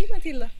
Hej 0.00 0.08
Matilda! 0.10 0.50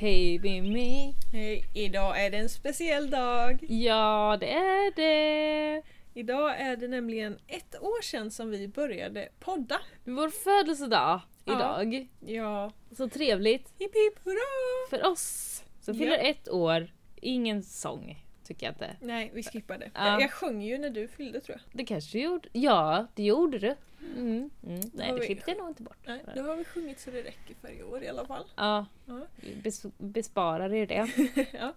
Hej 0.00 0.38
Mimmi! 0.38 1.14
Hej! 1.32 1.64
Idag 1.74 2.24
är 2.24 2.30
det 2.30 2.36
en 2.36 2.48
speciell 2.48 3.10
dag. 3.10 3.58
Ja, 3.68 4.36
det 4.40 4.52
är 4.52 4.94
det! 4.96 5.82
Idag 6.14 6.60
är 6.60 6.76
det 6.76 6.88
nämligen 6.88 7.38
ett 7.46 7.82
år 7.82 8.02
sedan 8.02 8.30
som 8.30 8.50
vi 8.50 8.68
började 8.68 9.28
podda. 9.40 9.80
Det 10.04 10.10
vår 10.10 10.28
födelsedag 10.28 11.20
Ja. 11.44 11.52
idag. 11.56 12.08
Ja, 12.26 12.72
Så 12.96 13.08
trevligt 13.08 13.72
hipp 13.78 13.94
hipp 13.94 14.24
hurra! 14.24 14.88
för 14.90 15.06
oss 15.12 15.62
som 15.80 15.94
fyller 15.94 16.18
Ja. 16.18 16.30
ett 16.30 16.48
år. 16.48 16.92
Ingen 17.22 17.62
sång, 17.62 18.24
tycker 18.44 18.66
jag 18.66 18.72
inte. 18.74 18.96
Nej, 19.00 19.30
vi 19.34 19.42
skippade. 19.42 19.90
Ja. 19.94 20.06
Jag, 20.12 20.22
jag 20.22 20.30
sjöng 20.32 20.62
ju 20.62 20.78
när 20.78 20.90
du 20.90 21.08
fyllde 21.08 21.40
tror 21.40 21.58
jag. 21.58 21.78
Det 21.78 21.84
kanske 21.84 22.18
du 22.18 22.24
gjorde? 22.24 22.48
Ja, 22.52 23.06
det 23.14 23.22
gjorde 23.22 23.58
du. 23.58 23.74
Mm. 24.16 24.50
Mm. 24.66 24.80
Nej, 24.94 25.12
det 25.12 25.26
klippte 25.26 25.50
jag 25.50 25.58
nog 25.58 25.68
inte 25.68 25.82
bort. 25.82 25.98
Nej, 26.06 26.24
nu 26.34 26.42
har 26.42 26.56
vi 26.56 26.64
sjungit 26.64 27.00
så 27.00 27.10
det 27.10 27.22
räcker 27.22 27.54
för 27.60 27.68
i 27.68 27.82
år 27.82 28.02
i 28.02 28.08
alla 28.08 28.26
fall. 28.26 28.44
Ja, 28.56 28.86
Ja. 29.06 29.20
vi 29.36 29.54
bes 29.56 29.86
besparar 29.98 30.72
er 30.74 30.86
det. 30.86 31.08
ja. 31.52 31.74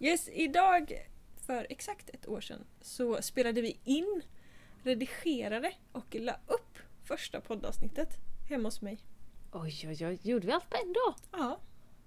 Yes, 0.00 0.28
idag 0.32 0.92
för 1.46 1.66
exakt 1.70 2.10
ett 2.10 2.28
år 2.28 2.40
sedan 2.40 2.64
så 2.80 3.22
spelade 3.22 3.60
vi 3.60 3.78
in, 3.84 4.22
redigerade 4.82 5.72
och 5.92 6.14
la 6.14 6.32
upp 6.46 6.78
första 7.04 7.40
poddavsnittet 7.40 8.08
hemma 8.48 8.66
hos 8.66 8.82
mig. 8.82 8.98
Oj, 9.52 9.84
oj, 9.88 10.06
oj. 10.06 10.18
Gjorde 10.22 10.46
vi 10.46 10.52
allt 10.52 10.70
på 10.70 10.76
en 10.86 10.92
dag? 10.92 11.14
Ja. 11.32 11.58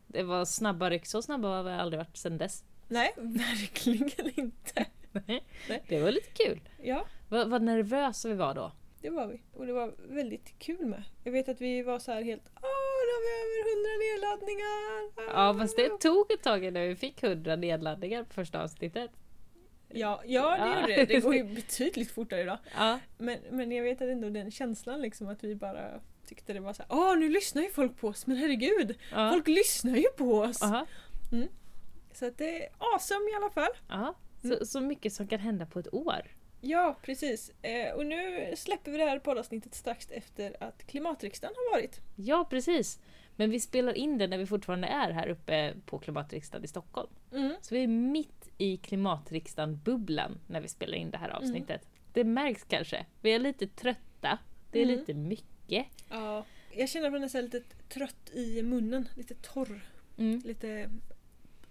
Det 0.07 0.23
var 0.23 0.45
snabba 0.45 0.89
ryck. 0.89 1.05
Så 1.05 1.21
snabba 1.21 1.47
har 1.47 1.63
vi 1.63 1.71
aldrig 1.71 1.97
varit 1.97 2.17
sedan 2.17 2.37
dess. 2.37 2.63
Nej, 2.87 3.13
verkligen 3.17 4.39
inte. 4.39 4.85
Nej. 5.27 5.43
Det 5.87 5.99
var 6.01 6.11
lite 6.11 6.29
kul. 6.45 6.59
Ja, 6.83 7.05
Vad, 7.29 7.49
vad 7.49 7.61
nervösa 7.61 8.29
vi 8.29 8.35
var 8.35 8.53
då. 8.53 8.71
Det 9.03 9.09
var 9.09 9.27
vi. 9.27 9.41
Och 9.53 9.65
det 9.65 9.73
var 9.73 9.93
väldigt 9.97 10.59
kul 10.59 10.85
med. 10.85 11.03
Jag 11.23 11.31
vet 11.31 11.49
att 11.49 11.61
vi 11.61 11.81
var 11.81 11.99
så 11.99 12.11
här 12.11 12.21
helt 12.23 12.43
Åh, 12.55 12.61
nu 13.05 13.11
har 13.13 13.21
vi 13.23 13.31
över 13.39 13.69
hundra 13.69 13.91
nedladdningar! 14.05 15.33
Ja, 15.35 15.55
fast 15.59 15.77
det 15.77 15.99
tog 16.09 16.31
ett 16.31 16.43
tag 16.43 16.63
innan 16.65 16.83
vi 16.83 16.95
fick 16.95 17.23
100 17.23 17.55
nedladdningar 17.55 18.23
på 18.23 18.33
första 18.33 18.63
avsnittet. 18.63 19.11
Ja, 19.89 20.21
ja 20.25 20.49
det 20.49 20.57
Ja. 20.57 20.79
gjorde 20.81 20.95
det. 20.95 21.05
Det 21.05 21.19
går 21.19 21.35
ju 21.35 21.43
betydligt 21.43 22.11
fortare 22.11 22.41
idag. 22.41 22.57
Ja, 22.77 22.99
Men, 23.17 23.39
men 23.51 23.71
jag 23.71 23.83
vet 23.83 24.01
att 24.01 24.07
ändå 24.09 24.29
den 24.29 24.51
känslan 24.51 25.01
liksom 25.01 25.27
att 25.27 25.43
vi 25.43 25.55
bara 25.55 25.99
tyckte 26.25 26.53
det 26.53 26.59
var 26.59 26.73
så 26.73 26.83
här, 26.83 26.91
Åh, 26.97 27.17
nu 27.17 27.29
lyssnar 27.29 27.61
ju 27.61 27.69
folk 27.69 27.97
på 27.97 28.07
oss, 28.07 28.27
men 28.27 28.37
herregud! 28.37 28.97
ja. 29.11 29.29
Folk 29.33 29.47
lyssnar 29.47 29.95
ju 29.97 30.07
på 30.17 30.39
oss! 30.39 30.63
Aha, 30.63 30.85
Så 32.13 32.25
att 32.27 32.37
det 32.37 32.63
är 32.65 32.69
awesome 32.77 33.31
i 33.31 33.33
alla 33.35 33.49
fall. 33.49 33.71
Mm. 33.91 34.13
Så, 34.59 34.65
så 34.65 34.81
mycket 34.81 35.13
som 35.13 35.27
kan 35.27 35.39
hända 35.39 35.65
på 35.65 35.79
ett 35.79 35.93
år. 35.93 36.21
Ja, 36.65 36.97
precis. 37.01 37.51
Eh, 37.61 37.93
och 37.93 38.05
nu 38.05 38.51
släpper 38.55 38.91
vi 38.91 38.97
det 38.97 39.03
här 39.05 39.19
poddavsnittet 39.19 39.75
strax 39.75 40.11
efter 40.11 40.63
att 40.63 40.87
klimatriksdagen 40.87 41.55
har 41.57 41.77
varit. 41.77 42.01
Ja, 42.15 42.47
precis. 42.49 42.99
Men 43.35 43.49
vi 43.49 43.59
spelar 43.59 43.93
in 43.93 44.17
det 44.17 44.27
när 44.27 44.37
vi 44.37 44.45
fortfarande 44.45 44.87
är 44.87 45.11
här 45.11 45.27
uppe 45.27 45.73
på 45.85 45.99
klimatriksdagen 45.99 46.65
i 46.65 46.67
Stockholm. 46.67 47.09
Mm. 47.31 47.53
Så 47.61 47.75
vi 47.75 47.83
är 47.83 47.87
mitt 47.87 48.49
i 48.57 48.77
klimatriksdagen-bubblan 48.77 50.39
när 50.47 50.61
vi 50.61 50.67
spelar 50.67 50.97
in 50.97 51.11
det 51.11 51.17
här 51.17 51.29
Mm. 51.29 51.37
avsnittet. 51.43 51.87
Det 52.13 52.23
märks 52.23 52.63
kanske. 52.63 53.05
Vi 53.21 53.31
är 53.33 53.39
lite 53.39 53.67
trötta. 53.67 54.39
Det 54.71 54.79
är 54.79 54.83
Mm. 54.83 54.99
lite 54.99 55.13
mycket. 55.13 55.85
Ja. 56.09 56.45
Jag 56.71 56.89
känner 56.89 57.27
så 57.27 57.37
här 57.37 57.43
lite 57.43 57.61
trött 57.89 58.29
i 58.33 58.63
munnen, 58.63 59.09
lite 59.15 59.35
torr. 59.35 59.81
Mm. 60.17 60.41
Lite... 60.45 60.89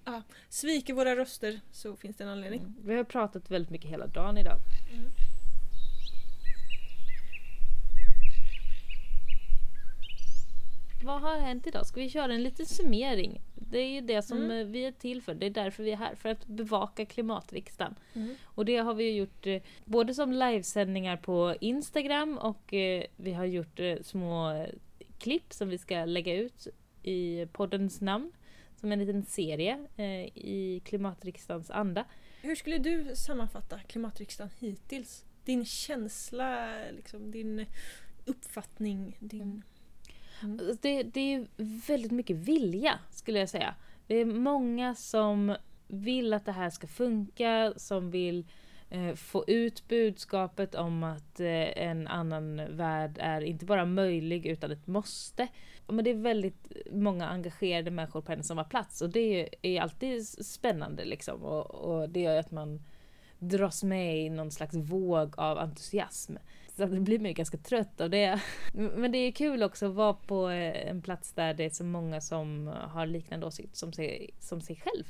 Ja, 0.05 0.23
sviker 0.49 0.95
våra 0.95 1.17
röster 1.17 1.61
så 1.73 1.97
finns 1.97 2.17
det 2.17 2.25
en 2.25 2.31
anledning. 2.31 2.61
Mm. 2.61 2.75
Vi 2.85 2.95
har 2.95 3.05
pratat 3.05 3.51
väldigt 3.51 3.71
mycket 3.71 3.91
hela 3.91 4.07
dagen 4.07 4.39
idag. 4.39 4.59
Mm. 4.93 5.05
Vad 11.05 11.21
har 11.21 11.39
hänt 11.39 11.67
idag? 11.67 11.87
Ska 11.87 12.01
vi 12.01 12.11
köra 12.11 12.35
en 12.35 12.43
liten 12.43 12.67
summering? 12.67 13.41
Det 13.55 13.79
är 13.79 13.89
ju 13.89 14.01
det 14.01 14.23
som 14.23 14.39
Mm. 14.39 14.51
eh, 14.61 14.67
vi 14.67 14.85
är 14.87 14.93
till 14.93 15.23
för. 15.23 15.35
Det 15.35 15.47
är 15.47 15.51
därför 15.51 15.83
vi 15.83 15.93
är 15.93 15.97
här. 15.97 16.15
För 16.15 16.29
att 16.29 16.47
bevaka 16.47 17.05
klimatriksdagen. 17.07 17.95
Mm. 18.15 18.35
Och 18.45 18.65
det 18.65 18.77
har 18.77 18.95
vi 18.95 19.05
ju 19.05 19.13
gjort 19.17 19.47
eh, 19.47 19.63
både 19.85 20.15
som 20.15 20.33
livesändningar 20.33 21.17
på 21.17 21.55
Instagram 21.61 22.39
och 22.39 22.75
eh, 22.75 23.05
vi 23.17 23.33
har 23.33 23.45
gjort 23.45 23.81
små 24.03 24.67
klipp 25.19 25.53
som 25.53 25.69
vi 25.69 25.79
ska 25.79 26.05
lägga 26.05 26.35
ut 26.35 26.67
i 27.03 27.47
poddens 27.53 28.01
namn. 28.01 28.33
Som 28.83 28.93
en 28.93 28.99
liten 28.99 29.25
serie 29.25 29.87
eh, 29.97 30.25
i 30.39 30.83
klimatriksdagens 30.85 31.71
anda. 31.71 32.05
Hur 32.43 32.55
skulle 32.55 32.79
du 32.79 33.17
sammanfatta 33.17 33.79
klimatriksdagen 33.79 34.51
hittills? 34.59 35.25
Din 35.45 35.65
känsla, 35.65 36.69
liksom, 36.91 37.31
din 37.31 37.67
uppfattning, 38.25 39.17
din... 39.21 39.63
Alltså, 40.43 40.77
Det, 40.83 41.03
det 41.03 41.35
är 41.35 41.47
väldigt 41.87 42.13
mycket 42.13 42.37
vilja 42.37 42.99
skulle 43.11 43.39
jag 43.39 43.49
säga. 43.49 43.75
Det 44.07 44.15
är 44.15 44.25
många 44.25 44.95
som 44.95 45.57
vill 45.89 46.33
att 46.33 46.45
det 46.45 46.53
här 46.53 46.71
ska 46.71 46.87
funka, 46.87 47.73
som 47.77 48.11
vill 48.11 48.47
Eh, 48.93 49.15
få 49.15 49.45
ut 49.47 49.89
budskapet 49.89 50.75
om 50.75 51.05
att 51.05 51.41
eh, 51.41 51.83
en 51.83 52.09
annan 52.09 52.77
värld 52.77 53.19
är 53.21 53.41
inte 53.41 53.65
bara 53.65 53.85
möjlig 53.85 54.47
utan 54.47 54.71
ett 54.71 54.87
måste. 54.87 55.49
Men 55.89 56.05
det 56.05 56.11
är 56.11 56.15
väldigt 56.15 56.73
många 56.91 57.29
engagerade 57.29 57.91
människor 57.91 58.21
på 58.21 58.33
en 58.33 58.43
samma 58.43 58.65
plats 58.65 59.03
och 59.03 59.11
det 59.11 59.49
är 59.63 59.81
alltid 59.81 60.29
spännande 60.29 61.05
liksom 61.05 61.43
och, 61.43 61.71
och 61.71 62.09
det 62.09 62.21
gör 62.21 62.39
att 62.39 62.51
man 62.51 62.83
dras 63.39 63.83
med 63.83 64.19
i 64.19 64.31
någon 64.31 64.51
slags 64.51 64.75
våg 64.75 65.39
av 65.39 65.59
entusiasm. 65.59 66.37
Så 66.77 66.87
det 66.87 67.01
blir 67.01 67.19
man 67.19 67.29
ju 67.29 67.33
ganska 67.33 67.59
trött 67.59 68.01
av 68.01 68.11
det. 68.11 68.41
Men 68.73 69.13
det 69.13 69.19
är 69.19 69.33
kul 69.33 69.63
också 69.63 69.87
att 69.87 69.95
vara 69.95 70.15
på 70.15 70.51
eh, 70.51 70.91
en 70.91 71.03
plats 71.03 71.33
där 71.33 71.55
det 71.55 71.65
är 71.65 71.71
så 71.71 71.85
många 71.85 72.21
som 72.21 72.67
har 72.67 73.07
liknande 73.07 73.47
åsikt 73.47 73.77
som 73.77 73.93
sig, 73.93 74.31
som 74.39 74.61
sig 74.61 74.77
själv. 74.77 75.05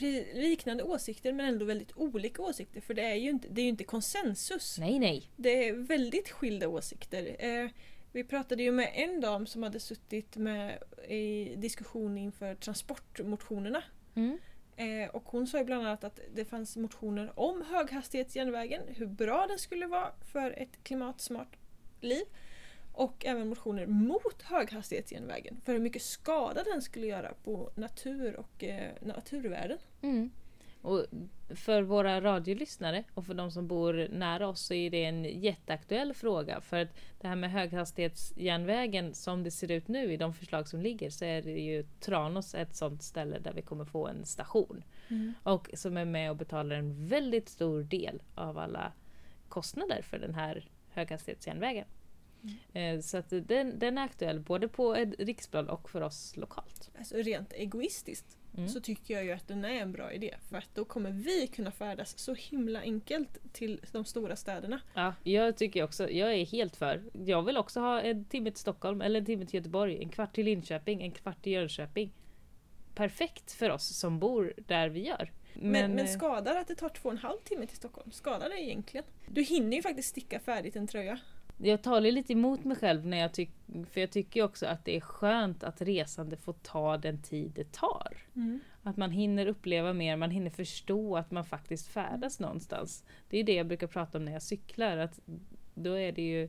Liknande 0.00 0.82
åsikter 0.82 1.32
men 1.32 1.46
ändå 1.46 1.64
väldigt 1.64 1.96
olika 1.96 2.42
åsikter 2.42 2.80
för 2.80 2.94
det 2.94 3.02
är 3.02 3.14
ju 3.14 3.30
inte, 3.30 3.48
det 3.48 3.60
är 3.60 3.62
ju 3.62 3.68
inte 3.68 3.84
konsensus. 3.84 4.78
Nej, 4.78 4.98
nej. 4.98 5.30
Det 5.36 5.68
är 5.68 5.72
väldigt 5.72 6.30
skilda 6.30 6.68
åsikter. 6.68 7.36
Eh, 7.38 7.70
vi 8.12 8.24
pratade 8.24 8.62
ju 8.62 8.72
med 8.72 8.92
en 8.94 9.20
dam 9.20 9.46
som 9.46 9.62
hade 9.62 9.80
suttit 9.80 10.36
med 10.36 10.82
i 11.08 11.54
diskussion 11.56 12.18
inför 12.18 12.54
transportmotionerna. 12.54 13.82
Mm. 14.14 14.38
Eh, 14.76 15.08
och 15.10 15.24
hon 15.24 15.46
sa 15.46 15.58
ju 15.58 15.64
bland 15.64 15.86
annat 15.86 16.04
att 16.04 16.20
det 16.34 16.44
fanns 16.44 16.76
motioner 16.76 17.38
om 17.38 17.64
höghastighetsjärnvägen, 17.70 18.82
hur 18.88 19.06
bra 19.06 19.46
den 19.48 19.58
skulle 19.58 19.86
vara 19.86 20.12
för 20.32 20.50
ett 20.50 20.82
klimatsmart 20.82 21.56
liv. 22.00 22.24
Och 22.96 23.26
även 23.26 23.48
motioner 23.48 23.86
mot 23.86 24.42
höghastighetsjärnvägen, 24.42 25.60
för 25.64 25.72
hur 25.72 25.80
mycket 25.80 26.02
skada 26.02 26.64
den 26.64 26.82
skulle 26.82 27.06
göra 27.06 27.32
på 27.44 27.70
natur 27.74 28.36
och 28.36 28.64
eh, 28.64 28.92
naturvärden. 29.00 29.78
Mm. 30.02 30.30
Och 30.82 31.06
för 31.54 31.82
våra 31.82 32.20
radiolyssnare 32.20 33.04
och 33.14 33.26
för 33.26 33.34
de 33.34 33.50
som 33.50 33.66
bor 33.66 34.08
nära 34.12 34.48
oss 34.48 34.60
så 34.60 34.74
är 34.74 34.90
det 34.90 35.04
en 35.04 35.24
jätteaktuell 35.24 36.14
fråga. 36.14 36.60
För 36.60 36.76
att 36.76 36.88
det 37.20 37.28
här 37.28 37.36
med 37.36 37.50
höghastighetsjärnvägen 37.50 39.14
som 39.14 39.42
det 39.42 39.50
ser 39.50 39.70
ut 39.70 39.88
nu 39.88 40.12
i 40.12 40.16
de 40.16 40.34
förslag 40.34 40.68
som 40.68 40.80
ligger 40.80 41.10
så 41.10 41.24
är 41.24 41.42
det 41.42 41.60
ju 41.60 41.84
Tranås 42.00 42.54
ett 42.54 42.76
sånt 42.76 43.02
ställe 43.02 43.38
där 43.38 43.52
vi 43.52 43.62
kommer 43.62 43.84
få 43.84 44.06
en 44.06 44.24
station. 44.24 44.84
Och 45.42 45.70
som 45.74 45.96
är 45.96 46.04
med 46.04 46.30
och 46.30 46.36
betalar 46.36 46.76
en 46.76 47.06
väldigt 47.06 47.48
stor 47.48 47.82
del 47.82 48.22
av 48.34 48.58
alla 48.58 48.92
kostnader 49.48 50.02
för 50.02 50.18
den 50.18 50.34
här 50.34 50.68
höghastighetsjärnvägen. 50.90 51.86
Eh, 52.72 53.00
Så 53.00 53.16
att 53.18 53.30
den, 53.30 53.78
den 53.78 53.98
är 53.98 54.02
aktuell 54.04 54.40
både 54.40 54.68
på 54.68 54.94
riksplan 55.18 55.68
och 55.68 55.90
för 55.90 56.00
oss 56.00 56.36
lokalt. 56.36 56.90
Alltså 56.98 57.16
rent 57.16 57.52
egoistiskt 57.52 58.38
Mm. 58.56 58.68
så 58.68 58.80
tycker 58.80 59.14
jag 59.14 59.24
ju 59.24 59.32
att 59.32 59.48
den 59.48 59.64
är 59.64 59.70
en 59.82 59.92
bra 59.92 60.12
idé. 60.12 60.34
För 60.48 60.56
att 60.56 60.68
då 60.74 60.84
kommer 60.84 61.10
vi 61.10 61.46
kunna 61.46 61.70
färdas 61.70 62.18
så 62.18 62.34
himla 62.34 62.80
enkelt 62.80 63.52
till 63.52 63.80
de 63.92 64.04
stora 64.04 64.36
städerna. 64.36 64.80
Ja, 64.94 65.14
jag 65.22 65.56
tycker 65.56 65.82
också, 65.82 66.10
jag 66.10 66.34
är 66.34 66.44
helt 66.46 66.76
för. 66.76 67.02
Jag 67.26 67.42
vill 67.42 67.56
också 67.56 67.80
ha 67.80 68.00
en 68.00 68.24
timme 68.24 68.50
till 68.50 68.60
Stockholm 68.60 69.00
eller 69.00 69.20
en 69.20 69.26
timme 69.26 69.46
till 69.46 69.54
Göteborg, 69.54 69.98
en 70.02 70.08
kvart 70.08 70.34
till 70.34 70.44
Linköping, 70.44 71.02
en 71.02 71.10
kvart 71.10 71.42
till 71.42 71.52
Jönköping. 71.52 72.12
Perfekt 72.94 73.52
för 73.52 73.70
oss 73.70 73.96
som 73.98 74.18
bor 74.18 74.54
där 74.66 74.88
vi 74.88 75.06
gör. 75.06 75.32
Men, 75.54 75.94
men, 75.94 75.98
eh, 75.98 76.06
skadar 76.06 76.56
att 76.56 76.68
det 76.68 76.74
tar 76.74 76.88
två 76.88 77.08
och 77.08 77.12
en 77.12 77.18
halv 77.18 77.38
timme 77.38 77.66
till 77.66 77.76
Stockholm? 77.76 78.10
Skadar 78.12 78.48
det 78.48 78.60
egentligen? 78.62 79.06
Du 79.28 79.42
hinner 79.42 79.76
ju 79.76 79.82
faktiskt 79.82 80.08
sticka 80.08 80.40
färdigt 80.40 80.76
en 80.76 80.86
tröja. 80.86 81.18
Jag 81.58 81.82
talar 81.82 82.10
lite 82.10 82.32
emot 82.32 82.64
mig 82.64 82.76
själv 82.76 83.06
när 83.06 83.16
jag 83.16 83.32
tycker, 83.32 83.84
för 83.84 84.00
jag 84.00 84.10
tycker 84.10 84.42
också 84.42 84.66
att 84.66 84.84
det 84.84 84.96
är 84.96 85.00
skönt 85.00 85.64
att 85.64 85.82
resande 85.82 86.36
får 86.36 86.52
ta 86.52 86.96
den 86.96 87.22
tid 87.22 87.52
det 87.54 87.72
tar. 87.72 88.16
Att 88.82 88.96
man 88.96 89.10
hinner 89.10 89.46
uppleva 89.46 89.92
mer, 89.92 90.16
man 90.16 90.30
hinner 90.30 90.50
förstå 90.50 91.16
att 91.16 91.30
man 91.30 91.44
faktiskt 91.44 91.86
färdas 91.88 92.40
någonstans. 92.40 93.04
Det 93.28 93.38
är 93.38 93.44
det 93.44 93.54
jag 93.54 93.66
brukar 93.66 93.86
prata 93.86 94.18
om 94.18 94.24
när 94.24 94.32
jag 94.32 94.42
cyklar, 94.42 94.96
att 94.96 95.20
då 95.74 95.98
är 95.98 96.12
det 96.12 96.22
ju 96.22 96.48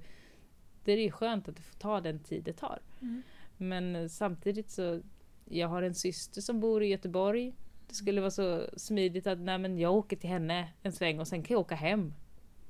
det 0.84 0.92
är 0.92 0.98
ju 0.98 1.12
skönt 1.12 1.48
att 1.48 1.56
det 1.56 1.62
får 1.62 1.80
ta 1.80 2.02
den 2.02 2.20
tid 2.20 2.44
det 2.44 2.54
tar. 2.54 2.80
Mm. 3.02 3.24
Men 3.58 4.10
samtidigt 4.10 4.70
så, 4.70 5.02
jag 5.46 5.68
har 5.68 5.82
en 5.82 5.96
syster 5.96 6.42
som 6.42 6.60
bor 6.60 6.84
i 6.84 6.88
Göteborg. 6.88 7.54
Det 7.88 7.94
skulle 7.94 8.22
vara 8.22 8.32
så 8.32 8.70
smidigt 8.78 9.28
att 9.28 9.40
nej, 9.40 9.58
men 9.58 9.78
jag 9.78 9.94
åker 9.94 10.18
till 10.18 10.30
henne 10.30 10.70
en 10.82 10.92
sväng 10.92 11.20
och 11.20 11.28
sen 11.28 11.44
kan 11.44 11.54
jag 11.54 11.62
åka 11.62 11.76
hem. 11.76 12.14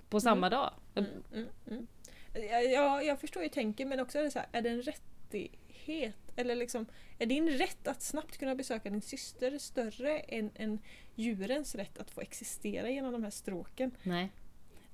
På 0.09 0.19
samma 0.19 0.49
dag. 0.49 0.73
Mm, 0.95 1.09
mm, 1.33 1.47
mm. 1.67 1.87
Ja, 2.51 2.61
Ja, 2.61 3.03
jag 3.03 3.19
förstår 3.19 3.43
ju 3.43 3.49
tänket 3.49 3.87
men 3.87 3.99
också 3.99 4.19
är 4.19 4.23
det 4.23 4.31
så 4.31 4.39
här, 4.39 4.47
är 4.51 4.61
det 4.61 4.69
en 4.69 4.81
rättighet? 4.81 6.15
Eller 6.35 6.55
liksom, 6.55 6.85
är 7.19 7.25
din 7.25 7.49
rätt 7.49 7.87
att 7.87 8.01
snabbt 8.01 8.37
kunna 8.37 8.55
besöka 8.55 8.89
din 8.89 9.01
syster 9.01 9.57
större 9.57 10.19
än, 10.19 10.51
än 10.55 10.79
djurens 11.15 11.75
rätt 11.75 11.97
att 11.97 12.11
få 12.11 12.21
existera 12.21 12.89
genom 12.89 13.11
de 13.11 13.23
här 13.23 13.31
stråken? 13.31 13.91
Nej. 14.03 14.29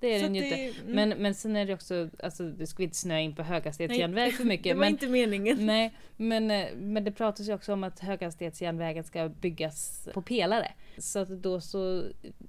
Det 0.03 0.15
är 0.15 0.19
Så 0.19 0.25
den 0.25 0.35
ju 0.35 0.43
inte. 0.43 0.81
mm. 0.81 0.95
Men, 0.95 1.09
men 1.09 1.35
sen 1.35 1.55
är 1.55 1.65
det 1.65 1.73
också, 1.73 2.09
alltså 2.23 2.43
det 2.49 2.67
ska 2.67 2.83
inte 2.83 2.97
snöa 2.97 3.19
in 3.19 3.35
på 3.35 3.43
höghastighetsjärnväg 3.43 4.33
för 4.33 4.43
mycket. 4.43 4.63
det 4.73 4.73
var 4.73 4.79
men, 4.79 4.89
inte 4.89 5.07
meningen. 5.07 5.65
Nej, 5.65 5.93
men, 6.17 6.51
eh, 6.51 6.67
men 6.75 7.03
det 7.03 7.11
pratas 7.11 7.47
ju 7.47 7.53
också 7.53 7.73
om 7.73 7.83
att 7.83 7.99
höghastighetsjärnvägen 7.99 9.03
ska 9.03 9.29
byggas 9.29 10.07
på 10.13 10.21
pelare. 10.21 10.71
Så 10.97 11.19
att 11.19 11.29
då 11.29 11.61
så 11.61 12.05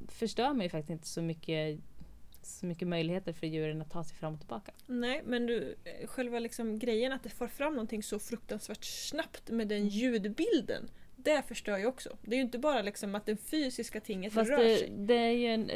förstör 0.08 0.48
man 0.48 0.60
ju 0.60 0.68
faktiskt 0.68 0.90
inte 0.90 1.08
så 1.08 1.22
mycket, 1.22 1.80
så 2.44 2.66
mycket 2.66 2.88
möjligheter 2.88 3.32
för 3.32 3.46
djuren 3.46 3.82
att 3.82 3.90
ta 3.90 4.04
sig 4.04 4.16
fram 4.16 4.32
och 4.34 4.38
tillbaka. 4.40 4.72
Nej, 4.86 5.22
men 5.26 5.46
du, 5.46 5.76
eh, 5.84 6.06
själva 6.06 6.38
liksom 6.38 6.78
grejen 6.78 7.12
att 7.12 7.22
det 7.22 7.28
får 7.30 7.48
fram 7.48 7.72
någonting 7.72 8.02
så 8.02 8.18
fruktansvärt 8.18 8.84
snabbt 8.84 9.50
med 9.50 9.54
Mm. 9.54 9.68
den 9.68 9.88
ljudbilden. 9.88 10.90
Det 11.16 11.42
förstör 11.48 11.78
ju 11.78 11.86
också. 11.86 12.16
Det 12.22 12.30
är 12.34 12.36
ju 12.36 12.42
inte 12.42 12.58
bara 12.58 12.82
liksom 12.82 13.14
att 13.14 13.26
det 13.26 13.36
fysiska 13.36 14.00
tinget 14.00 14.32
Fast 14.32 14.50
rör 14.50 14.64
det, 14.64 14.76
sig. 14.76 14.92
det, 14.98 15.14
är 15.14 15.30
ju 15.30 15.46
en, 15.46 15.70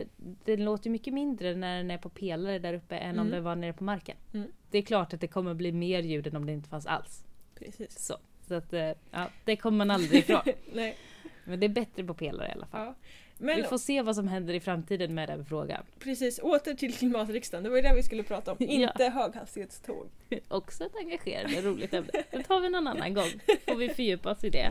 det 0.44 0.56
låter 0.56 0.90
mycket 0.90 1.14
mindre 1.14 1.54
när 1.56 1.76
den 1.76 1.90
är 1.90 1.98
på 1.98 2.08
pelare 2.08 2.58
där 2.58 2.74
uppe 2.74 2.96
än 2.96 3.10
om 3.18 3.26
Mm. 3.26 3.30
den 3.30 3.44
var 3.44 3.56
nere 3.56 3.72
på 3.72 3.84
marken. 3.84 4.16
Mm. 4.34 4.50
Det 4.70 4.78
är 4.78 4.82
klart 4.82 5.12
att 5.14 5.20
det 5.20 5.26
kommer 5.28 5.54
bli 5.54 5.72
mer 5.72 6.02
ljud 6.02 6.26
än 6.26 6.36
om 6.36 6.46
det 6.46 6.52
inte 6.52 6.68
fanns 6.68 6.86
alls. 6.86 7.24
Precis. 7.54 7.98
Så, 8.06 8.16
så 8.48 8.54
att, 8.54 8.72
eh, 8.72 8.92
ja, 9.10 9.30
det 9.44 9.56
kommer 9.56 9.78
man 9.78 9.90
aldrig 9.90 10.20
ifrån. 10.20 10.40
Nej. 10.72 10.96
Men 11.44 11.60
det 11.60 11.66
är 11.66 11.70
bättre 11.70 12.04
på 12.04 12.14
pelare 12.14 12.48
i 12.48 12.52
alla 12.52 12.66
fall. 12.66 12.86
Ja. 12.86 12.94
Men 13.38 13.56
Vi 13.56 13.62
får 13.62 13.78
se 13.78 14.02
vad 14.02 14.14
som 14.14 14.28
händer 14.28 14.54
i 14.54 14.60
framtiden 14.60 15.14
med 15.14 15.28
den 15.28 15.44
frågan. 15.44 15.84
precis, 15.98 16.38
åter 16.38 16.74
till 16.74 16.94
klimatriksdagen. 16.94 17.64
Det 17.64 17.70
var 17.70 17.76
ju 17.76 17.82
det 17.82 17.94
vi 17.94 18.02
skulle 18.02 18.22
prata 18.22 18.52
om. 18.52 18.56
Ja. 18.60 18.66
Inte 18.90 19.04
höghastighetståg. 19.08 20.08
Också 20.48 20.84
ett 20.84 20.96
engagerande 20.96 21.58
och 21.58 21.64
roligt 21.64 21.94
ämne. 21.94 22.10
Det 22.30 22.42
tar 22.42 22.60
vi 22.60 22.68
någon 22.70 22.86
annan 22.86 23.14
gång. 23.14 23.28
Får 23.68 23.74
vi 23.76 23.88
fördjupa 23.88 24.30
oss 24.30 24.44
i 24.44 24.50
det. 24.50 24.70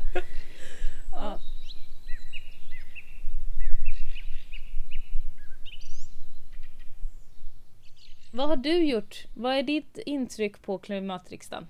Ja. 1.12 1.40
Vad 8.34 8.48
har 8.50 8.56
du 8.56 8.86
gjort? 8.86 9.26
Vad 9.36 9.54
är 9.56 9.64
ditt 9.64 9.98
intryck 10.06 10.62
på 10.62 10.78
klimatriksdagen? 10.78 11.68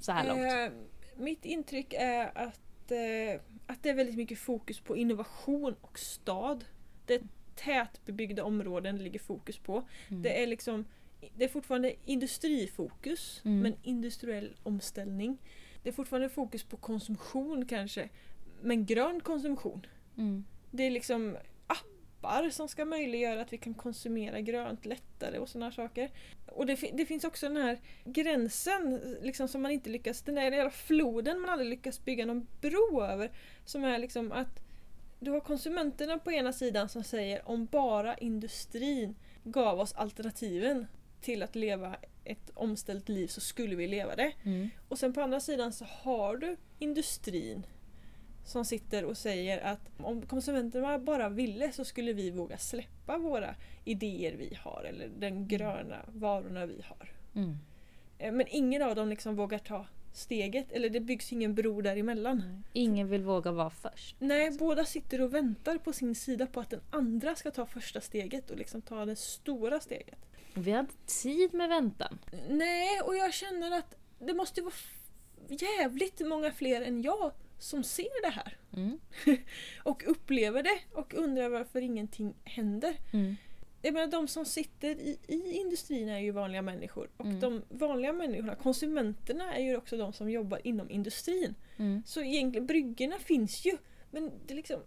Så 0.00 0.12
här 0.12 0.28
långt. 0.28 0.72
Eh, 0.72 1.22
mitt 1.22 1.44
intryck 1.44 1.94
är 1.98 2.38
att, 2.38 2.90
eh, 2.90 3.40
att 3.66 3.82
det 3.82 3.88
är 3.90 3.94
väldigt 3.94 4.16
mycket 4.16 4.38
fokus 4.38 4.80
på 4.80 4.96
innovation 4.96 5.74
och 5.80 5.98
stad. 5.98 6.64
Det 7.06 7.14
är 7.14 7.22
tätbebyggda 7.54 8.44
områden 8.44 8.96
det 8.96 9.02
ligger 9.02 9.18
fokus 9.20 9.58
på. 9.58 9.88
Mm. 10.08 10.22
Det 10.22 10.42
är 10.42 10.46
liksom 10.46 10.84
det 11.36 11.44
är 11.44 11.48
fortfarande 11.48 11.94
industrifokus 12.04 13.40
Mm. 13.44 13.60
men 13.60 13.74
industriell 13.82 14.56
omställning. 14.62 15.38
Det 15.82 15.88
är 15.88 15.92
fortfarande 15.92 16.28
fokus 16.28 16.62
på 16.64 16.76
konsumtion 16.76 17.66
kanske 17.66 18.08
men 18.62 18.86
grön 18.86 19.20
konsumtion. 19.20 19.86
Mm. 20.16 20.44
Det 20.70 20.82
är 20.82 20.90
liksom 20.90 21.36
appar 22.22 22.50
som 22.50 22.68
ska 22.68 22.84
möjliggöra 22.84 23.42
att 23.42 23.52
vi 23.52 23.58
kan 23.58 23.74
konsumera 23.74 24.40
grönt 24.40 24.86
lättare 24.86 25.38
och 25.38 25.48
sådana 25.48 25.72
saker. 25.72 26.10
Och 26.46 26.66
det, 26.66 26.74
det 26.92 27.06
finns 27.06 27.24
också 27.24 27.48
den 27.48 27.56
här 27.56 27.78
gränsen 28.04 29.00
liksom 29.22 29.48
som 29.48 29.62
man 29.62 29.70
inte 29.70 29.90
lyckas, 29.90 30.22
den 30.22 30.34
där 30.34 30.42
jävla 30.42 30.70
floden 30.70 31.40
man 31.40 31.50
aldrig 31.50 31.70
lyckas 31.70 32.04
bygga 32.04 32.26
någon 32.26 32.46
bro 32.60 33.02
över. 33.02 33.30
Som 33.64 33.84
är 33.84 33.98
liksom 33.98 34.32
att 34.32 34.62
du 35.20 35.30
har 35.30 35.40
konsumenterna 35.40 36.18
på 36.18 36.32
ena 36.32 36.52
sidan 36.52 36.88
som 36.88 37.04
säger 37.04 37.48
om 37.48 37.66
bara 37.66 38.14
industrin 38.14 39.14
gav 39.44 39.80
oss 39.80 39.92
alternativen 39.92 40.86
till 41.20 41.42
att 41.42 41.54
leva 41.54 41.96
ett 42.24 42.50
omställt 42.54 43.08
liv 43.08 43.26
så 43.26 43.40
skulle 43.40 43.76
vi 43.76 43.88
leva 43.88 44.16
det. 44.16 44.32
Mm. 44.42 44.70
Och 44.88 44.98
sen 44.98 45.12
på 45.12 45.20
andra 45.20 45.40
sidan 45.40 45.72
så 45.72 45.84
har 45.84 46.36
du 46.36 46.56
industrin 46.78 47.66
som 48.44 48.64
sitter 48.64 49.04
och 49.04 49.16
säger 49.16 49.60
att 49.60 49.90
om 49.96 50.26
konsumenterna 50.26 50.98
bara 50.98 51.28
ville 51.28 51.72
så 51.72 51.84
skulle 51.84 52.12
vi 52.12 52.30
våga 52.30 52.58
släppa 52.58 53.18
våra 53.18 53.54
idéer 53.84 54.36
vi 54.36 54.58
har 54.60 54.84
eller 54.84 55.08
den 55.08 55.48
gröna 55.48 55.96
varorna 56.08 56.66
vi 56.66 56.82
har. 56.88 57.10
Mm. 57.34 57.58
Eh, 58.18 58.32
Men 58.32 58.46
ingen 58.48 58.82
av 58.82 58.94
dem 58.94 59.08
liksom 59.08 59.36
vågar 59.36 59.58
ta 59.58 59.86
steget 60.12 60.72
eller 60.72 60.88
det 60.88 61.00
byggs 61.00 61.32
ingen 61.32 61.54
bro 61.54 61.80
däremellan. 61.80 62.64
Ingen 62.72 63.08
vill 63.08 63.22
våga 63.22 63.52
vara 63.52 63.70
först. 63.70 64.16
Nej, 64.18 64.50
båda 64.50 64.84
sitter 64.84 65.20
och 65.20 65.34
väntar 65.34 65.78
på 65.78 65.92
sin 65.92 66.14
sida 66.14 66.46
på 66.46 66.60
att 66.60 66.70
den 66.70 66.80
andra 66.90 67.34
ska 67.34 67.50
ta 67.50 67.66
första 67.66 68.00
steget 68.00 68.50
och 68.50 68.56
liksom 68.58 68.82
ta 68.82 69.04
det 69.04 69.16
stora 69.16 69.80
steget. 69.80 70.18
Vi 70.54 70.70
har 70.70 70.80
inte 70.80 70.94
tid 71.22 71.54
med 71.54 71.68
väntan. 71.68 72.18
Nej, 72.48 73.00
och 73.04 73.16
jag 73.16 73.34
känner 73.34 73.78
att 73.78 73.94
det 74.18 74.34
måste 74.34 74.62
vara 74.62 74.74
jävligt 75.48 76.26
många 76.26 76.52
fler 76.52 76.82
än 76.82 77.02
jag 77.02 77.32
som 77.62 77.84
ser 77.84 78.22
det 78.22 78.30
här. 78.30 78.56
Mm. 78.76 78.98
Och 79.82 80.02
upplever 80.06 80.62
det 80.62 80.78
och 80.92 81.14
undrar 81.14 81.48
varför 81.48 81.80
ingenting 81.80 82.34
händer. 82.44 82.94
Mm. 83.12 83.36
Jag 83.82 83.94
menar 83.94 84.06
de 84.06 84.28
som 84.28 84.44
sitter 84.44 84.88
i, 84.90 85.18
i 85.26 85.52
industrin 85.52 86.08
är 86.08 86.18
ju 86.18 86.30
vanliga 86.30 86.62
människor. 86.62 87.10
Och 87.16 87.24
Mm. 87.26 87.40
de 87.40 87.62
vanliga 87.68 88.12
människorna, 88.12 88.54
konsumenterna, 88.54 89.54
är 89.54 89.62
ju 89.62 89.76
också 89.76 89.96
de 89.96 90.12
som 90.12 90.30
jobbar 90.30 90.60
inom 90.64 90.90
industrin. 90.90 91.54
Mm. 91.76 92.02
Så 92.06 92.22
egentligen, 92.22 92.66
bryggorna 92.66 93.18
finns 93.18 93.64
ju. 93.66 93.76
Men 94.10 94.30
det 94.46 94.54
är 94.54 94.56
liksom... 94.56 94.80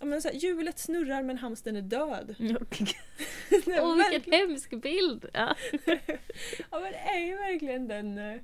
Menar 0.00 0.20
så 0.20 0.28
här, 0.28 0.34
hjulet 0.34 0.78
snurrar 0.78 1.22
men 1.22 1.38
hamstern 1.38 1.76
är 1.76 1.82
död. 1.82 2.34
Åh 2.40 3.96
verkligen- 3.96 4.10
vilken 4.10 4.32
hemsk 4.32 4.70
bild! 4.82 5.26
Ja. 5.32 5.56
Ja 6.70 6.80
men 6.80 6.92
det 6.92 6.98
är 6.98 7.26
ju 7.26 7.36
verkligen 7.36 7.88
den, 7.88 8.18
eh, 8.18 8.40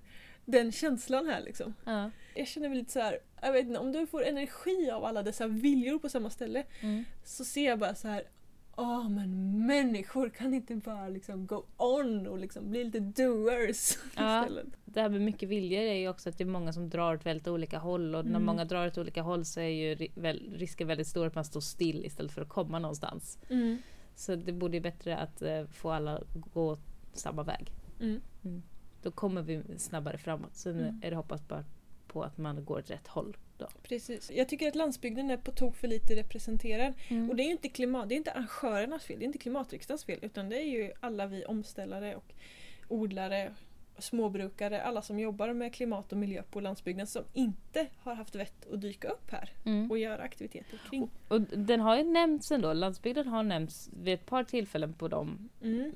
den 0.51 0.73
känslan 0.73 1.27
här 1.27 1.41
liksom. 1.41 1.75
Ja. 1.85 2.11
Jag 2.35 2.49
känner 2.49 2.69
mig 2.69 2.79
lite 2.79 2.93
så 2.93 3.01
här, 3.01 3.19
jag 3.43 3.53
vet 3.53 3.67
inte, 3.67 3.79
om 3.81 3.93
du 3.93 4.07
får 4.07 4.25
energi 4.25 4.91
av 4.91 5.05
alla 5.05 5.23
dessa 5.23 5.47
viljor 5.47 5.99
på 5.99 6.09
samma 6.09 6.31
ställe 6.31 6.65
Mm. 6.81 7.05
så 7.25 7.45
ser 7.45 7.67
jag 7.67 7.79
bara 7.79 7.95
så 7.95 8.09
här. 8.09 8.23
Åh 8.77 9.09
men 9.09 9.67
människor 9.67 10.29
kan 10.31 10.55
inte 10.55 10.77
bara 10.77 11.09
liksom 11.09 11.47
go 11.47 11.65
on 11.77 12.27
och 12.27 12.39
liksom 12.39 12.71
bli 12.71 12.85
lite 12.85 13.01
doers 13.01 13.99
Ja. 14.17 14.41
istället. 14.43 14.67
Det 14.85 15.01
här 15.01 15.09
med 15.09 15.21
mycket 15.21 15.49
viljor 15.49 15.81
är 15.83 15.95
ju 15.95 16.09
också 16.09 16.29
att 16.29 16.39
det 16.39 16.45
är 16.45 16.49
många 16.49 16.73
som 16.73 16.91
drar 16.91 17.15
åt 17.15 17.27
väldigt 17.27 17.49
olika 17.49 17.79
håll 17.79 18.15
och 18.15 18.25
när 18.25 18.31
Mm. 18.31 18.45
många 18.45 18.65
drar 18.65 18.87
åt 18.87 18.99
olika 18.99 19.23
håll 19.23 19.45
så 19.45 19.61
är 19.61 19.69
ju 19.69 19.95
risken 20.57 20.87
väldigt 20.89 21.07
stor 21.07 21.27
att 21.27 21.35
man 21.35 21.45
står 21.45 21.61
still 21.61 22.05
istället 22.05 22.33
för 22.33 22.43
att 22.43 22.49
komma 22.49 22.79
någonstans. 22.79 23.39
Mm. 23.51 23.79
Så 24.15 24.35
det 24.37 24.53
borde 24.53 24.77
ju 24.77 24.81
bättre 24.81 25.17
att 25.17 25.43
eh, 25.43 25.65
få 25.67 25.91
alla 25.91 26.23
gå 26.35 26.79
samma 27.13 27.43
väg. 27.43 27.73
Mm. 28.01 28.21
Då 29.09 29.13
kommer 29.13 29.43
vi 29.43 29.63
snabbare 29.79 30.19
framåt. 30.19 30.57
Sen 30.57 30.81
Mm. 30.81 31.01
är 31.03 31.11
det 31.11 31.17
hoppas 31.17 31.49
bara 31.49 31.65
på 32.07 32.23
att 32.23 32.39
man 32.39 32.65
går 32.65 32.79
åt 32.79 32.91
rätt 32.91 33.07
håll. 33.07 33.37
Då. 33.59 33.69
Precis. 33.83 34.31
Jag 34.31 34.49
tycker 34.49 34.69
att 34.69 34.75
landsbygden 34.75 35.31
är 35.31 35.37
på 35.37 35.53
tok 35.53 35.77
för 35.77 35.89
lite 35.89 36.17
representerad. 36.17 36.93
Mm. 37.09 37.31
Och 37.31 37.37
det 37.37 37.43
är 37.43 37.45
ju 37.45 37.51
inte, 37.51 37.69
klimat, 37.69 38.09
det 38.09 38.15
är 38.15 38.17
inte 38.17 38.33
arrangörernas 38.33 39.05
fel, 39.05 39.19
det 39.19 39.25
är 39.25 39.27
inte 39.27 39.39
klimatriksdagens 39.39 40.05
fel 40.05 40.19
utan 40.23 40.49
det 40.49 40.57
är 40.57 40.67
ju 40.67 40.93
alla 41.01 41.27
vi 41.27 41.45
omställare 41.45 42.17
och 42.17 42.33
odlare, 42.89 43.55
småbrukare, 43.99 44.83
alla 44.83 45.03
som 45.03 45.19
jobbar 45.19 45.53
med 45.53 45.75
klimat 45.75 46.13
och 46.13 46.19
miljö 46.19 46.43
på 46.51 46.61
landsbygden 46.61 47.07
som 47.07 47.23
inte 47.33 47.87
har 47.99 48.15
haft 48.15 48.35
vett 48.35 48.73
att 48.73 48.81
dyka 48.81 49.09
upp 49.09 49.31
här 49.31 49.51
Mm. 49.65 49.91
och 49.91 49.99
göra 49.99 50.23
aktiviteter 50.23 50.81
kring. 50.91 51.11
Och 51.29 51.41
den 51.41 51.81
har 51.81 51.97
ju 51.97 52.03
nämnts 52.05 52.51
ändå, 52.51 52.73
landsbygden 52.73 53.29
har 53.29 53.43
nämnts 53.43 53.91
vid 54.03 54.15
ett 54.15 54.27
par 54.27 54.45
tillfällen 54.45 54.93
på 54.93 55.09
de 55.09 55.49
Mm. 55.63 55.93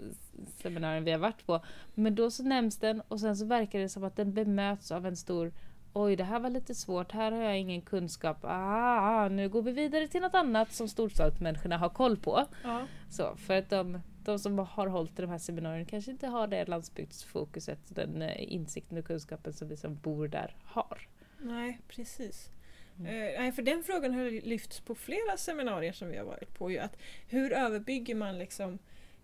seminarier 0.63 1.01
vi 1.01 1.11
har 1.11 1.19
varit 1.19 1.47
på. 1.47 1.61
Men 1.95 2.15
då 2.15 2.31
så 2.31 2.43
nämns 2.43 2.79
den 2.79 3.01
och 3.09 3.21
sen 3.21 3.37
så 3.37 3.45
verkar 3.47 3.79
det 3.79 3.89
som 3.89 4.05
att 4.05 4.17
den 4.17 4.33
bemöts 4.35 4.93
av 4.93 5.07
en 5.07 5.17
stor 5.17 5.53
Oj, 5.95 6.17
det 6.17 6.25
här 6.25 6.41
var 6.41 6.51
lite 6.51 6.75
svårt, 6.75 7.13
här 7.13 7.33
har 7.33 7.43
jag 7.43 7.59
ingen 7.59 7.83
kunskap. 7.83 8.39
Ah, 8.43 9.29
nu 9.29 9.49
går 9.49 9.63
vi 9.63 9.73
vidare 9.73 10.09
till 10.09 10.21
något 10.21 10.35
annat 10.35 10.73
som 10.73 10.89
storstadsmänniskorna 10.89 11.79
har 11.79 11.89
koll 11.89 12.17
på. 12.17 12.45
Ja. 12.65 12.83
Så, 13.11 13.37
för 13.37 13.55
att 13.59 13.71
de, 13.71 14.01
de 14.25 14.39
som 14.39 14.59
har 14.59 14.87
hållit 14.87 15.19
i 15.19 15.23
de 15.23 15.31
här 15.31 15.39
seminarierna 15.39 15.85
kanske 15.85 16.11
inte 16.11 16.27
har 16.27 16.47
det 16.47 16.65
landsbygdsfokuset, 16.69 17.79
den 17.89 18.23
eh, 18.23 18.53
insikten 18.53 18.99
och 18.99 19.05
kunskapen 19.05 19.53
som 19.53 19.69
vi 19.69 19.77
som 19.77 19.97
bor 19.97 20.29
där 20.29 20.57
har. 20.65 21.09
Nej, 21.39 21.81
precis. 21.89 22.51
Mm. 22.99 23.47
Eh, 23.47 23.55
för 23.55 23.63
den 23.63 23.85
frågan 23.85 24.15
har 24.15 24.47
lyfts 24.47 24.81
på 24.81 24.95
flera 24.95 25.37
seminarier 25.37 25.93
som 25.93 26.09
vi 26.09 26.17
har 26.17 26.25
varit 26.25 26.55
på. 26.55 26.71
Ju, 26.71 26.79
att 26.79 26.97
hur 27.29 27.53
överbygger 27.53 28.15
man 28.15 28.39
liksom 28.39 28.79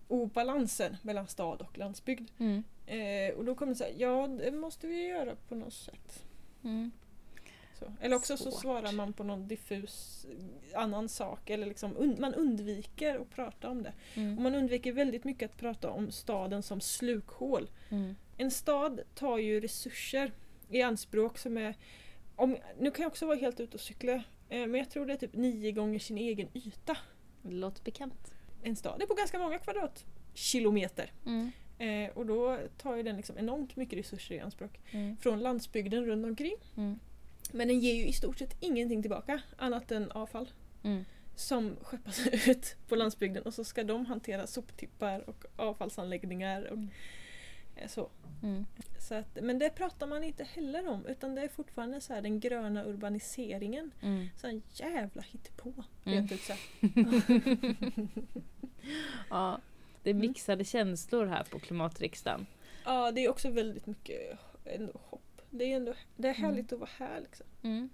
obalansen 0.08 0.96
mellan 1.02 1.26
stad 1.26 1.62
och 1.62 1.78
landsbygd? 1.78 2.30
Mm. 2.38 2.62
Eh, 2.86 3.34
och 3.34 3.44
då 3.44 3.54
kommer 3.54 3.72
det 3.72 3.78
säga, 3.78 3.96
ja 3.96 4.28
det 4.28 4.52
måste 4.52 4.86
vi 4.86 5.06
göra 5.06 5.36
på 5.48 5.54
något 5.54 5.74
sätt. 5.74 6.24
Mm. 6.64 6.90
Så. 7.78 7.92
Eller 8.00 8.16
också 8.16 8.36
så 8.36 8.50
Svårt. 8.50 8.60
svarar 8.60 8.92
man 8.92 9.12
på 9.12 9.24
någon 9.24 9.48
diffus 9.48 10.26
annan 10.74 11.08
sak. 11.08 11.50
Eller 11.50 11.66
liksom 11.66 11.96
und- 11.96 12.20
man 12.20 12.34
undviker 12.34 13.18
att 13.20 13.30
prata 13.30 13.68
om 13.70 13.82
det. 13.82 13.92
Och 14.12 14.16
Mm. 14.18 14.42
man 14.42 14.54
undviker 14.54 14.92
väldigt 14.92 15.24
mycket 15.24 15.50
att 15.50 15.56
prata 15.56 15.90
om 15.90 16.10
staden 16.10 16.62
som 16.62 16.80
slukhål. 16.80 17.70
Mm. 17.88 18.14
En 18.36 18.50
stad 18.50 19.00
tar 19.14 19.38
ju 19.38 19.60
resurser 19.60 20.32
i 20.70 20.82
anspråk 20.82 21.38
som 21.38 21.56
är... 21.58 21.74
Om, 22.36 22.56
nu 22.78 22.90
kan 22.90 23.02
jag 23.02 23.10
också 23.10 23.26
vara 23.26 23.36
helt 23.36 23.60
ute 23.60 23.74
och 23.76 23.80
cykla. 23.80 24.12
Eh, 24.48 24.66
men 24.66 24.74
jag 24.74 24.90
tror 24.90 25.06
det 25.06 25.12
är 25.12 25.16
typ 25.16 25.34
nio 25.34 25.72
gånger 25.72 25.98
sin 25.98 26.18
egen 26.18 26.48
yta. 26.54 26.96
Det 27.42 27.50
låter 27.54 27.82
bekant. 27.84 28.32
En 28.62 28.76
stad 28.76 29.02
är 29.02 29.06
på 29.06 29.14
ganska 29.14 29.38
många 29.38 29.58
kvadratkilometer. 29.58 31.12
Mm. 31.26 31.50
Eh, 31.78 32.10
och 32.16 32.26
då 32.26 32.58
tar 32.78 32.96
ju 32.96 33.02
den 33.02 33.16
liksom 33.16 33.38
enormt 33.38 33.76
mycket 33.76 33.98
resurser 33.98 34.34
i 34.34 34.40
anspråk 34.40 34.80
Mm. 34.90 35.16
från 35.16 35.40
landsbygden 35.40 36.04
runt 36.06 36.26
omkring. 36.26 36.56
Men 37.52 37.68
den 37.68 37.80
ger 37.80 37.94
ju 37.94 38.06
i 38.06 38.12
stort 38.12 38.38
sett 38.38 38.56
ingenting 38.60 39.02
tillbaka 39.02 39.40
annat 39.56 39.92
än 39.92 40.10
avfall. 40.12 40.48
Mm. 40.82 41.04
Som 41.36 41.76
skeppas 41.82 42.26
ut 42.48 42.76
på 42.88 42.96
landsbygden 42.96 43.42
och 43.42 43.54
så 43.54 43.64
ska 43.64 43.84
de 43.84 44.06
hantera 44.06 44.46
soptippar 44.46 45.28
och 45.28 45.44
avfallsanläggningar 45.56 46.62
och 46.62 46.72
Mm. 46.76 46.88
eh, 47.76 47.88
så. 47.88 48.10
Mm. 48.42 48.66
så 49.08 49.14
att, 49.14 49.38
men 49.42 49.58
det 49.58 49.70
pratar 49.70 50.06
man 50.06 50.24
inte 50.24 50.44
heller 50.44 50.88
om 50.88 51.06
utan 51.06 51.34
det 51.34 51.42
är 51.42 51.48
fortfarande 51.48 52.00
så 52.00 52.14
här 52.14 52.22
den 52.22 52.40
gröna 52.40 52.84
urbaniseringen. 52.84 53.90
Mm. 54.02 54.28
Så 54.36 54.46
en 54.46 54.62
jävla 54.74 55.22
hittepå. 55.22 55.84
Mm. 56.04 56.24
Ut. 56.24 56.50
Ja, 59.30 59.60
det 60.02 60.10
är 60.10 60.14
Mm. 60.14 60.26
mixade 60.28 60.64
känslor 60.64 61.26
här 61.26 61.44
på 61.44 61.58
klimatriksdagen. 61.58 62.46
Ja, 62.84 63.12
det 63.12 63.24
är 63.24 63.28
också 63.30 63.50
väldigt 63.50 63.86
mycket 63.86 64.38
ändå 64.64 64.92
hopp. 65.04 65.22
Det 65.50 65.72
är, 65.72 65.76
ändå, 65.76 65.94
det 66.16 66.28
är 66.28 66.34
härligt 66.34 66.72
att 66.72 66.78
vara 66.78 66.90
här 66.98 67.20
liksom. 67.20 67.46
Mm. 67.62 67.90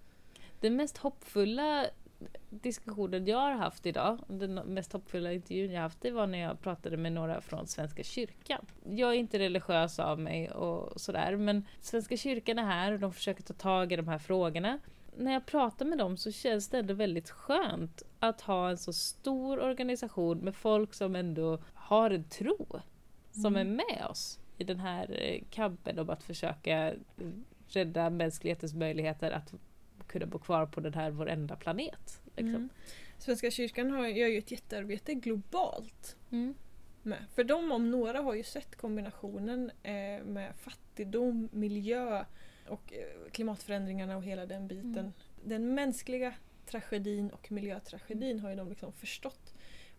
Den 0.61 0.77
mest 0.77 0.97
hoppfulla 0.97 1.87
diskussionen 2.51 3.27
jag 3.27 3.39
har 3.39 3.53
haft 3.53 3.87
idag, 3.87 4.19
den 4.29 4.55
mest 4.55 4.93
hoppfulla 4.93 5.33
intervjun 5.33 5.73
jag 5.73 5.83
haft, 5.83 6.01
det 6.01 6.11
var 6.11 6.27
när 6.27 6.39
jag 6.39 6.61
pratade 6.61 6.97
med 6.97 7.13
några 7.13 7.41
från 7.41 7.67
Svenska 7.67 8.03
kyrkan. 8.03 8.67
Jag 8.91 9.11
är 9.11 9.15
inte 9.15 9.39
religiös 9.39 9.99
av 9.99 10.21
mig 10.21 10.51
och 10.51 11.01
sådär, 11.01 11.37
men 11.37 11.67
Svenska 11.81 12.17
kyrkan 12.17 12.59
är 12.59 12.65
här 12.65 12.93
och 12.93 13.01
de 13.01 13.13
försöker 13.13 13.43
ta 13.43 13.55
tag 13.55 13.93
i 13.93 13.97
de 13.97 14.09
här 14.09 14.19
frågorna. 14.19 14.79
När 15.17 15.33
jag 15.33 15.47
pratar 15.47 15.87
med 15.87 15.99
dem 15.99 16.17
så 16.17 16.33
känns 16.33 16.69
det 16.69 16.79
ändå 16.79 16.95
väldigt 16.95 17.31
skönt 17.31 18.03
att 18.19 18.41
ha 18.41 18.71
en 18.71 18.79
så 18.79 18.93
stor 18.93 19.61
organisation 19.61 20.39
med 20.39 20.55
folk 20.55 20.95
som 20.95 21.17
ändå 21.17 21.59
har 21.75 22.11
en 22.11 22.25
tro, 22.25 22.81
som 23.31 23.57
är 23.57 23.65
med 23.65 24.07
oss 24.11 24.39
i 24.59 24.65
den 24.65 24.81
här 24.81 25.23
eh, 25.23 25.43
kampen 25.51 25.99
om 25.99 26.11
att 26.11 26.23
försöka 26.23 26.95
rädda 27.69 28.11
mänsklighetens 28.11 28.75
möjligheter 28.75 29.31
att 29.31 29.55
kunna 30.07 30.27
bo 30.27 30.39
kvar 30.39 30.67
på 30.67 30.81
den 30.81 30.95
här 30.95 31.11
vår 31.11 31.29
enda 31.29 31.57
planet. 31.57 32.23
Liksom. 32.25 32.55
Mm. 32.55 32.69
Svenska 33.19 33.51
kyrkan 33.51 33.91
har, 33.91 34.07
gör 34.07 34.29
ju 34.29 34.39
ett 34.39 34.51
jättearbete 34.51 35.15
globalt. 35.15 36.17
Mm. 36.31 36.55
Med. 37.03 37.25
För 37.35 37.45
de 37.45 37.73
om 37.73 37.91
några 37.91 38.21
har 38.21 38.35
ju 38.35 38.43
sett 38.43 38.77
kombinationen 38.77 39.71
eh, 39.83 40.25
med 40.25 40.53
fattigdom, 40.57 41.49
miljö 41.53 42.25
och 42.69 42.93
eh, 42.93 43.31
klimatförändringarna 43.31 44.17
och 44.17 44.25
hela 44.25 44.47
den 44.47 44.69
biten. 44.69 44.99
Mm. 44.99 45.13
Den 45.45 45.75
mänskliga 45.75 46.35
tragedin 46.67 47.31
och 47.31 47.53
miljötragedin 47.53 48.41
har 48.41 48.51
ju 48.51 48.57
de 48.57 48.69
liksom 48.69 48.93
förstått. 48.93 49.44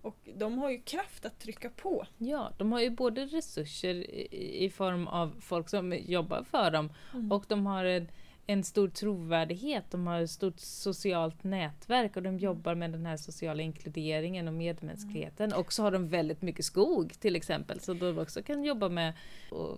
Och 0.05 0.29
de 0.35 0.57
har 0.57 0.69
ju 0.69 0.81
kraft 0.81 1.25
att 1.25 1.39
trycka 1.39 1.69
på. 1.69 2.05
Ja, 2.17 2.51
de 2.57 2.71
har 2.71 2.81
ju 2.81 2.89
både 2.89 3.25
resurser 3.25 3.95
i, 3.95 4.65
i 4.65 4.69
form 4.69 5.07
av 5.07 5.35
folk 5.39 5.69
som 5.69 5.93
jobbar 5.93 6.43
för 6.43 6.71
dem 6.71 6.89
och 7.31 7.45
de 7.47 7.65
har 7.65 7.85
en, 7.85 8.07
en 8.45 8.63
stor 8.63 8.89
trovärdighet, 8.89 9.91
de 9.91 10.07
har 10.07 10.21
ett 10.21 10.29
stort 10.29 10.59
socialt 10.59 11.43
nätverk 11.43 12.15
och 12.15 12.23
de 12.23 12.39
jobbar 12.39 12.75
med 12.75 12.91
den 12.91 13.05
här 13.05 13.17
sociala 13.17 13.63
inkluderingen 13.63 14.47
och 14.47 14.53
medmänskligheten. 14.53 15.53
Och 15.53 15.73
så 15.73 15.83
har 15.83 15.91
de 15.91 16.07
väldigt 16.07 16.41
mycket 16.41 16.65
skog 16.65 17.13
till 17.19 17.35
exempel, 17.35 17.79
så 17.79 17.93
de 17.93 18.17
också 18.17 18.43
kan 18.43 18.63
jobba 18.63 18.89
med, 18.89 19.13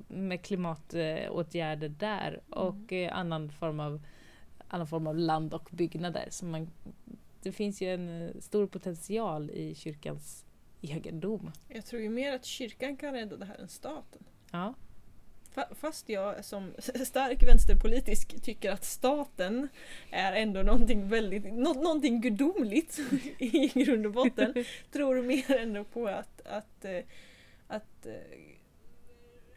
med 0.08 0.42
klimatåtgärder 0.42 1.90
där 1.90 2.40
och 2.50 2.94
eh, 2.94 3.18
annan 3.18 3.50
form 3.50 3.80
av, 3.80 4.02
annan 4.68 4.88
form 4.88 5.08
av 5.08 5.18
land 5.18 5.54
och 5.54 5.70
byggnader. 5.72 6.28
Så 6.30 6.46
man, 6.46 6.70
det 7.48 7.51
finns 7.54 7.82
ju 7.82 7.94
en 7.94 8.22
eh, 8.27 8.32
stor 8.39 8.68
potential 8.68 9.50
i 9.51 9.75
kyrkans 9.75 10.46
egendom. 10.82 11.51
Jag 11.68 11.86
tror 11.86 12.01
ju 12.01 12.10
mer 12.10 12.34
att 12.36 12.46
kyrkan 12.46 12.98
kan 12.98 13.13
rädda 13.13 13.38
det 13.38 13.46
här 13.46 13.56
än 13.58 13.68
staten. 13.70 14.24
Ja. 14.51 14.74
Fa- 15.56 15.74
Fast 15.75 16.10
jag 16.10 16.46
som 16.46 16.74
stark 17.06 17.44
vänsterpolitisk 17.44 18.42
tycker 18.44 18.72
att 18.72 18.86
staten 18.86 19.68
är 20.12 20.34
ändå 20.34 20.62
någonting 20.63 21.10
väldigt, 21.10 21.44
nå- 21.54 21.74
någonting 21.74 22.22
gudomligt 22.22 23.00
i 23.39 23.68
grund 23.84 24.06
och 24.06 24.12
botten. 24.12 24.54
tror 24.92 25.22
mer 25.22 25.51
ändå 25.58 25.84
på 25.84 26.08
att, 26.08 26.42
att, 26.48 26.86
eh, 26.86 27.00
att, 27.68 28.06
eh, 28.06 28.13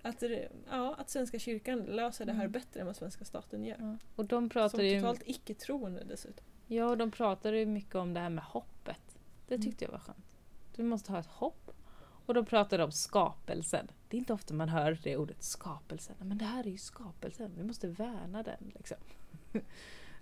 att, 0.02 0.22
ja, 0.70 0.94
att 0.98 1.10
Svenska 1.10 1.38
kyrkan 1.38 1.78
löser 1.82 2.24
det 2.24 2.32
här 2.32 2.40
Mm. 2.40 2.52
bättre 2.52 2.80
än 2.80 2.86
vad 2.86 2.96
svenska 2.96 3.24
staten 3.24 3.64
gör. 3.64 3.76
Ja. 3.80 3.96
Och 4.16 4.24
de 4.24 4.48
pratar 4.48 4.78
Som 4.78 4.86
ju... 4.86 5.00
totalt 5.00 5.22
icke-troende 5.26 6.04
dessutom. 6.04 6.44
Ja, 6.72 6.84
och 6.84 6.98
de 6.98 7.10
pratade 7.10 7.58
ju 7.58 7.66
mycket 7.66 7.94
om 7.94 8.14
det 8.14 8.20
här 8.20 8.30
med 8.30 8.44
hoppet. 8.44 9.18
Det 9.48 9.54
Mm. 9.54 9.66
tyckte 9.66 9.84
jag 9.84 9.92
var 9.92 9.98
skönt. 9.98 10.36
Du 10.76 10.82
måste 10.82 11.12
ha 11.12 11.18
ett 11.18 11.26
hopp. 11.26 11.70
Och 12.26 12.34
de 12.34 12.44
pratade 12.44 12.84
om 12.84 12.92
skapelsen. 12.92 13.90
Det 14.08 14.16
är 14.16 14.18
inte 14.18 14.32
ofta 14.32 14.54
man 14.54 14.68
hör 14.68 14.98
det 15.02 15.16
ordet 15.16 15.42
skapelsen. 15.42 16.16
Men 16.18 16.38
det 16.38 16.44
här 16.44 16.66
är 16.66 16.70
ju 16.70 16.78
skapelsen. 16.78 17.52
Vi 17.56 17.64
måste 17.64 17.86
värna 17.88 18.42
den. 18.42 18.72
Liksom. 18.74 18.96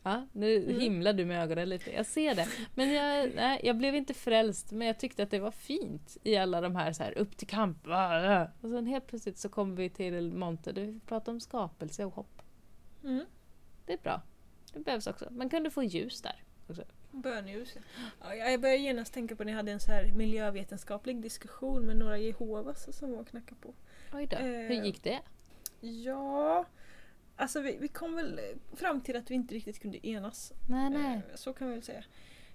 Ja, 0.03 0.27
nu 0.33 0.57
Mm. 0.65 0.81
himlar 0.81 1.13
du 1.13 1.25
med 1.25 1.43
ögonen 1.43 1.69
lite. 1.69 1.91
Jag 1.91 2.07
ser 2.07 2.35
det. 2.35 2.49
Men 2.75 2.91
jag, 2.93 3.33
nej, 3.35 3.61
jag 3.65 3.77
blev 3.79 3.95
inte 3.95 4.15
frälst. 4.15 4.73
Men 4.73 4.87
jag 4.87 4.99
tyckte 4.99 5.23
att 5.23 5.31
det 5.31 5.39
var 5.41 5.51
fint 5.51 6.17
i 6.23 6.37
alla 6.37 6.61
de 6.61 6.77
här, 6.77 6.93
så 6.93 7.03
här 7.03 7.19
upp 7.19 7.37
till 7.37 7.47
kamp. 7.49 7.87
ah, 7.87 8.41
ah. 8.41 8.47
Och 8.61 8.71
sen 8.71 8.87
helt 8.87 9.07
plötsligt 9.07 9.39
så 9.39 9.49
kommer 9.49 9.77
vi 9.77 9.91
till 9.91 10.33
Monte 10.33 10.73
där 10.73 10.83
vi 10.83 11.01
pratar 11.01 11.33
om 11.33 11.41
skapelse 11.41 12.05
och 12.05 12.15
hopp. 12.15 12.43
Mm. 13.05 13.25
Det 13.87 13.93
är 13.93 13.99
bra. 13.99 14.23
Det 14.79 14.85
behövs 14.85 15.07
också. 15.07 15.29
Man 15.31 15.49
kunde 15.49 15.71
få 15.71 15.83
ljus 15.83 16.23
där. 16.23 16.43
Också. 16.69 16.83
Bönljus. 17.11 17.75
Ja, 18.21 18.35
jag 18.35 18.61
började 18.61 18.81
genast 18.83 19.13
tänka 19.15 19.37
på 19.37 19.45
när 19.45 19.53
jag 19.53 19.57
hade 19.57 19.73
en 19.73 19.81
så 19.81 19.93
här 19.93 20.13
miljövetenskaplig 20.13 21.23
diskussion 21.23 21.83
med 21.87 21.97
några 21.97 22.19
Jehovas 22.19 22.97
som 22.99 23.13
var 23.13 23.19
och 23.19 23.29
knackade 23.29 23.61
på. 23.61 23.75
Oj 24.13 24.27
då. 24.27 24.37
Hur 24.37 24.71
Eh, 24.71 24.85
gick 24.85 25.03
det? 25.03 25.19
Ja, 25.81 26.65
alltså 27.37 27.61
vi, 27.61 27.77
vi 27.81 27.89
kom 27.89 28.15
väl 28.17 28.41
fram 28.77 29.01
till 29.01 29.17
att 29.17 29.31
vi 29.31 29.35
inte 29.35 29.55
riktigt 29.55 29.81
kunde 29.83 30.07
enas. 30.09 30.53
Nej, 30.69 30.91
nej. 30.91 31.17
Eh, 31.17 31.23
Så 31.37 31.53
kan 31.53 31.69
vi 31.69 31.75
väl 31.75 31.83
säga. 31.83 32.05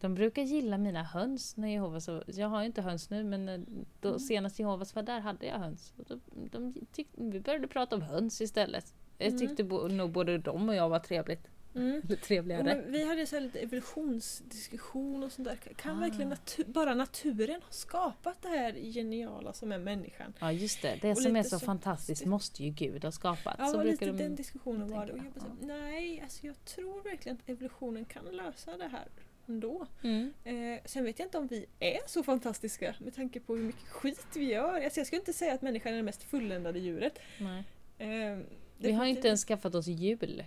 De 0.01 0.15
brukar 0.15 0.41
gilla 0.41 0.77
mina 0.77 1.03
höns 1.03 1.57
när 1.57 1.67
Jehovas 1.67 2.09
Jag 2.25 2.47
har 2.47 2.59
ju 2.59 2.65
inte 2.65 2.81
höns 2.81 3.09
nu 3.09 3.23
men 3.23 3.49
eh, 3.49 3.59
då, 4.01 4.07
Mm. 4.09 4.19
senast 4.19 4.59
Jehovas 4.59 4.95
var 4.95 5.03
där 5.03 5.19
hade 5.19 5.45
jag 5.45 5.59
höns. 5.59 5.93
Och 5.97 6.05
då, 6.07 6.19
de 6.51 6.73
tyck, 6.91 7.07
vi 7.15 7.39
började 7.39 7.67
prata 7.67 7.95
om 7.95 8.01
höns 8.01 8.41
istället. 8.41 8.93
Jag 9.17 9.27
Mm. 9.27 9.39
tyckte 9.39 9.63
bo, 9.63 9.87
nog 9.87 10.11
både 10.11 10.37
de 10.37 10.69
och 10.69 10.75
jag 10.75 10.89
var 10.89 10.99
trevligt. 10.99 11.47
Mm. 11.75 12.01
Trevligare. 12.23 12.63
men 12.63 12.91
vi 12.91 13.03
hade 13.07 13.25
så 13.25 13.35
här 13.35 13.41
lite 13.41 13.59
evolutionsdiskussion 13.59 15.23
och 15.23 15.31
sånt 15.31 15.47
där. 15.47 15.55
Kan 15.55 15.97
Ah. 15.97 15.99
verkligen 15.99 16.33
natu- 16.33 16.71
bara 16.71 16.93
naturen 16.93 17.61
ha 17.61 17.71
skapat 17.71 18.41
det 18.41 18.47
här 18.47 18.73
geniala 18.73 19.53
som 19.53 19.71
är 19.71 19.77
människan? 19.77 20.33
Ja 20.39 20.51
just 20.51 20.81
det, 20.81 20.97
det 21.01 21.11
Och 21.11 21.17
som 21.17 21.35
är 21.35 21.43
så 21.43 21.59
så- 21.59 21.65
fantastiskt 21.65 22.25
måste 22.25 22.63
ju 22.63 22.69
Gud 22.69 23.03
ha 23.03 23.11
skapat. 23.11 23.55
Ja, 23.59 23.65
så 23.67 23.77
och 23.77 23.85
lite 23.85 24.05
de... 24.05 24.17
den 24.17 24.35
diskussionen 24.35 24.89
var 24.91 25.05
det. 25.05 25.11
Och 25.11 25.17
jag 25.17 25.25
bara, 25.33 25.39
så, 25.39 25.65
nej, 25.65 26.21
alltså 26.21 26.47
jag 26.47 26.65
tror 26.65 27.03
verkligen 27.03 27.37
att 27.37 27.49
evolutionen 27.49 28.05
kan 28.05 28.25
lösa 28.25 28.77
det 28.77 28.87
här 28.87 29.07
ändå. 29.47 29.87
Mm. 30.03 30.33
Eh, 30.43 30.79
sen 30.85 31.03
vet 31.03 31.19
jag 31.19 31.25
inte 31.25 31.37
om 31.37 31.47
vi 31.47 31.65
är 31.79 31.99
så 32.07 32.23
fantastiska 32.23 32.95
med 32.99 33.15
tanke 33.15 33.39
på 33.39 33.55
hur 33.55 33.63
mycket 33.63 33.87
skit 33.89 34.25
vi 34.35 34.45
gör. 34.45 34.81
Alltså 34.83 34.99
jag 34.99 35.07
skulle 35.07 35.19
inte 35.19 35.33
säga 35.33 35.53
att 35.53 35.61
människan 35.61 35.93
är 35.93 35.97
det 35.97 36.03
mest 36.03 36.23
fulländade 36.23 36.79
djuret. 36.79 37.19
Nej. 37.39 37.63
Eh, 37.97 38.39
Vi 38.77 38.91
har 38.91 39.05
ju 39.05 39.09
inte 39.11 39.27
ens 39.27 39.45
skaffat 39.45 39.75
oss 39.75 39.87
jul. 39.87 40.43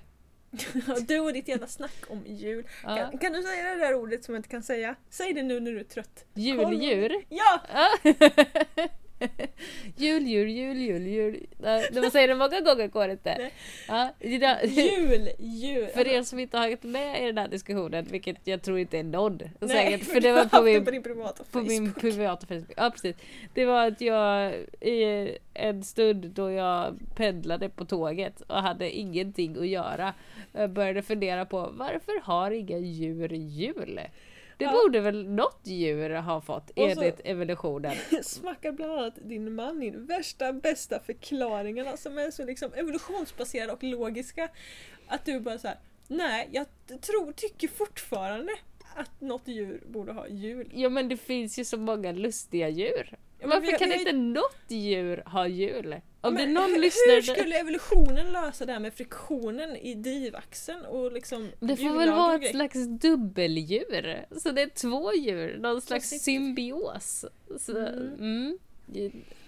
du 1.09 1.21
och 1.21 1.33
ditt 1.33 1.49
jävla 1.49 1.67
snack 1.67 2.05
om 2.09 2.23
jul. 2.27 2.67
Ja. 2.83 2.97
Kan, 2.97 3.19
kan 3.19 3.33
du 3.33 3.43
säga 3.43 3.63
det 3.63 3.77
där 3.77 3.95
ordet 3.95 4.25
som 4.25 4.35
jag 4.35 4.39
inte 4.39 4.49
kan 4.49 4.63
säga? 4.63 4.95
Säg 5.11 5.33
det 5.33 5.43
nu 5.43 5.61
när 5.61 5.73
du 5.73 5.81
är 5.81 5.85
trött. 5.85 6.25
Juldjur. 6.35 7.25
Ja! 7.29 7.61
jul, 9.97 10.27
jul, 10.27 10.49
jul, 10.49 10.77
jul, 10.77 11.07
jul. 11.07 11.47
Man 11.95 12.11
säger 12.11 12.29
det 12.29 12.35
många 12.35 12.61
gånger 12.61 12.87
går 12.89 13.09
inte. 13.09 13.51
Ja, 13.89 14.11
Jul! 14.21 15.29
Jul! 15.39 15.87
För 15.87 16.09
er 16.09 16.23
som 16.23 16.39
inte 16.39 16.59
har 16.59 16.69
hängt 16.69 16.83
med 16.83 17.23
i 17.23 17.27
den 17.27 17.39
här 17.39 17.49
diskussionen, 17.49 18.07
vilket 18.11 18.37
jag 18.45 18.63
tror 18.63 18.79
inte 18.79 18.99
är 18.99 19.03
någon. 19.03 19.39
Nej, 19.61 19.69
säkert, 19.69 20.07
för 20.07 20.21
det 20.21 20.33
var 20.33 20.45
på 20.45 20.63
min, 20.63 20.85
på 20.85 20.91
din 20.91 21.03
privata 21.03 21.45
på 21.51 21.59
min 21.59 21.87
Facebook. 21.87 22.01
privata 22.01 22.47
Facebook. 22.47 22.73
Ja 22.77 22.91
precis. 22.91 23.17
Det 23.55 23.65
var 23.65 23.87
att 23.87 24.01
jag 24.01 24.53
i 24.81 25.29
en 25.55 25.85
stund 25.85 26.25
då 26.25 26.51
jag 26.51 26.99
pendlade 27.17 27.69
på 27.69 27.85
tåget 27.85 28.41
och 28.41 28.63
hade 28.63 28.91
ingenting 28.91 29.57
att 29.59 29.69
göra 29.69 30.15
eh, 30.55 30.67
började 30.67 31.03
fundera 31.03 31.47
på 31.47 31.71
varför 31.73 32.21
har 32.23 32.51
inga 32.51 32.79
djur 32.79 33.33
jul? 33.33 34.01
Det 34.59 34.65
Ja. 34.65 34.73
borde 34.73 35.01
väl 35.01 35.29
något 35.29 35.61
djur 35.65 36.11
ha 36.11 36.41
fått 36.41 36.71
enligt 36.77 37.21
evolutionen. 37.25 37.97
Smackar 38.23 38.73
bland 38.73 38.93
annat 38.93 39.15
din 39.23 39.55
man 39.55 39.83
in 39.83 40.07
värsta 40.07 40.53
bästa 40.53 41.01
förklaringarna 41.01 41.97
som 41.97 42.19
är 42.19 42.31
så 42.31 42.45
liksom 42.45 42.73
evolutionsbaserade 42.75 43.73
och 43.73 43.83
logiska. 43.83 44.49
Att 45.09 45.25
du 45.25 45.41
bara 45.41 45.59
så 45.59 45.69
här. 45.69 45.79
nej 46.09 46.49
jag 46.53 46.67
tror, 47.01 47.33
tycker 47.33 47.69
fortfarande 47.69 48.53
att 48.97 49.21
något 49.21 49.49
djur 49.49 49.83
borde 49.87 50.13
ha 50.13 50.29
jul. 50.29 50.71
Ja 50.75 50.89
men 50.89 51.09
det 51.09 51.17
finns 51.17 51.59
ju 51.59 51.65
så 51.65 51.77
många 51.77 52.13
lustiga 52.13 52.69
djur. 52.69 53.17
Ja, 53.41 53.47
Varför 53.49 53.73
vi- 53.73 53.79
kan 53.79 53.89
vi- 53.89 53.99
inte 53.99 54.13
något 54.13 54.57
djur 54.69 55.23
ha 55.27 55.47
jul? 55.49 55.97
Om 56.21 56.35
det 56.35 56.41
Men 56.45 56.55
någon 56.55 56.71
hur, 56.71 56.79
lyssnare... 56.81 57.15
hur 57.15 57.23
skulle 57.23 57.59
evolutionen 57.61 58.33
lösa 58.33 58.67
det 58.67 58.73
här 58.73 58.81
med 58.81 58.95
friktionen 58.95 59.77
i 59.77 59.95
drivaxeln 59.95 60.85
och 60.85 61.13
liksom 61.13 61.51
Det 61.61 61.77
får 61.77 61.99
väl 61.99 62.11
vara 62.11 62.35
ett 62.35 62.51
slags 62.51 62.75
dubbeldjur. 62.89 64.25
Så 64.39 64.51
det 64.51 64.63
är 64.63 64.69
två 64.69 65.13
djur, 65.15 65.59
någon 65.59 65.81
slags 65.81 65.89
Klassiskt. 66.09 66.25
symbios. 66.25 67.25
Så, 67.59 67.79
Mm. 67.79 68.15
mm. 68.19 68.59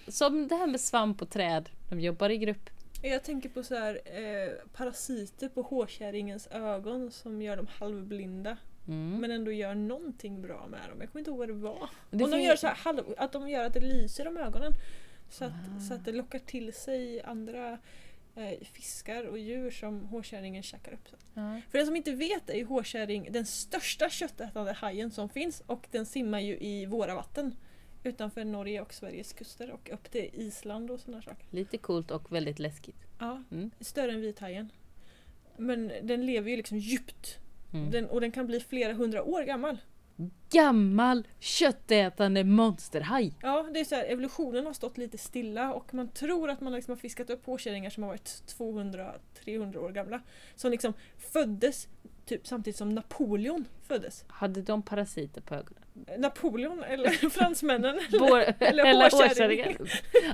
som 0.07 0.47
det 0.47 0.55
här 0.55 0.67
med 0.67 0.79
svamp 0.81 1.21
och 1.21 1.29
träd. 1.29 1.69
De 1.89 1.99
jobbar 1.99 2.29
i 2.29 2.37
grupp. 2.37 2.69
Jag 3.03 3.23
tänker 3.23 3.49
på 3.49 3.63
så 3.63 3.75
här, 3.75 3.95
eh, 4.05 4.67
parasiter 4.77 5.49
på 5.49 5.61
hårkärringens 5.61 6.47
ögon 6.51 7.11
som 7.11 7.41
gör 7.41 7.57
dem 7.57 7.67
halvblinda. 7.79 8.57
Mm. 8.89 9.21
Men 9.21 9.31
ändå 9.31 9.51
gör 9.51 9.75
någonting 9.75 10.41
bra 10.41 10.67
med 10.67 10.79
dem. 10.89 10.97
Jag 11.01 11.09
kommer 11.11 11.19
inte 11.19 11.29
ihåg 11.31 11.39
vad 11.39 11.47
det 11.49 11.53
var. 11.53 11.89
Det 12.11 12.23
Om 12.23 12.31
de 12.31 12.41
gör 12.41 12.55
så 12.55 12.67
här 12.67 13.03
att 13.17 13.31
de 13.31 13.49
gör 13.49 13.63
att 13.65 13.73
det 13.73 13.79
lyser 13.79 14.27
om 14.27 14.37
ögonen. 14.37 14.71
Så 15.29 15.45
att, 15.45 15.51
Ah. 15.51 15.79
så 15.79 15.93
att 15.93 16.05
det 16.05 16.11
lockar 16.11 16.39
till 16.39 16.73
sig 16.73 17.21
andra 17.23 17.77
eh, 18.35 18.59
fiskar 18.63 19.23
och 19.23 19.37
djur 19.39 19.71
som 19.71 20.05
hårkärringen 20.05 20.63
käkar 20.63 20.93
upp. 20.93 21.07
Ja. 21.33 21.61
För 21.71 21.77
den 21.77 21.87
som 21.87 21.95
inte 21.95 22.11
vet 22.11 22.49
är 22.49 22.65
hårkärring 22.65 23.27
den 23.31 23.45
största 23.45 24.09
köttätande 24.09 24.73
hajen 24.73 25.11
som 25.11 25.29
finns 25.29 25.63
och 25.65 25.87
den 25.91 26.05
simmar 26.05 26.39
ju 26.39 26.57
i 26.59 26.85
våra 26.85 27.15
vatten. 27.15 27.55
Utanför 28.03 28.43
Norge 28.45 28.81
och 28.81 28.93
Sveriges 28.93 29.33
kuster 29.33 29.71
och 29.71 29.89
upp 29.93 30.11
till 30.11 30.29
Island 30.33 30.91
och 30.91 30.99
sådana 30.99 31.21
saker. 31.21 31.45
Lite 31.49 31.77
coolt 31.77 32.11
och 32.11 32.31
väldigt 32.31 32.59
läskigt. 32.59 32.95
Ja, 33.19 33.43
Mm. 33.51 33.71
större 33.79 34.11
än 34.11 34.21
vithajen. 34.21 34.71
Men 35.57 35.91
den 36.03 36.25
lever 36.25 36.49
ju 36.51 36.57
liksom 36.57 36.77
djupt. 36.77 37.37
Mm. 37.73 37.91
Den, 37.91 38.05
och 38.05 38.21
den 38.21 38.31
kan 38.31 38.47
bli 38.47 38.59
flera 38.59 38.93
hundra 38.93 39.23
år 39.23 39.43
gammal. 39.43 39.77
Gammal 40.51 41.27
köttätande 41.39 42.43
monsterhaj. 42.43 43.33
Ja, 43.41 43.69
det 43.73 43.79
är 43.79 43.85
så 43.85 43.95
här, 43.95 44.05
evolutionen 44.05 44.65
har 44.65 44.73
stått 44.73 44.97
lite 44.97 45.17
stilla 45.17 45.73
och 45.73 45.93
man 45.93 46.07
tror 46.07 46.49
att 46.49 46.61
man 46.61 46.73
liksom 46.73 46.91
har 46.91 46.99
fiskat 46.99 47.29
upp 47.29 47.45
hårkärringar 47.45 47.89
som 47.89 48.03
har 48.03 48.09
varit 48.09 48.55
200-300 48.57 49.77
år 49.77 49.89
gamla. 49.89 50.21
Som 50.55 50.71
liksom 50.71 50.93
föddes 51.17 51.87
typ 52.25 52.47
samtidigt 52.47 52.77
som 52.77 52.89
Napoleon 52.89 53.65
föddes. 53.87 54.25
Hade 54.27 54.61
de 54.61 54.81
parasiter 54.81 55.41
på 55.41 55.55
ögonen? 55.55 55.83
Napoleon 56.17 56.83
eller 56.83 57.09
fransmännen. 57.29 57.99
Vår, 58.19 58.39
eller 58.59 58.85
eller? 58.85 59.05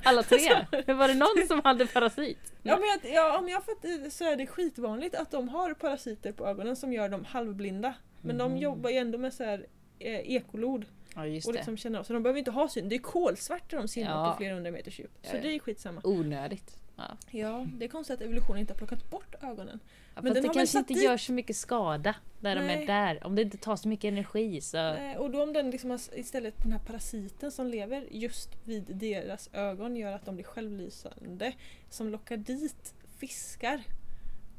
Alla 0.04 0.24
tre? 0.24 0.40
Var 0.94 1.08
det 1.08 1.14
någon 1.14 1.48
som 1.48 1.62
hade 1.64 1.86
parasit? 1.88 2.54
Ja, 2.64 2.78
men 2.80 2.90
jag, 3.12 3.14
ja, 3.16 3.38
om 3.38 3.50
jag 3.50 3.64
fattar 3.66 4.10
så 4.10 4.24
är 4.32 4.36
det 4.36 4.48
skitvanligt 4.48 5.16
att 5.16 5.32
de 5.32 5.50
har 5.50 5.74
parasiter 5.74 6.32
på 6.32 6.48
ögonen 6.48 6.76
som 6.76 6.94
gör 6.94 7.10
dem 7.10 7.26
halvblinda. 7.26 7.94
Men 8.22 8.38
de 8.38 8.52
Mhm. 8.52 8.62
jobbar 8.62 8.90
ju 8.90 8.98
ändå 8.98 9.18
med 9.18 9.34
så 9.34 9.44
här, 9.44 9.66
eh, 10.00 10.20
ekolod 10.36 10.86
Ja 11.16 11.22
och 11.22 11.28
det. 11.28 11.52
liksom 11.52 11.78
känner 11.78 12.00
av. 12.00 12.04
Så 12.04 12.14
de 12.14 12.24
behöver 12.24 12.38
inte 12.40 12.52
ha 12.52 12.70
syn. 12.70 12.90
Det 12.90 12.96
är 12.96 13.00
kolsvart 13.00 13.72
när 13.72 13.80
de 13.80 13.88
simmar 13.88 14.12
Ja. 14.26 14.32
på 14.32 14.38
flera 14.38 14.54
hundra 14.54 14.72
meters 14.72 15.00
djup. 15.00 15.12
Så 15.22 15.36
ja. 15.36 15.42
det 15.42 15.56
är 15.56 15.60
skitsamma. 15.60 16.02
Onödigt. 16.04 16.78
Ja. 16.98 17.18
Ja, 17.32 17.68
det 17.78 17.86
är 17.86 17.90
konstigt 17.90 18.14
att 18.14 18.22
evolutionen 18.22 18.60
inte 18.60 18.74
har 18.74 18.78
plockat 18.78 19.10
bort 19.10 19.36
ögonen. 19.44 19.80
Ja, 20.16 20.22
Men 20.22 20.34
den 20.34 20.44
det 20.44 20.50
kanske 20.50 20.78
inte 20.80 20.94
dit- 20.94 21.04
gör 21.04 21.18
så 21.18 21.34
mycket 21.34 21.56
skada 21.56 22.16
de 22.40 22.54
Nej. 22.56 22.84
är 22.84 22.88
där. 22.88 23.24
Om 23.28 23.36
det 23.36 23.42
inte 23.42 23.58
tar 23.58 23.75
så 23.75 23.88
mycket 23.88 24.06
energi 24.08 24.62
så... 24.62 24.78
Eh, 24.78 25.18
Och 25.18 25.32
då 25.32 25.44
om 25.44 25.54
den 25.54 25.72
liksom 25.72 25.90
har, 25.90 26.00
istället 26.14 26.64
den 26.64 26.72
här 26.72 26.80
parasiten 26.80 27.52
som 27.52 27.68
lever 27.68 28.08
just 28.12 28.50
vid 28.64 28.84
deras 28.88 29.50
ögon 29.54 29.96
gör 29.96 30.12
att 30.14 30.25
de 30.25 30.36
blir 30.36 30.46
självlysande. 30.46 31.54
Som 31.90 32.10
lockar 32.10 32.38
dit 32.38 32.94
fiskar 33.20 33.82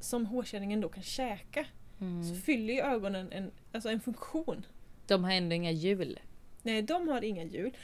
som 0.01 0.27
hårkärringen 0.27 0.81
då 0.81 0.89
kan 0.89 1.03
käka. 1.03 1.67
Så 1.99 2.05
Mm. 2.05 2.41
fyller 2.41 2.75
ju 2.75 2.81
ögonen 2.81 3.33
en, 3.33 3.51
alltså 3.73 3.89
en 3.89 4.01
funktion. 4.01 4.67
De 5.07 5.25
har 5.25 5.33
ändå 5.33 5.55
inga 5.55 5.71
hjul. 5.71 6.19
Nej, 6.63 6.83
de 6.83 7.09
har 7.09 7.25
inga 7.25 7.45
hjul. 7.45 7.77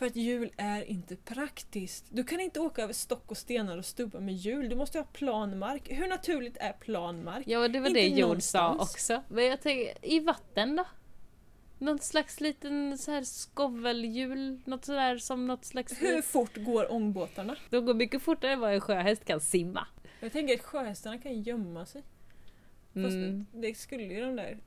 För 0.00 0.06
att 0.06 0.16
hjul 0.16 0.52
är 0.56 0.82
inte 0.82 1.16
praktiskt. 1.16 2.06
Du 2.10 2.24
kan 2.24 2.40
inte 2.40 2.60
åka 2.60 2.82
över 2.82 2.92
stock 2.92 3.30
och 3.30 3.36
stenar 3.36 3.78
och 3.78 3.84
stubbar 3.84 4.20
med 4.20 4.34
hjul. 4.34 4.68
Du 4.68 4.76
måste 4.76 4.98
ha 4.98 5.04
plan 5.04 5.58
mark. 5.58 5.82
Hur 5.90 6.08
naturligt 6.08 6.56
är 6.60 6.72
plan 6.72 7.24
mark? 7.24 7.42
Ja, 7.46 7.68
det 7.68 7.80
var 7.80 7.88
Inte 7.88 8.00
det 8.00 8.06
Jord 8.06 8.42
sa 8.42 8.74
också. 8.74 9.22
Men 9.28 9.44
jag 9.44 9.60
tänker, 9.60 9.94
i 10.02 10.20
vatten 10.20 10.76
då? 10.76 10.84
Någon 11.78 11.98
slags 11.98 12.40
liten 12.40 12.98
så 12.98 13.10
här 13.10 13.22
skovelhjul, 13.22 14.60
något 14.64 14.84
sådär 14.84 15.18
som 15.18 15.46
något 15.46 15.64
slags... 15.64 16.02
Hur 16.02 16.22
fort 16.22 16.56
går 16.56 16.92
ångbåtarna? 16.92 17.56
De 17.70 17.86
går 17.86 17.94
mycket 17.94 18.22
fortare 18.22 18.52
än 18.52 18.60
vad 18.60 18.74
en 18.74 18.80
sjöhäst 18.80 19.24
kan 19.24 19.40
simma. 19.40 19.86
Jag 20.20 20.32
tänker 20.32 20.54
att 20.54 20.62
sjöhästarna 20.62 21.18
kan 21.18 21.42
gömma 21.42 21.86
sig. 21.86 22.02
Fast 22.94 23.14
Mm. 23.14 23.46
det 23.52 23.74
skulle 23.78 24.02
ju 24.02 24.20
de 24.20 24.36
där 24.36 24.58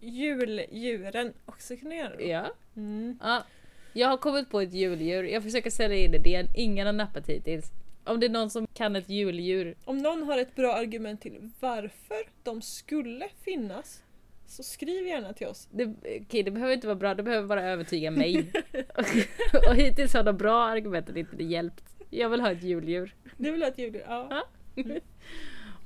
juldjuren 0.00 1.32
också 1.46 1.76
kunna 1.76 1.94
göra. 1.94 2.20
Ja. 2.20 2.46
Mm. 2.76 3.18
ja. 3.22 3.44
Jag 3.92 4.08
har 4.08 4.16
kommit 4.16 4.50
på 4.50 4.60
ett 4.60 4.72
juldjur, 4.74 5.24
jag 5.24 5.42
försöker 5.42 5.70
sälja 5.70 5.96
in 5.96 6.14
idén, 6.14 6.46
ingen 6.54 6.86
har 6.86 6.92
nappat 6.92 7.28
hittills. 7.28 7.72
Om 8.04 8.20
det 8.20 8.26
är 8.26 8.30
någon 8.30 8.50
som 8.50 8.66
kan 8.66 8.96
ett 8.96 9.08
juldjur. 9.08 9.74
Om 9.84 9.98
någon 9.98 10.22
har 10.22 10.38
ett 10.38 10.54
bra 10.54 10.74
argument 10.74 11.20
till 11.20 11.50
varför 11.60 12.28
de 12.42 12.62
skulle 12.62 13.28
finnas 13.44 14.02
så 14.46 14.62
skriv 14.62 15.06
gärna 15.06 15.32
till 15.32 15.46
oss. 15.46 15.68
Det, 15.70 15.94
okej, 16.22 16.42
det 16.42 16.50
behöver 16.50 16.74
inte 16.74 16.86
vara 16.86 16.96
bra, 16.96 17.14
det 17.14 17.22
behöver 17.22 17.48
bara 17.48 17.62
övertyga 17.62 18.10
mig. 18.10 18.52
och 19.68 19.74
hittills 19.76 20.14
har 20.14 20.22
de 20.22 20.36
bra 20.36 20.64
argumenten 20.64 21.16
inte 21.16 21.44
hjälpt. 21.44 21.84
Jag 22.10 22.28
vill 22.28 22.40
ha 22.40 22.52
ett 22.52 22.62
juldjur. 22.62 23.14
Du 23.36 23.50
vill 23.50 23.62
ha 23.62 23.68
ett 23.68 23.78
juldjur? 23.78 24.04
Ja. 24.08 24.28
Ja. 24.30 24.84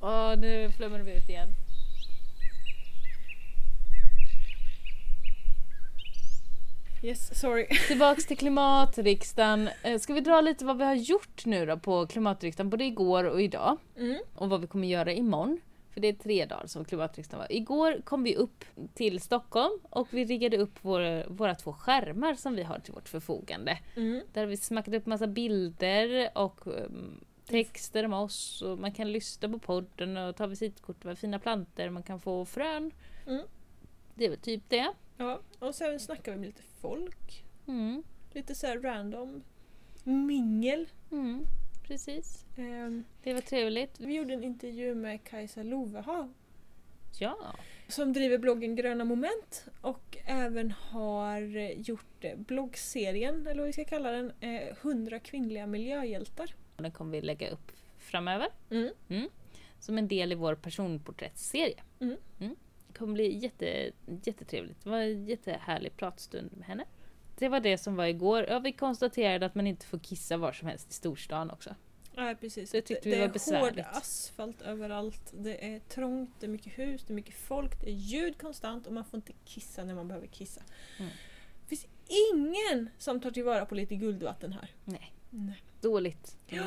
Åh, 0.01 0.41
nu 0.41 0.69
flummar 0.77 0.99
vi 0.99 1.17
ut 1.17 1.29
igen. 1.29 1.49
Yes, 7.03 7.41
sorry. 7.41 7.67
Tillbaks 7.89 8.27
till 8.27 8.39
klimatriksdagen. 8.39 9.69
Eh, 9.83 9.99
Ska 9.99 10.15
vi 10.15 10.21
dra 10.21 10.41
lite 10.41 10.65
vad 10.65 10.79
vi 10.79 10.85
har 10.85 10.95
gjort 10.95 11.47
nu 11.47 11.67
då 11.67 11.79
på 11.79 12.07
klimatriksdagen, 12.07 12.71
både 12.71 12.85
igår 12.85 13.25
och 13.25 13.43
idag? 13.43 13.77
Mm. 13.97 14.19
Och 14.35 14.51
vad 14.51 14.61
vi 14.61 14.67
kommer 14.67 14.89
göra 14.89 15.13
imorgon. 15.13 15.61
För 15.91 16.01
det 16.01 16.09
är 16.09 16.13
tre 16.13 16.47
dagar 16.47 16.67
som 16.67 16.85
klimatriksdagen 16.85 17.39
var. 17.39 17.53
Igår 17.53 18.01
kom 18.05 18.23
vi 18.23 18.37
upp 18.37 18.65
till 18.95 19.21
Stockholm 19.21 19.81
och 19.91 20.09
vi 20.11 20.25
riggade 20.25 20.57
upp 20.57 20.85
våra, 20.85 21.29
våra 21.29 21.55
två 21.55 21.73
skärmar 21.73 22.35
som 22.35 22.55
vi 22.55 22.63
har 22.63 22.79
till 22.79 22.93
vårt 22.93 23.09
förfogande. 23.09 23.79
Mm. 23.97 24.21
Där 24.33 24.41
har 24.41 24.49
vi 24.49 24.57
smackat 24.57 24.95
upp 24.95 25.07
massa 25.07 25.27
bilder 25.27 26.31
och 26.35 26.67
um, 26.67 27.25
texter 27.47 28.05
om 28.05 28.13
oss 28.13 28.63
och 28.63 28.79
man 28.79 28.93
kan 28.93 29.13
lyssna 29.13 29.49
på 29.49 29.59
podden 29.59 30.17
och 30.17 30.37
ta 30.37 30.47
visitkort 30.47 31.05
med 31.05 31.19
fina 31.19 31.39
planter, 31.39 31.91
man 31.91 32.03
kan 32.03 32.21
få 32.21 32.45
frön. 32.45 32.91
Mm. 33.27 33.47
Det 34.15 34.25
är 34.25 34.31
väl 34.31 34.39
typ 34.39 34.63
det. 34.69 34.93
Ja, 35.17 35.41
och 35.59 35.75
sen 35.75 36.01
snackar 36.01 36.33
vi 36.33 36.39
med 36.39 36.47
lite 36.47 36.63
folk. 36.83 37.45
Mm. 37.67 38.03
Lite 38.33 38.55
så 38.55 38.67
här 38.67 38.79
random 38.81 39.43
mingel. 40.05 40.89
Mm. 41.13 41.45
Precis. 41.87 42.47
Ehm, 42.57 43.05
Det 43.23 43.35
var 43.35 43.41
trevligt. 43.41 44.01
vi 44.01 44.15
gjorde 44.15 44.35
en 44.35 44.45
intervju 44.45 44.95
med 44.95 45.25
Kajsa 45.25 45.63
Lovehav 45.63 46.33
Ja. 47.21 47.37
som 47.89 48.13
driver 48.13 48.39
bloggen 48.39 48.77
Gröna 48.77 49.05
Moment 49.05 49.65
och 49.81 50.19
även 50.25 50.71
har 50.71 51.57
eh, 51.57 51.81
gjort 51.81 52.25
eh, 52.25 52.37
bloggserien, 52.39 53.47
eller 53.47 53.59
vad 53.59 53.67
vi 53.67 53.73
ska 53.73 53.85
kalla 53.85 54.11
den, 54.11 54.33
eh, 54.41 54.77
100 54.83 55.19
kvinnliga 55.19 55.67
miljöhjältar. 55.67 56.55
Den 56.77 56.91
kommer 56.93 57.13
vi 57.13 57.21
lägga 57.21 57.51
upp 57.51 57.73
framöver. 57.99 58.49
Mm. 58.71 59.29
Som 59.81 59.99
en 59.99 60.09
del 60.09 60.33
i 60.33 60.35
vår 60.35 60.55
personporträttserie. 60.55 61.83
Mm. 62.93 62.95
Det 62.95 62.99
kommer 62.99 63.15
bli 63.15 63.39
jätte, 63.39 63.93
jättetrevligt. 64.23 64.85
Det 64.85 64.91
var 64.91 64.99
en 64.99 65.27
jättehärlig 65.27 65.97
pratstund 65.97 66.51
med 66.57 66.67
henne. 66.67 66.85
Det 67.39 67.49
var 67.49 67.61
det 67.61 67.79
som 67.79 67.97
var 67.97 68.07
igår. 68.07 68.47
Ja, 68.49 68.59
vi 68.59 68.73
konstaterade 68.73 69.47
att 69.47 69.55
man 69.55 69.67
inte 69.67 69.87
får 69.87 69.99
kissa 69.99 70.37
var 70.37 70.53
som 70.53 70.69
helst 70.69 70.91
i 70.91 70.93
storstan 70.93 71.51
också. 71.51 71.75
Nej 72.17 72.37
precis. 72.37 72.71
Det 72.71 72.83
tyckte 72.83 73.09
vi 73.09 73.15
det 73.15 73.21
var 73.21 73.29
är 73.29 73.33
besvärligt. 73.33 73.87
hård 73.87 73.97
asfalt 73.97 74.63
överallt. 74.63 75.33
Det 75.33 75.75
är 75.75 75.79
trångt, 75.79 76.31
det 76.41 76.47
är 76.47 76.51
mycket 76.51 76.79
hus, 76.79 77.05
det 77.07 77.13
är 77.13 77.15
mycket 77.15 77.35
folk, 77.35 77.81
det 77.81 77.87
är 77.87 77.95
ljud 77.95 78.39
konstant 78.39 78.87
och 78.87 78.93
man 78.93 79.05
får 79.05 79.17
inte 79.19 79.33
kissa 79.45 79.85
när 79.85 79.95
man 79.95 80.09
behöver 80.09 80.27
kissa. 80.27 80.63
Mm. 80.99 81.11
Det 81.63 81.69
finns 81.69 81.87
ingen 82.33 82.91
som 82.99 83.21
tar 83.21 83.31
tillvara 83.31 83.67
på 83.67 83.75
lite 83.75 83.95
guldvatten 83.97 84.53
här. 84.53 84.71
Nej. 84.85 85.13
Nej. 85.31 85.63
Dåligt. 85.81 86.39
Ja. 86.47 86.65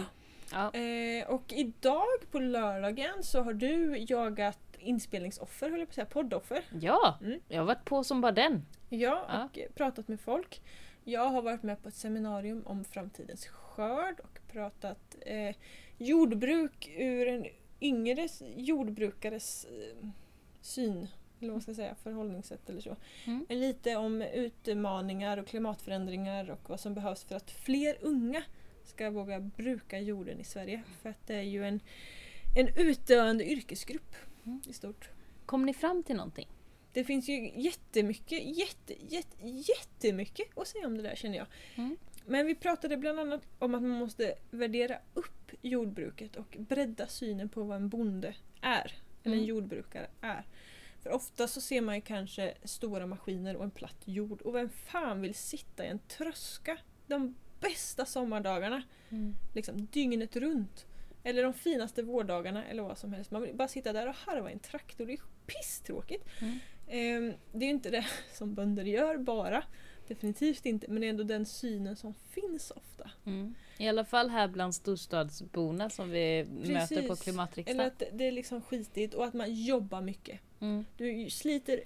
Ja. 0.51 0.73
Eh, 0.73 1.27
och 1.27 1.53
idag 1.53 2.07
på 2.31 2.39
lördagen 2.39 3.23
så 3.23 3.41
har 3.41 3.53
du 3.53 3.97
jagat 3.97 4.74
inspelningsoffer, 4.85 5.69
höll 5.69 5.79
jag 5.79 5.87
på 5.87 5.91
att 5.91 5.95
säga, 5.95 6.05
poddoffer. 6.05 6.63
ja, 6.81 7.17
Mm. 7.21 7.39
jag 7.47 7.57
har 7.57 7.65
varit 7.65 7.85
på 7.85 8.03
som 8.03 8.21
bara 8.21 8.31
den. 8.31 8.65
Ja, 8.89 9.25
Ja. 9.29 9.43
och 9.45 9.75
pratat 9.75 10.07
med 10.07 10.19
folk. 10.19 10.61
Jag 11.03 11.29
har 11.29 11.41
varit 11.41 11.63
med 11.63 11.81
på 11.83 11.87
ett 11.89 11.95
seminarium 11.95 12.63
om 12.65 12.83
framtidens 12.85 13.45
skörd 13.47 14.19
och 14.19 14.39
pratat 14.51 15.15
eh, 15.21 15.55
jordbruk 15.97 16.89
ur 16.97 17.27
en 17.27 17.45
yngre 17.81 18.27
jordbrukares 18.55 19.65
eh, 19.65 20.07
syn, 20.61 20.97
eller 20.97 21.07
vad 21.49 21.51
man 21.51 21.61
ska 21.61 21.73
säga, 21.73 21.95
förhållningssätt 22.03 22.69
eller 22.69 22.81
så. 22.81 22.95
Mm. 23.25 23.45
Lite 23.49 23.95
om 23.95 24.21
utmaningar 24.21 25.37
och 25.37 25.47
klimatförändringar 25.47 26.49
och 26.49 26.69
vad 26.69 26.79
som 26.79 26.93
behövs 26.93 27.23
för 27.23 27.35
att 27.35 27.51
fler 27.51 27.97
unga 28.01 28.43
ska 28.83 29.09
våga 29.09 29.39
bruka 29.39 29.99
jorden 29.99 30.39
i 30.39 30.43
Sverige. 30.43 30.83
För 31.01 31.09
att 31.09 31.27
det 31.27 31.35
är 31.35 31.41
ju 31.41 31.65
en, 31.67 31.79
en 32.57 32.67
utdöende 32.77 33.45
yrkesgrupp 33.51 34.15
Mm. 34.45 34.61
i 34.67 34.73
stort. 34.73 35.09
Kom 35.45 35.65
ni 35.65 35.73
fram 35.73 36.03
till 36.03 36.15
någonting? 36.15 36.47
Det 36.93 37.03
finns 37.03 37.29
ju 37.29 37.51
jättemycket, 37.61 38.57
jätte, 38.57 38.93
jätte, 39.15 39.47
jättemycket 39.47 40.57
att 40.57 40.67
säga 40.67 40.87
om 40.87 40.97
det 40.97 41.03
där 41.03 41.15
känner 41.15 41.37
jag. 41.37 41.47
Mm. 41.75 41.97
Men 42.25 42.45
vi 42.45 42.55
pratade 42.55 42.97
bland 42.97 43.19
annat 43.19 43.41
om 43.59 43.75
att 43.75 43.81
man 43.81 43.91
måste 43.91 44.35
värdera 44.51 44.97
upp 45.13 45.51
jordbruket 45.61 46.35
och 46.35 46.55
bredda 46.59 47.07
synen 47.07 47.49
på 47.49 47.63
vad 47.63 47.77
en 47.77 47.89
bonde 47.89 48.35
är. 48.61 48.93
Eller 49.23 49.35
en 49.35 49.43
Mm. 49.43 49.45
jordbrukare 49.45 50.07
är. 50.21 50.45
För 51.03 51.09
ofta 51.09 51.47
så 51.47 51.61
ser 51.61 51.81
man 51.81 51.95
ju 51.95 52.01
kanske 52.01 52.53
stora 52.63 53.05
maskiner 53.05 53.55
och 53.55 53.63
en 53.63 53.71
platt 53.71 54.01
jord. 54.05 54.41
Och 54.41 54.55
vem 54.55 54.69
fan 54.69 55.21
vill 55.21 55.35
sitta 55.35 55.85
i 55.85 55.87
en 55.87 55.99
tröska 55.99 56.77
de 57.07 57.35
bästa 57.59 58.05
sommardagarna. 58.05 58.83
Mm. 59.09 59.35
Liksom 59.53 59.85
dygnet 59.91 60.35
runt. 60.35 60.85
Eller 61.25 61.43
de 61.43 61.53
finaste 61.53 62.03
vårdagarna 62.03 62.65
eller 62.65 62.83
vad 62.83 62.97
som 62.97 63.13
helst. 63.13 63.31
Man 63.31 63.41
vill 63.41 63.55
bara 63.55 63.67
sitta 63.67 63.93
där 63.93 64.07
och 64.07 64.15
harva 64.15 64.49
i 64.49 64.53
en 64.53 64.59
traktor. 64.59 65.05
Det 65.05 65.13
är 65.13 65.19
pisstråkigt. 65.45 66.25
Mm. 66.41 66.59
Ehm, 66.87 67.33
det 67.51 67.65
är 67.65 67.67
ju 67.67 67.73
inte 67.73 67.89
det 67.89 68.05
som 68.33 68.53
bönder 68.53 68.83
gör 68.83 69.17
bara. 69.17 69.63
Definitivt 70.07 70.65
inte. 70.65 70.87
Men 70.87 71.01
det 71.01 71.07
är 71.07 71.09
ändå 71.09 71.23
den 71.23 71.45
synen 71.45 71.95
som 71.95 72.13
finns 72.13 72.71
ofta. 72.71 73.11
Mm. 73.25 73.55
I 73.77 73.87
alla 73.87 74.05
fall 74.05 74.29
här 74.29 74.47
bland 74.47 74.75
storstadsborna 74.75 75.89
som 75.89 76.09
vi 76.09 76.45
möter 76.49 77.01
på 77.01 77.07
Precis. 77.07 77.23
klimatriksdagen. 77.23 77.79
Eller 77.79 77.91
att 77.91 78.03
det 78.13 78.27
är 78.27 78.31
liksom 78.31 78.61
skitigt 78.61 79.13
och 79.13 79.25
att 79.25 79.33
man 79.33 79.53
jobbar 79.53 80.01
mycket. 80.01 80.39
Mm. 80.59 80.85
Du 80.97 81.29
sliter 81.29 81.83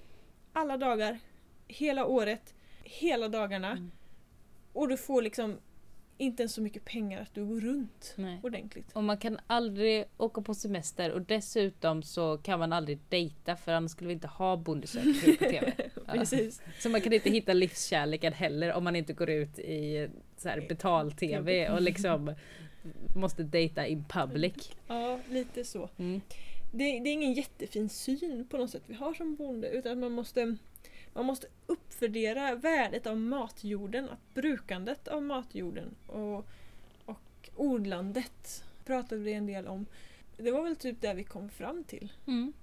alla 0.54 0.78
dagar, 0.78 1.19
hela 1.67 2.06
året, 2.06 2.54
hela 2.84 3.28
dagarna. 3.28 3.71
Mm. 3.71 3.91
Och 4.73 4.88
du 4.88 4.97
får 4.97 5.21
liksom 5.21 5.58
inte 6.19 6.43
ens 6.43 6.53
så 6.53 6.62
mycket 6.62 6.86
pengar 6.86 7.21
att 7.21 7.34
du 7.34 7.45
går 7.45 7.60
runt 7.60 8.13
Nej. 8.15 8.39
ordentligt. 8.43 8.91
Och 8.93 9.03
man 9.03 9.17
kan 9.17 9.39
aldrig 9.47 10.05
åka 10.17 10.41
på 10.41 10.53
semester 10.53 11.12
och 11.12 11.21
dessutom 11.21 12.03
så 12.03 12.38
kan 12.38 12.60
man 12.60 12.73
aldrig 12.73 12.99
dejta 13.10 13.55
för 13.55 13.71
annars 13.71 13.91
skulle 13.91 14.08
vi 14.08 14.13
inte 14.13 14.27
ha 14.27 14.58
bondesökare 14.58 15.36
på 15.38 15.45
TV. 15.49 15.73
Ja. 16.08 16.13
Precis. 16.13 16.62
Så 16.79 16.89
man 16.89 17.01
kan 17.01 17.13
inte 17.13 17.29
hitta 17.29 17.53
livskärleken 17.53 18.34
heller 18.34 18.73
om 18.73 18.84
man 18.84 18.95
inte 18.95 19.13
går 19.13 19.29
ut 19.29 19.60
i 19.60 20.10
betal-TV 20.69 21.69
och 21.69 21.82
liksom 21.82 22.36
måste 23.15 23.43
dejta 23.43 23.88
in 23.88 24.05
public. 24.10 24.71
Ja, 24.88 25.19
lite 25.29 25.63
så. 25.63 25.89
Mm. 25.97 26.21
Det, 26.71 26.84
det 26.84 27.10
är 27.10 27.13
ingen 27.13 27.34
jättefin 27.34 27.89
syn 27.89 28.47
på 28.49 28.58
något 28.58 28.69
sätt 28.69 28.84
vi 28.88 28.93
har 28.93 29.13
som 29.13 29.36
bonde 29.36 29.69
utan 29.69 29.99
man 29.99 30.12
måste 30.12 30.55
man 31.13 31.25
måste 31.25 31.47
uppvärdera 31.65 32.55
värdet 32.55 33.07
av 33.07 33.17
matjorden, 33.17 34.09
att 34.09 34.33
brukandet 34.33 35.07
av 35.07 35.23
matjorden 35.23 35.95
och, 36.07 36.45
och 37.05 37.49
odlandet 37.55 38.63
pratade 38.85 39.21
vi 39.21 39.33
en 39.33 39.45
del 39.45 39.67
om. 39.67 39.85
Det 40.37 40.51
var 40.51 40.63
väl 40.63 40.75
typ 40.75 41.01
det 41.01 41.13
vi 41.13 41.23
kom 41.23 41.49
fram 41.49 41.83
till. 41.83 42.13
Mm. 42.27 42.53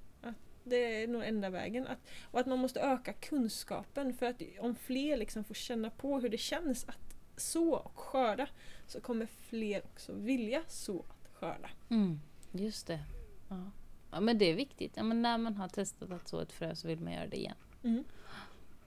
Det 0.68 1.02
är 1.02 1.08
nog 1.08 1.24
enda 1.24 1.50
vägen. 1.50 1.86
Att, 1.86 1.98
och 2.30 2.40
att 2.40 2.46
man 2.46 2.58
måste 2.58 2.80
öka 2.80 3.12
kunskapen 3.12 4.14
för 4.14 4.26
att 4.26 4.42
om 4.60 4.74
fler 4.74 5.16
liksom 5.16 5.44
får 5.44 5.54
känna 5.54 5.90
på 5.90 6.20
hur 6.20 6.28
det 6.28 6.38
känns 6.38 6.84
att 6.88 7.16
så 7.36 7.74
och 7.74 7.98
skörda 7.98 8.48
så 8.86 9.00
kommer 9.00 9.26
fler 9.26 9.82
också 9.84 10.12
vilja 10.12 10.62
så 10.68 11.00
att 11.00 11.28
skörda. 11.34 11.70
Mm. 11.88 12.20
Just 12.52 12.86
det. 12.86 13.00
Ja. 13.48 13.70
ja 14.10 14.20
men 14.20 14.38
det 14.38 14.44
är 14.44 14.54
viktigt. 14.54 14.92
Ja, 14.96 15.02
men 15.02 15.22
när 15.22 15.38
man 15.38 15.56
har 15.56 15.68
testat 15.68 16.10
att 16.10 16.28
så 16.28 16.40
ett 16.40 16.52
frö 16.52 16.74
så 16.74 16.88
vill 16.88 17.00
man 17.00 17.12
göra 17.12 17.26
det 17.26 17.36
igen. 17.36 17.56
Mm. 17.82 18.04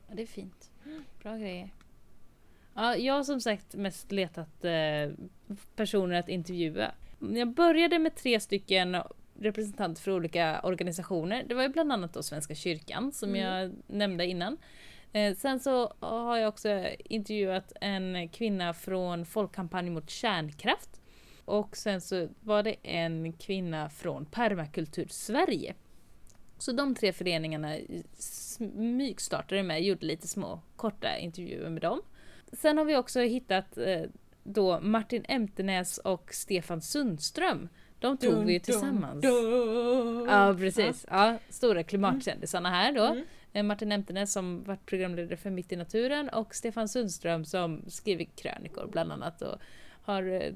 Ja, 0.09 0.15
det 0.15 0.21
är 0.21 0.25
fint. 0.27 0.71
Bra 1.23 1.37
grejer. 1.37 1.69
Ja, 2.75 2.95
jag 2.95 3.13
har 3.13 3.23
som 3.23 3.41
sagt 3.41 3.75
mest 3.75 4.11
letat 4.11 4.65
eh, 4.65 5.11
personer 5.75 6.19
att 6.19 6.29
intervjua. 6.29 6.91
Jag 7.19 7.53
började 7.53 7.99
med 7.99 8.15
tre 8.15 8.39
stycken 8.39 8.97
representanter 9.39 10.01
för 10.01 10.11
olika 10.11 10.61
organisationer. 10.63 11.43
Det 11.47 11.55
var 11.55 11.63
ju 11.63 11.69
bland 11.69 11.91
annat 11.91 12.13
då 12.13 12.23
Svenska 12.23 12.55
kyrkan 12.55 13.11
som 13.11 13.29
Mm. 13.29 13.41
jag 13.41 13.75
nämnde 13.87 14.25
innan. 14.25 14.57
Eh, 15.13 15.35
sen 15.35 15.59
så 15.59 15.93
har 15.99 16.37
jag 16.37 16.49
också 16.49 16.85
intervjuat 16.99 17.73
en 17.81 18.29
kvinna 18.29 18.73
från 18.73 19.25
Folkkampanj 19.25 19.89
mot 19.89 20.09
kärnkraft. 20.09 21.01
Och 21.45 21.77
sen 21.77 22.01
så 22.01 22.27
var 22.39 22.63
det 22.63 22.75
en 22.83 23.33
kvinna 23.33 23.89
från 23.89 24.25
Permakultur 24.25 25.07
Sverige. 25.09 25.75
Så 26.59 26.71
de 26.71 26.95
tre 26.95 27.13
föreningarna 27.13 27.77
smygstartade 28.17 29.63
med, 29.63 29.83
gjorde 29.83 30.05
lite 30.05 30.27
små 30.27 30.61
korta 30.75 31.17
intervjuer 31.17 31.69
med 31.69 31.81
dem. 31.81 32.01
Sen 32.53 32.77
har 32.77 32.85
vi 32.85 32.97
också 32.97 33.19
hittat 33.19 33.77
eh, 33.77 34.01
då 34.43 34.79
Martin 34.81 35.25
Emtenäs 35.27 35.97
och 35.97 36.33
Stefan 36.33 36.81
Sundström. 36.81 37.69
De 37.99 38.17
tog 38.17 38.45
vi 38.45 38.53
ju 38.53 38.59
tillsammans. 38.59 39.25
Ja 40.27 40.55
precis, 40.57 41.05
ja, 41.09 41.37
stora 41.49 41.83
klimatkändisarna 41.83 42.69
här 42.69 42.91
då. 42.91 43.03
Mm. 43.05 43.25
Eh, 43.53 43.63
Martin 43.63 43.91
Emtenäs 43.91 44.33
som 44.33 44.63
varit 44.63 44.85
programledare 44.85 45.37
för 45.37 45.49
Mitt 45.49 45.71
i 45.71 45.75
naturen 45.75 46.29
och 46.29 46.55
Stefan 46.55 46.87
Sundström 46.87 47.45
som 47.45 47.83
skriver 47.87 48.25
krönikor 48.25 48.87
bland 48.91 49.11
annat 49.11 49.41
och 49.41 49.55
har 50.01 50.23
eh, 50.23 50.53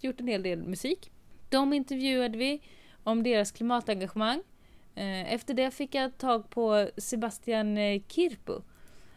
gjort 0.00 0.20
en 0.20 0.28
hel 0.28 0.42
del 0.42 0.62
musik. 0.62 1.10
De 1.48 1.72
intervjuade 1.72 2.38
vi 2.38 2.62
om 3.04 3.22
deras 3.22 3.52
klimatengagemang. 3.52 4.42
Eh, 4.94 5.32
Efter 5.34 5.54
det 5.54 5.70
fick 5.70 5.94
jag 5.94 6.18
tag 6.18 6.50
på 6.50 6.88
Sebastian 6.96 7.78
eh, 7.78 8.02
Kirpu. 8.08 8.52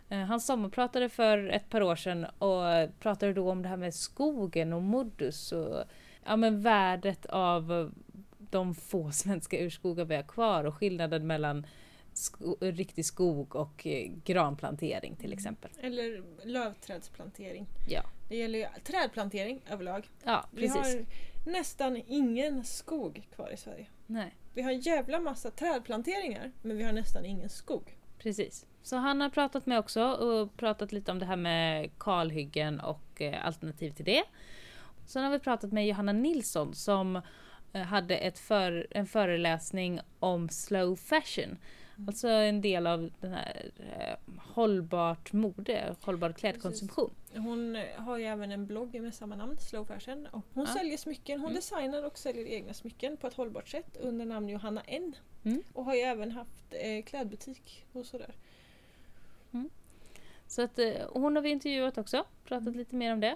Eh, 0.09 0.17
Han 0.19 0.39
sommarpratade 0.41 1.09
för 1.09 1.47
ett 1.49 1.69
par 1.69 1.81
år 1.83 1.95
sedan 1.95 2.25
och 2.25 2.99
pratade 2.99 3.33
då 3.33 3.51
om 3.51 3.61
det 3.61 3.69
här 3.69 3.77
med 3.77 3.93
skogen 3.93 4.73
och 4.73 4.81
modus 4.81 5.51
och 5.51 5.83
ja, 6.25 6.35
men 6.35 6.61
värdet 6.61 7.25
av 7.25 7.91
de 8.37 8.75
få 8.75 9.11
svenska 9.11 9.57
urskogar 9.59 10.05
vi 10.05 10.15
har 10.15 10.23
kvar 10.23 10.63
och 10.63 10.75
skillnaden 10.75 11.27
mellan 11.27 11.67
sko- 12.13 12.57
riktig 12.61 13.05
skog 13.05 13.55
och 13.55 13.87
granplantering 14.25 15.15
till 15.15 15.33
exempel. 15.33 15.71
Eller 15.81 16.23
lövträdsplantering. 16.45 17.67
Ja, 17.89 18.03
Det 18.29 18.35
gäller 18.37 18.59
ju 18.59 18.65
trädplantering 18.83 19.61
överlag. 19.69 20.09
ja 20.23 20.45
Vi 20.51 20.61
precis. 20.67 20.75
har 21.45 21.51
nästan 21.51 22.01
ingen 22.07 22.63
skog 22.63 23.27
kvar 23.35 23.49
i 23.53 23.57
Sverige. 23.57 23.85
Nej, 24.07 24.35
Vi 24.53 24.61
har 24.61 24.71
en 24.71 24.79
jävla 24.79 25.19
massa 25.19 25.51
trädplanteringar 25.51 26.51
men 26.61 26.77
vi 26.77 26.83
har 26.83 26.93
nästan 26.93 27.25
ingen 27.25 27.49
skog. 27.49 27.97
precis. 28.19 28.65
Så 28.83 28.95
han 28.95 29.21
har 29.21 29.29
pratat 29.29 29.65
med 29.65 29.79
också 29.79 30.03
och 30.03 30.57
pratat 30.57 30.91
lite 30.91 31.11
om 31.11 31.19
det 31.19 31.25
här 31.25 31.35
med 31.35 31.89
kalhyggen 31.99 32.79
och 32.79 33.21
eh, 33.21 33.45
alternativ 33.45 33.91
till 33.91 34.05
det. 34.05 34.23
Sen 35.05 35.23
har 35.23 35.31
vi 35.31 35.39
pratat 35.39 35.71
med 35.71 35.87
Johanna 35.87 36.11
Nilsson 36.11 36.75
som 36.75 37.21
eh, 37.73 37.81
hade 37.81 38.17
ett 38.17 38.39
för, 38.39 38.87
en 38.91 39.05
föreläsning 39.05 39.99
om 40.19 40.49
slow 40.49 40.95
fashion. 40.95 41.57
Alltså 42.07 42.27
en 42.27 42.61
del 42.61 42.87
av 42.87 43.09
den 43.19 43.33
här 43.33 43.71
eh, 43.77 44.33
hållbart 44.37 45.33
mode, 45.33 45.95
hållbar 46.01 46.31
klädkonsumtion. 46.31 47.13
Hon 47.35 47.77
har 47.97 48.17
ju 48.17 48.25
även 48.25 48.51
en 48.51 48.65
blogg 48.65 49.01
med 49.01 49.13
samma 49.15 49.35
namn, 49.35 49.57
Slow 49.57 49.85
Fashion. 49.85 50.25
Och 50.31 50.41
hon 50.53 50.65
Ja. 50.67 50.73
säljer 50.73 50.97
smycken. 50.97 51.39
Hon 51.39 51.45
Mm. 51.49 51.55
designar 51.55 52.03
och 52.03 52.17
säljer 52.17 52.45
egna 52.45 52.73
smycken 52.73 53.17
på 53.17 53.27
ett 53.27 53.33
hållbart 53.33 53.67
sätt 53.67 53.97
under 54.01 54.25
namn 54.25 54.49
Johanna 54.49 54.81
N. 54.87 55.15
Mm. 55.43 55.63
Och 55.73 55.85
har 55.85 55.93
ju 55.95 56.01
även 56.01 56.31
haft 56.31 56.63
eh, 56.69 57.03
klädbutik 57.03 57.85
och 57.93 58.05
sådär. 58.05 58.35
Så 60.47 60.61
att, 60.61 60.79
eh, 60.79 60.93
hon 61.09 61.35
har 61.35 61.43
vi 61.43 61.49
intervjuat 61.49 61.97
också, 61.97 62.25
pratat 62.45 62.75
lite 62.75 62.95
mer 62.95 63.13
om 63.13 63.19
det. 63.19 63.35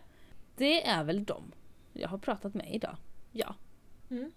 Det 0.56 0.88
är 0.88 1.04
väl 1.04 1.24
dem 1.26 1.52
jag 1.94 2.10
har 2.10 2.18
pratat 2.18 2.54
med 2.54 2.76
idag. 2.76 2.96
Ja. 3.32 3.56
Mm. 4.10 4.32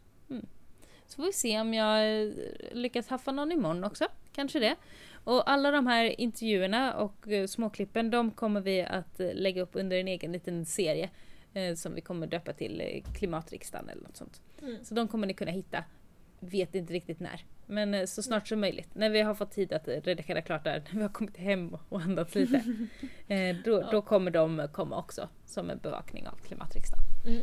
Så 1.06 1.16
får 1.16 1.22
vi 1.22 1.32
se 1.32 1.60
om 1.60 1.74
jag 1.74 2.22
eh, 2.22 2.32
lyckas 2.72 3.08
haffa 3.08 3.32
någon 3.32 3.52
imorgon 3.52 3.84
också. 3.84 4.06
Kanske 4.32 4.58
det. 4.58 4.76
Och 5.24 5.50
alla 5.50 5.70
de 5.70 5.86
här 5.86 6.20
intervjuerna 6.20 6.94
och 6.94 7.28
eh, 7.28 7.46
småklippen 7.46 8.10
de 8.10 8.30
kommer 8.30 8.60
vi 8.60 8.82
att 8.82 9.20
eh, 9.20 9.34
lägga 9.34 9.62
upp 9.62 9.70
under 9.72 9.96
en 9.96 10.08
egen 10.08 10.32
liten 10.32 10.66
serie. 10.66 11.10
Eh, 11.54 11.74
som 11.74 11.94
vi 11.94 12.00
kommer 12.00 12.26
döpa 12.26 12.52
till 12.52 13.02
Klimatriksdagen 13.14 13.88
eller 13.88 14.02
något 14.02 14.16
sånt. 14.16 14.40
Mm. 14.62 14.84
Så 14.84 14.94
de 14.94 15.08
kommer 15.08 15.26
ni 15.26 15.34
kunna 15.34 15.50
hitta. 15.50 15.84
Vet 16.40 16.74
inte 16.74 16.92
riktigt 16.92 17.20
när. 17.20 17.44
Men 17.66 18.06
så 18.08 18.22
snart 18.22 18.48
som 18.48 18.60
möjligt. 18.60 18.94
När 18.94 19.10
vi 19.10 19.20
har 19.20 19.34
fått 19.34 19.50
tid 19.50 19.72
att 19.72 19.88
redigera 19.88 20.42
klart 20.42 20.64
där. 20.64 20.82
När 20.90 20.96
vi 20.96 21.02
har 21.02 21.08
kommit 21.08 21.36
hem 21.36 21.76
och 21.88 22.00
andats 22.00 22.34
lite. 22.34 22.62
eh, 23.28 23.56
då, 23.64 23.88
då 23.90 24.02
kommer 24.02 24.30
de 24.30 24.68
komma 24.72 24.98
också. 24.98 25.28
Som 25.46 25.70
en 25.70 25.78
bevakning 25.78 26.26
av 26.28 26.36
Klimatriksdagen. 26.46 27.04
Mm. 27.26 27.42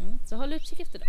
Mm, 0.00 0.18
så 0.26 0.36
håll 0.36 0.52
utkik 0.52 0.80
efter 0.80 0.98
dem. 0.98 1.08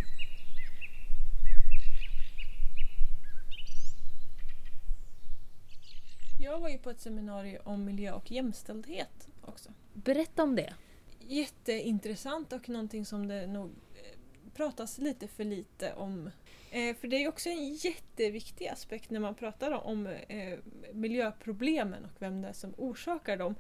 Jag 6.52 6.60
var 6.60 6.70
ju 6.70 6.78
på 6.78 6.90
ett 6.90 7.02
seminarium 7.02 7.62
om 7.66 7.86
miljö 7.86 8.12
och 8.12 8.32
jämställdhet 8.32 9.30
också. 9.42 9.70
Berätta 9.94 10.44
om 10.44 10.56
det. 10.56 10.74
Jätteintressant 11.20 12.54
och 12.54 12.70
någonting 12.70 13.06
som 13.06 13.28
det 13.28 13.48
nog 13.48 13.70
eh, 13.96 14.18
pratas 14.56 14.98
lite 14.98 15.28
för 15.28 15.44
lite 15.44 15.94
om. 15.94 16.30
Eh, 16.72 16.96
för 16.96 17.08
det 17.08 17.24
är 17.24 17.28
också 17.28 17.50
en 17.50 17.74
jätteviktig 17.74 18.68
aspekt 18.68 19.10
när 19.10 19.20
man 19.20 19.36
pratar 19.36 19.72
om 19.72 20.08
eh, 20.08 20.60
miljöproblemen 20.94 22.06
och 22.06 22.22
vem 22.22 22.42
det 22.42 22.48
är 22.48 22.54
som 22.54 22.74
orsakar 22.78 23.38
dem. 23.38 23.56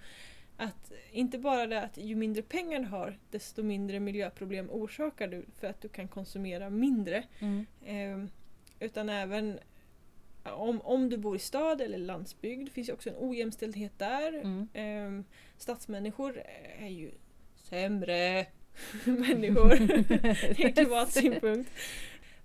Att 0.58 0.92
inte 1.12 1.38
bara 1.38 1.68
det 1.68 1.82
att 1.82 1.98
ju 1.98 2.16
mindre 2.16 2.42
pengar 2.42 2.80
du 2.80 2.86
har 2.86 3.20
desto 3.30 3.64
mindre 3.64 4.00
miljöproblem 4.00 4.70
orsakar 4.72 5.28
du 5.28 5.46
för 5.60 5.68
att 5.68 5.82
du 5.82 5.90
kan 5.90 6.08
konsumera 6.08 6.70
mindre. 6.70 7.24
Mm. 7.40 7.66
Eh, 7.86 8.30
utan 8.80 9.10
även 9.10 9.60
om, 10.44 10.82
om 10.82 11.10
du 11.10 11.18
bor 11.18 11.36
i 11.36 11.40
stad 11.40 11.82
eller 11.82 11.98
landsbygd 11.98 12.70
finns 12.70 12.90
ju 12.90 12.94
också 12.94 13.10
en 13.10 13.16
ojämställdhet 13.20 13.92
där. 14.00 14.34
Mm. 14.34 14.70
Eh, 14.74 15.26
stadsmänniskor 15.58 16.44
är 16.80 16.88
ju 16.88 17.12
sämre 17.56 18.46
människor 19.06 19.74
ur 19.82 20.72
klimatsynpunkt. 20.72 21.72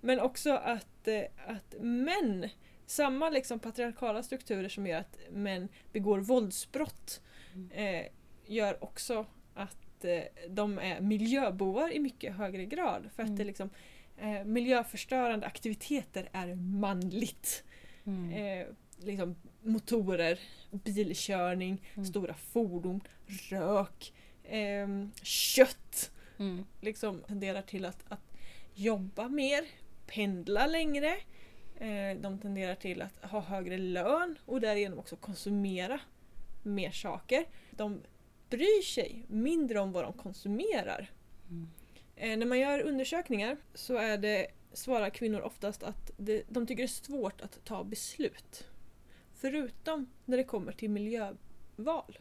Men 0.01 0.19
också 0.19 0.51
att, 0.51 1.07
eh, 1.07 1.23
att 1.47 1.75
män, 1.79 2.49
samma 2.85 3.29
liksom 3.29 3.59
patriarkala 3.59 4.23
strukturer 4.23 4.69
som 4.69 4.87
gör 4.87 4.99
att 4.99 5.17
män 5.31 5.69
begår 5.91 6.19
våldsbrott 6.19 7.21
Mm. 7.53 7.71
eh, 7.71 8.05
gör 8.45 8.83
också 8.83 9.25
att 9.53 9.77
att 9.99 10.05
eh, 10.05 10.23
de 10.49 10.79
är 10.79 11.01
miljöbovar 11.01 11.93
i 11.93 11.99
mycket 11.99 12.35
högre 12.35 12.65
grad. 12.65 13.09
För 13.15 13.23
att 13.23 13.29
Mm. 13.29 13.37
det 13.37 13.43
liksom, 13.43 13.69
eh, 14.17 14.43
miljöförstörande 14.45 15.45
aktiviteter 15.47 16.29
är 16.31 16.55
manligt. 16.55 17.63
Mm. 18.07 18.33
Eh, 18.33 18.67
liksom 18.97 19.35
motorer, 19.61 20.39
bilkörning, 20.71 21.81
Mm. 21.95 22.05
stora 22.05 22.33
fordon, 22.33 23.01
rök, 23.49 24.13
ehm, 24.43 25.11
kött. 25.23 26.11
Mm. 26.39 26.65
Liksom 26.81 27.21
tenderar 27.27 27.61
till 27.61 27.85
att, 27.85 28.03
att 28.07 28.33
jobba 28.75 29.29
mer, 29.29 29.65
pendla 30.07 30.67
längre. 30.67 31.15
Eh, 31.77 32.17
de 32.21 32.39
tenderar 32.41 32.75
till 32.75 33.01
att 33.01 33.31
ha 33.31 33.39
högre 33.41 33.77
lön 33.77 34.35
och 34.45 34.61
därigenom 34.61 34.99
också 34.99 35.15
konsumera 35.15 35.99
mer 36.63 36.91
saker. 36.91 37.45
De 37.71 38.01
bryr 38.49 38.81
sig 38.81 39.23
mindre 39.27 39.79
om 39.79 39.91
vad 39.91 40.03
de 40.03 40.13
konsumerar. 40.13 41.11
Mm. 41.49 41.69
Eh, 42.15 42.37
när 42.37 42.45
man 42.45 42.59
gör 42.59 42.79
undersökningar 42.81 43.57
så 43.73 43.95
är 43.97 44.17
det, 44.17 44.47
svarar 44.77 45.09
kvinnor 45.09 45.41
oftast 45.41 45.83
att 45.83 46.11
det, 46.17 46.43
de 46.49 46.67
tycker 46.67 46.83
det 46.83 46.85
är 46.85 46.87
svårt 46.87 47.41
att 47.41 47.65
ta 47.65 47.83
beslut. 47.83 48.67
Förutom 49.33 50.09
när 50.25 50.37
det 50.37 50.43
kommer 50.43 50.71
till 50.71 50.89
miljöval. 50.89 52.19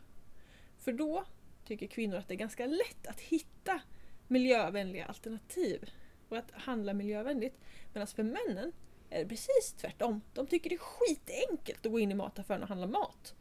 För 0.79 0.93
då 0.93 1.25
tycker 1.65 1.87
kvinnor 1.87 2.17
att 2.17 2.29
det 2.29 2.35
är 2.35 2.39
ganska 2.39 2.67
lätt 2.67 3.07
att 3.07 3.21
hitta 3.21 3.81
miljövänliga 4.29 5.07
alternativ 5.07 5.91
och 6.29 6.37
att 6.37 6.51
handla 6.53 6.95
miljövänligt. 6.95 7.59
Medan 7.93 8.07
för 8.07 8.23
männen 8.23 8.73
är 9.11 9.23
det 9.23 9.29
precis 9.29 9.75
tvärtom. 9.77 10.21
De 10.35 10.47
tycker 10.47 10.71
det 10.71 10.77
är 10.77 10.79
skitenkelt 10.79 11.87
att 11.87 11.93
gå 11.93 11.99
in 11.99 12.11
i 12.11 12.15
mataffären 12.15 12.63
och 12.63 12.69
handla 12.69 12.87
mat. 12.87 13.35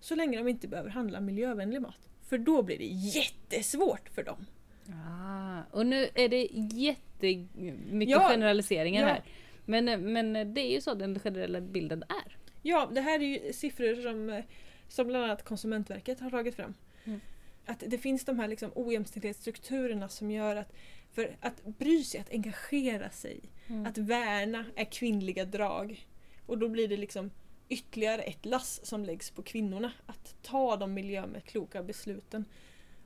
Så 0.00 0.14
länge 0.14 0.38
de 0.38 0.48
inte 0.48 0.68
behöver 0.68 0.90
handla 0.90 1.20
miljövänlig 1.20 1.82
mat. 1.82 2.08
För 2.22 2.38
då 2.38 2.62
blir 2.62 2.78
det 2.78 2.86
jättesvårt 2.86 4.08
för 4.08 4.22
dem. 4.22 4.46
Ah, 4.92 5.62
och 5.70 5.86
nu 5.86 6.08
är 6.14 6.28
det 6.28 6.48
jättemycket 6.72 8.08
Ja, 8.08 8.28
generaliseringar 8.28 9.02
ja. 9.02 9.08
här. 9.08 9.22
Men, 9.64 10.12
men 10.12 10.54
det 10.54 10.60
är 10.60 10.72
ju 10.72 10.80
så 10.80 10.94
den 10.94 11.18
generella 11.18 11.60
bilden 11.60 12.02
är. 12.02 12.36
Ja, 12.62 12.90
det 12.94 13.00
här 13.00 13.20
är 13.20 13.24
ju 13.24 13.52
siffror 13.52 14.02
som, 14.02 14.42
som 14.88 15.06
bland 15.06 15.24
annat 15.24 15.44
Konsumentverket 15.44 16.20
har 16.20 16.30
tagit 16.30 16.54
fram. 16.54 16.74
Mm. 17.04 17.20
Att 17.66 17.82
det 17.86 17.98
finns 17.98 18.24
de 18.24 18.38
här 18.38 18.48
liksom 18.48 18.70
ojämställdhetsstrukturerna 18.74 20.08
som 20.08 20.30
gör 20.30 20.56
att 20.56 20.72
för 21.12 21.36
att 21.40 21.64
bry 21.64 22.04
sig, 22.04 22.20
att 22.20 22.30
engagera 22.32 23.10
sig, 23.10 23.40
Mm. 23.70 23.86
att 23.86 23.98
värna 23.98 24.64
är 24.76 24.84
kvinnliga 24.84 25.44
drag. 25.44 26.06
Och 26.46 26.58
då 26.58 26.68
blir 26.68 26.88
det 26.88 26.96
liksom 26.96 27.30
ytterligare 27.68 28.22
ett 28.22 28.46
lass 28.46 28.86
som 28.86 29.04
läggs 29.04 29.30
på 29.30 29.42
kvinnorna. 29.42 29.92
Att 30.06 30.34
ta 30.42 30.76
de 30.76 30.94
miljömässigt 30.94 31.50
kloka 31.50 31.82
besluten. 31.82 32.44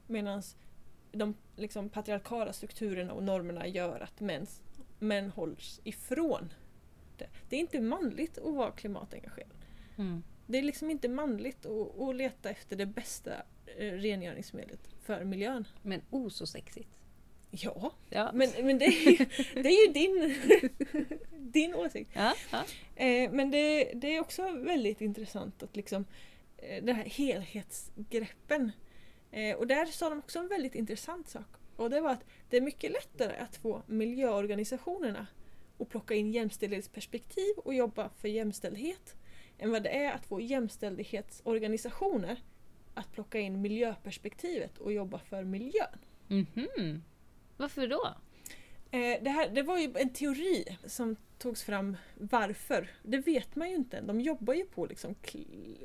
Medan 0.06 0.42
de 1.12 1.34
liksom 1.56 1.88
patriarkala 1.88 2.52
strukturerna 2.52 3.12
och 3.12 3.22
normerna 3.22 3.66
gör 3.66 4.00
att 4.00 4.20
mäns, 4.20 4.62
män 4.98 5.30
hålls 5.30 5.80
ifrån 5.84 6.52
det. 7.18 7.28
Det 7.48 7.56
är 7.56 7.60
inte 7.60 7.80
manligt 7.80 8.38
att 8.38 8.54
vara 8.54 8.70
klimatengagerad. 8.70 9.64
Mm. 9.98 10.22
Det 10.46 10.58
är 10.58 10.62
liksom 10.62 10.90
inte 10.90 11.08
manligt 11.08 11.66
att, 11.66 12.00
att 12.00 12.16
leta 12.16 12.50
efter 12.50 12.76
det 12.76 12.86
bästa 12.86 13.32
eh, 13.78 13.92
rengöringsmedlet 13.92 14.88
för 15.02 15.24
miljön. 15.24 15.68
Men 15.82 16.00
oh 16.10 16.28
så 16.28 16.46
sexigt. 16.46 16.98
Ja, 17.50 17.92
Ja. 18.10 18.30
men, 18.34 18.50
men 18.62 18.78
det, 18.78 18.84
är 18.84 19.10
ju, 19.10 19.26
det 19.62 19.68
är 19.68 19.86
ju 19.86 19.92
din, 19.92 20.36
din 21.52 21.74
åsikt. 21.74 22.10
Ja, 22.14 22.34
ja. 22.50 22.64
Eh, 23.04 23.30
men 23.32 23.50
det, 23.50 23.92
det 23.94 24.16
är 24.16 24.20
också 24.20 24.50
väldigt 24.50 25.00
intressant 25.00 25.62
att 25.62 25.76
liksom 25.76 26.04
eh, 26.56 26.84
det 26.84 26.92
här 26.92 27.04
helhetsgreppen. 27.04 28.72
Eh, 29.32 29.56
och 29.56 29.66
där 29.66 29.86
sa 29.86 30.08
de 30.08 30.18
också 30.18 30.38
en 30.38 30.48
väldigt 30.48 30.74
intressant 30.74 31.28
sak. 31.28 31.46
Och 31.76 31.90
det 31.90 32.00
var 32.00 32.10
att 32.10 32.24
det 32.50 32.56
är 32.56 32.60
mycket 32.60 32.92
lättare 32.92 33.36
att 33.36 33.56
få 33.56 33.82
miljöorganisationerna 33.86 35.26
att 35.78 35.88
plocka 35.88 36.14
in 36.14 36.32
jämställdhetsperspektiv 36.32 37.54
och 37.56 37.74
jobba 37.74 38.08
för 38.08 38.28
jämställdhet 38.28 39.14
än 39.58 39.70
vad 39.70 39.82
det 39.82 40.04
är 40.04 40.12
att 40.12 40.26
få 40.26 40.40
jämställdhetsorganisationer 40.40 42.40
att 42.94 43.12
plocka 43.12 43.38
in 43.38 43.60
miljöperspektivet 43.60 44.78
och 44.78 44.92
jobba 44.92 45.18
för 45.18 45.44
miljön. 45.44 45.98
Mhm. 46.28 47.02
Varför 47.56 47.86
då? 47.86 48.14
Eh, 48.90 49.22
det, 49.22 49.30
här, 49.30 49.48
det 49.48 49.62
var 49.62 49.78
ju 49.78 49.92
en 49.94 50.12
teori 50.12 50.78
som 50.84 51.16
togs 51.38 51.62
fram 51.62 51.96
varför. 52.14 52.90
Det 53.02 53.18
vet 53.18 53.56
man 53.56 53.70
ju 53.70 53.74
inte. 53.74 54.00
De 54.00 54.20
jobbar 54.20 54.54
ju 54.54 54.64
på 54.64 54.84
att 54.84 54.90
liksom 54.90 55.14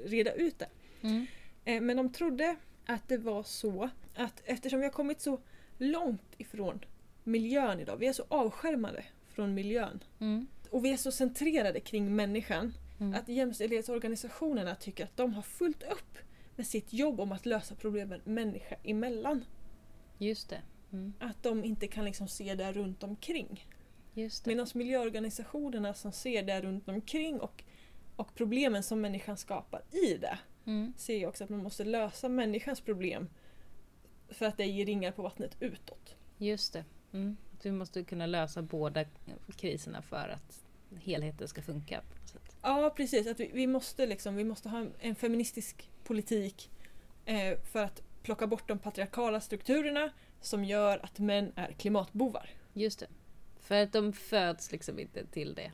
reda 0.05 0.33
ut 0.33 0.59
det. 0.59 0.69
Mm. 1.01 1.25
Eh, 1.65 1.81
men 1.81 1.97
de 1.97 2.13
trodde 2.13 2.55
att 2.87 3.07
det 3.07 3.17
var 3.17 3.43
så 3.43 3.89
att 4.15 4.41
eftersom 4.45 4.79
vi 4.79 4.85
har 4.85 4.91
kommit 4.93 5.21
så 5.21 5.39
långt 5.77 6.33
ifrån 6.37 6.85
miljön 7.23 7.79
idag, 7.79 7.97
vi 7.97 8.07
är 8.07 8.13
så 8.13 8.25
avskärmade 8.27 9.05
från 9.27 9.53
miljön 9.53 10.03
Mm. 10.19 10.47
och 10.69 10.85
vi 10.85 10.93
är 10.93 10.97
så 10.97 11.11
centrerade 11.11 11.79
kring 11.79 12.15
människan 12.15 12.73
Mm. 12.99 13.13
att 13.13 13.27
jämställdhetsorganisationerna 13.29 14.75
tycker 14.75 15.03
att 15.03 15.17
de 15.17 15.33
har 15.33 15.41
fullt 15.41 15.83
upp 15.83 16.17
med 16.55 16.67
sitt 16.67 16.93
jobb 16.93 17.19
om 17.19 17.31
att 17.31 17.45
lösa 17.45 17.75
problemen 17.75 18.21
människa 18.23 18.75
emellan. 18.83 19.45
Just 20.17 20.49
det. 20.49 20.61
Mm. 20.91 21.13
Att 21.19 21.43
de 21.43 21.63
inte 21.63 21.87
kan 21.87 22.05
liksom 22.05 22.27
se 22.27 22.55
det 22.55 22.73
runt 22.73 23.03
omkring. 23.03 23.65
Just 24.13 24.43
det. 24.45 24.49
Medan 24.51 24.67
miljöorganisationerna 24.73 25.93
som 25.93 26.11
ser 26.11 26.43
det 26.43 26.61
runt 26.61 26.89
omkring 26.89 27.39
och, 27.39 27.63
och 28.15 28.35
problemen 28.35 28.83
som 28.83 29.01
människan 29.01 29.37
skapar 29.37 29.81
i 29.91 30.17
det 30.17 30.39
Mm. 30.67 30.93
ser 30.97 31.17
ju 31.17 31.27
också 31.27 31.43
att 31.43 31.49
man 31.49 31.63
måste 31.63 31.83
lösa 31.83 32.29
människans 32.29 32.81
problem 32.81 33.29
för 34.29 34.45
att 34.45 34.57
det 34.57 34.65
ger 34.65 34.85
ringar 34.85 35.11
på 35.11 35.21
vattnet 35.21 35.57
utåt. 35.59 36.15
Just 36.37 36.73
det. 36.73 36.85
Mm. 37.11 37.37
Vi 37.63 37.71
måste 37.71 38.03
kunna 38.03 38.25
lösa 38.25 38.61
båda 38.61 39.05
kriserna 39.55 40.01
för 40.01 40.29
att 40.29 40.65
helheten 41.03 41.47
ska 41.47 41.61
funka. 41.61 42.01
Ja 42.61 42.93
precis, 42.95 43.27
att 43.27 43.39
vi, 43.39 43.51
vi, 43.53 43.67
måste, 43.67 44.05
liksom, 44.05 44.35
vi 44.35 44.43
måste 44.43 44.69
ha 44.69 44.79
en, 44.79 44.93
en 44.99 45.15
feministisk 45.15 45.91
politik 46.03 46.71
eh, 47.25 47.59
för 47.59 47.83
att 47.83 48.03
plocka 48.23 48.47
bort 48.47 48.67
de 48.67 48.79
patriarkala 48.79 49.41
strukturerna 49.41 50.09
som 50.41 50.65
gör 50.65 50.99
att 51.03 51.19
män 51.19 51.51
är 51.55 51.71
klimatbovar. 51.71 52.49
Just 52.73 52.99
det. 52.99 53.07
För 53.59 53.83
att 53.83 53.93
de 53.93 54.13
föds 54.13 54.71
liksom 54.71 54.99
inte 54.99 55.25
till 55.25 55.53
det. 55.53 55.71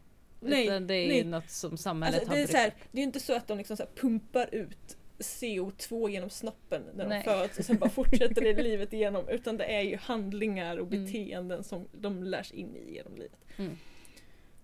Nej, 0.49 0.65
Utan 0.65 0.87
det 0.87 0.93
är 0.95 1.07
nej. 1.07 1.23
något 1.23 1.49
som 1.49 1.77
samhället 1.77 2.19
Alltså, 2.19 2.29
det, 2.33 2.37
har 2.37 2.43
är 2.43 2.47
så 2.51 2.57
här, 2.57 2.73
det 2.91 2.99
är 2.99 3.03
inte 3.03 3.19
så 3.19 3.35
att 3.35 3.47
de 3.47 3.57
liksom 3.57 3.77
så 3.77 3.85
pumpar 3.95 4.55
ut 4.55 4.97
CO2 5.19 6.09
genom 6.09 6.29
snoppen 6.29 6.81
när 6.95 7.03
de 7.03 7.09
Nej. 7.09 7.23
föds 7.23 7.59
och 7.59 7.65
sen 7.65 7.77
bara 7.77 7.89
fortsätter 7.99 8.41
det 8.41 8.63
livet 8.63 8.93
igenom 8.93 9.27
utan 9.29 9.57
det 9.57 9.65
är 9.65 9.81
ju 9.81 9.97
handlingar 9.97 10.77
och 10.77 10.87
Mm. 10.93 11.05
beteenden 11.05 11.63
som 11.63 11.87
de 11.91 12.23
lärs 12.23 12.51
in 12.51 12.75
i 12.75 12.93
genom 12.93 13.15
livet. 13.15 13.39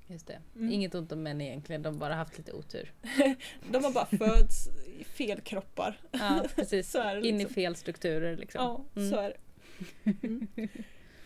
Just 0.08 0.28
det. 0.28 0.40
Mm. 0.56 0.72
Inget 0.72 0.96
ont 0.96 1.12
om 1.12 1.24
män 1.24 1.42
egentligen, 1.42 1.82
de 1.82 1.94
har 1.94 2.00
bara 2.00 2.14
haft 2.14 2.38
lite 2.38 2.54
otur. 2.54 2.94
De 3.72 3.84
har 3.84 3.92
bara 3.92 4.06
föds 4.06 4.68
i 5.00 5.04
fel 5.04 5.42
kroppar. 5.42 6.00
Ja, 6.12 6.46
precis. 6.56 6.92
Det 6.94 7.22
In 7.28 7.36
i 7.36 7.40
liksom. 7.40 7.54
fel 7.54 7.76
strukturer 7.76 8.38
liksom. 8.38 8.62
Ja, 8.62 8.86
Mm. 9.02 9.10
så 9.12 9.18
är 9.20 9.30
det. 9.30 9.38
Mm. 10.28 10.48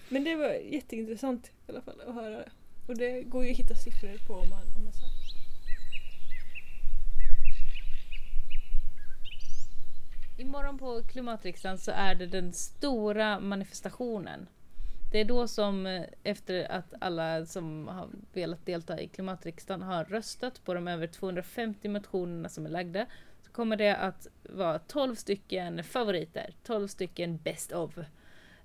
Men 0.09 0.23
det 0.23 0.35
var 0.35 0.49
jätteintressant 0.53 1.47
i 1.47 1.71
alla 1.71 1.81
fall 1.81 2.01
att 2.07 2.15
höra 2.15 2.29
det. 2.37 2.49
Och 2.87 2.97
det 2.97 3.21
går 3.21 3.45
ju 3.45 3.51
att 3.51 3.57
hitta 3.57 3.75
siffror 3.75 4.27
på 4.27 4.33
om 4.33 4.49
man, 4.49 4.73
om 4.75 4.83
man 4.83 4.93
söker. 4.93 5.13
Imorgon 10.37 10.77
på 10.77 11.03
klimatriksdagen 11.03 11.77
så 11.77 11.91
är 11.91 12.15
det 12.15 12.25
den 12.25 12.53
stora 12.53 13.39
manifestationen. 13.39 14.47
Det 15.11 15.19
är 15.19 15.25
då 15.25 15.47
som 15.47 15.85
eh, 15.85 16.03
efter 16.23 16.71
att 16.71 16.93
alla 16.99 17.45
som 17.45 17.87
har 17.87 18.09
velat 18.33 18.65
delta 18.65 19.01
i 19.01 19.07
klimatriksdagen 19.07 19.81
har 19.81 20.05
röstat 20.05 20.63
på 20.65 20.73
de 20.73 20.87
över 20.87 21.07
250 21.07 21.89
motionerna 21.89 22.49
som 22.49 22.65
är 22.65 22.69
lagda 22.69 23.05
så 23.41 23.51
kommer 23.51 23.75
det 23.75 23.95
att 23.95 24.27
vara 24.49 24.79
12 24.79 25.15
stycken 25.15 25.83
favoriter, 25.83 26.53
12 26.63 26.87
stycken 26.87 27.37
best 27.37 27.71
of. 27.71 27.97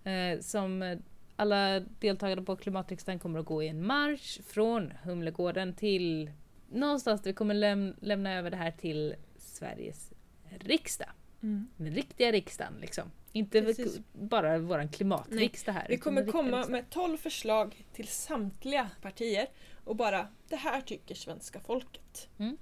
Eh, 0.04 0.40
som 0.40 0.98
alla 1.38 1.81
deltagare 1.81 2.42
på 2.42 2.57
klimatriksdagen 2.57 3.18
kommer 3.18 3.38
att 3.38 3.46
gå 3.46 3.62
i 3.62 3.68
en 3.68 3.87
marsch 3.87 4.40
från 4.46 4.92
Humlegården 5.03 5.74
till 5.74 6.31
någonstans 6.68 7.22
där 7.22 7.31
vi 7.31 7.35
kommer 7.35 7.55
läm- 7.55 7.94
lämna 8.01 8.35
över 8.35 8.51
det 8.51 8.57
här 8.57 8.70
till 8.70 9.14
Sveriges 9.38 10.12
riksdag. 10.61 11.09
Mm. 11.42 11.68
Den 11.77 11.94
riktiga 11.94 12.33
riksdagen 12.33 12.74
liksom. 12.81 13.11
Inte 13.33 13.62
Precis. 13.62 13.98
bara 14.12 14.59
våran 14.59 14.88
klimatriksdag 14.88 15.72
här. 15.72 15.87
Vi 15.88 15.98
kommer 15.98 16.27
komma 16.27 16.66
med 16.68 16.90
12 16.90 17.16
förslag 17.16 17.85
till 17.92 18.09
samtliga 18.09 18.90
partier 19.03 19.46
och 19.85 19.96
bara 19.96 20.29
det 20.48 20.57
här 20.57 20.81
tycker 20.81 21.14
svenska 21.14 21.61
folket. 21.61 22.29
Mm. 22.38 22.57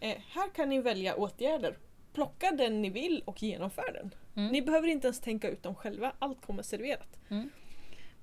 Eh, 0.00 0.16
här 0.28 0.50
kan 0.54 0.68
ni 0.68 0.80
välja 0.80 1.14
åtgärder. 1.16 1.78
Plocka 2.12 2.50
den 2.50 2.82
ni 2.82 2.90
vill 2.90 3.22
och 3.26 3.42
genomför 3.42 3.92
den. 3.92 4.14
Mm. 4.36 4.52
Ni 4.52 4.62
behöver 4.62 4.88
inte 4.88 5.06
ens 5.06 5.20
tänka 5.20 5.48
ut 5.50 5.62
dem 5.62 5.74
själva, 5.74 6.12
allt 6.18 6.46
kommer 6.46 6.62
serverat. 6.62 7.18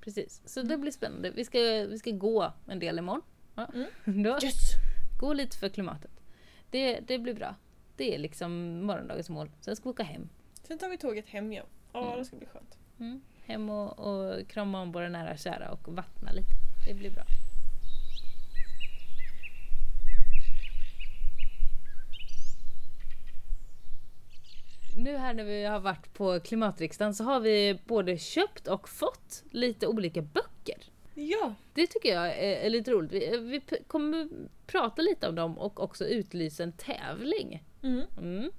Precis, 0.07 0.41
så 0.45 0.61
det 0.61 0.77
blir 0.77 0.91
spännande. 0.91 1.31
Vi 1.31 1.45
ska, 1.45 1.59
vi 1.89 1.97
ska 1.99 2.11
gå 2.11 2.53
en 2.67 2.79
del 2.79 2.99
imorgon. 2.99 3.21
Ja. 3.55 3.69
Mm. 3.73 3.87
Då, 4.23 4.29
Yes! 4.43 4.71
gå 5.19 5.33
lite 5.33 5.57
för 5.57 5.69
klimatet. 5.69 6.11
Det, 6.69 6.99
det 6.99 7.19
blir 7.19 7.33
bra. 7.33 7.55
Det 7.95 8.15
är 8.15 8.19
liksom 8.19 8.81
morgondagens 8.85 9.29
mål. 9.29 9.51
Sen 9.61 9.75
ska 9.75 9.83
vi 9.83 9.89
åka 9.89 10.03
hem. 10.03 10.29
Sen 10.63 10.77
tar 10.77 10.89
vi 10.89 10.97
tåget 10.97 11.27
hem 11.27 11.53
ja. 11.53 11.63
Ja, 11.93 12.05
Mm. 12.07 12.19
det 12.19 12.25
ska 12.25 12.37
bli 12.37 12.45
skönt. 12.47 12.77
Mm. 12.99 13.21
Hem 13.45 13.69
och, 13.69 13.99
och 13.99 14.47
krama 14.47 14.81
om 14.81 14.91
våra 14.91 15.09
nära 15.09 15.31
och 15.31 15.39
kära 15.39 15.71
och 15.71 15.87
vattna 15.95 16.31
lite. 16.31 16.53
Det 16.87 16.93
blir 16.93 17.11
bra. 17.11 17.23
Nu 24.97 25.17
här 25.17 25.33
när 25.33 25.43
vi 25.43 25.63
har 25.63 25.79
varit 25.79 26.13
på 26.13 26.39
klimatriksdagen 26.39 27.13
så 27.13 27.23
har 27.23 27.39
vi 27.39 27.79
både 27.85 28.17
köpt 28.17 28.67
och 28.67 28.89
fått 28.89 29.43
lite 29.51 29.87
olika 29.87 30.21
böcker. 30.21 30.83
Ja, 31.13 31.53
Det 31.73 31.87
tycker 31.87 32.13
jag 32.13 32.37
är, 32.37 32.69
lite 32.69 32.91
roligt. 32.91 33.11
Vi, 33.11 33.37
vi 33.37 33.61
kommer 33.87 34.29
prata 34.67 35.01
lite 35.01 35.29
om 35.29 35.35
dem 35.35 35.57
och 35.57 35.83
också 35.83 36.05
utlysa 36.05 36.63
en 36.63 36.71
tävling. 36.71 37.63
mm. 37.83 38.03
Mm. 38.17 38.51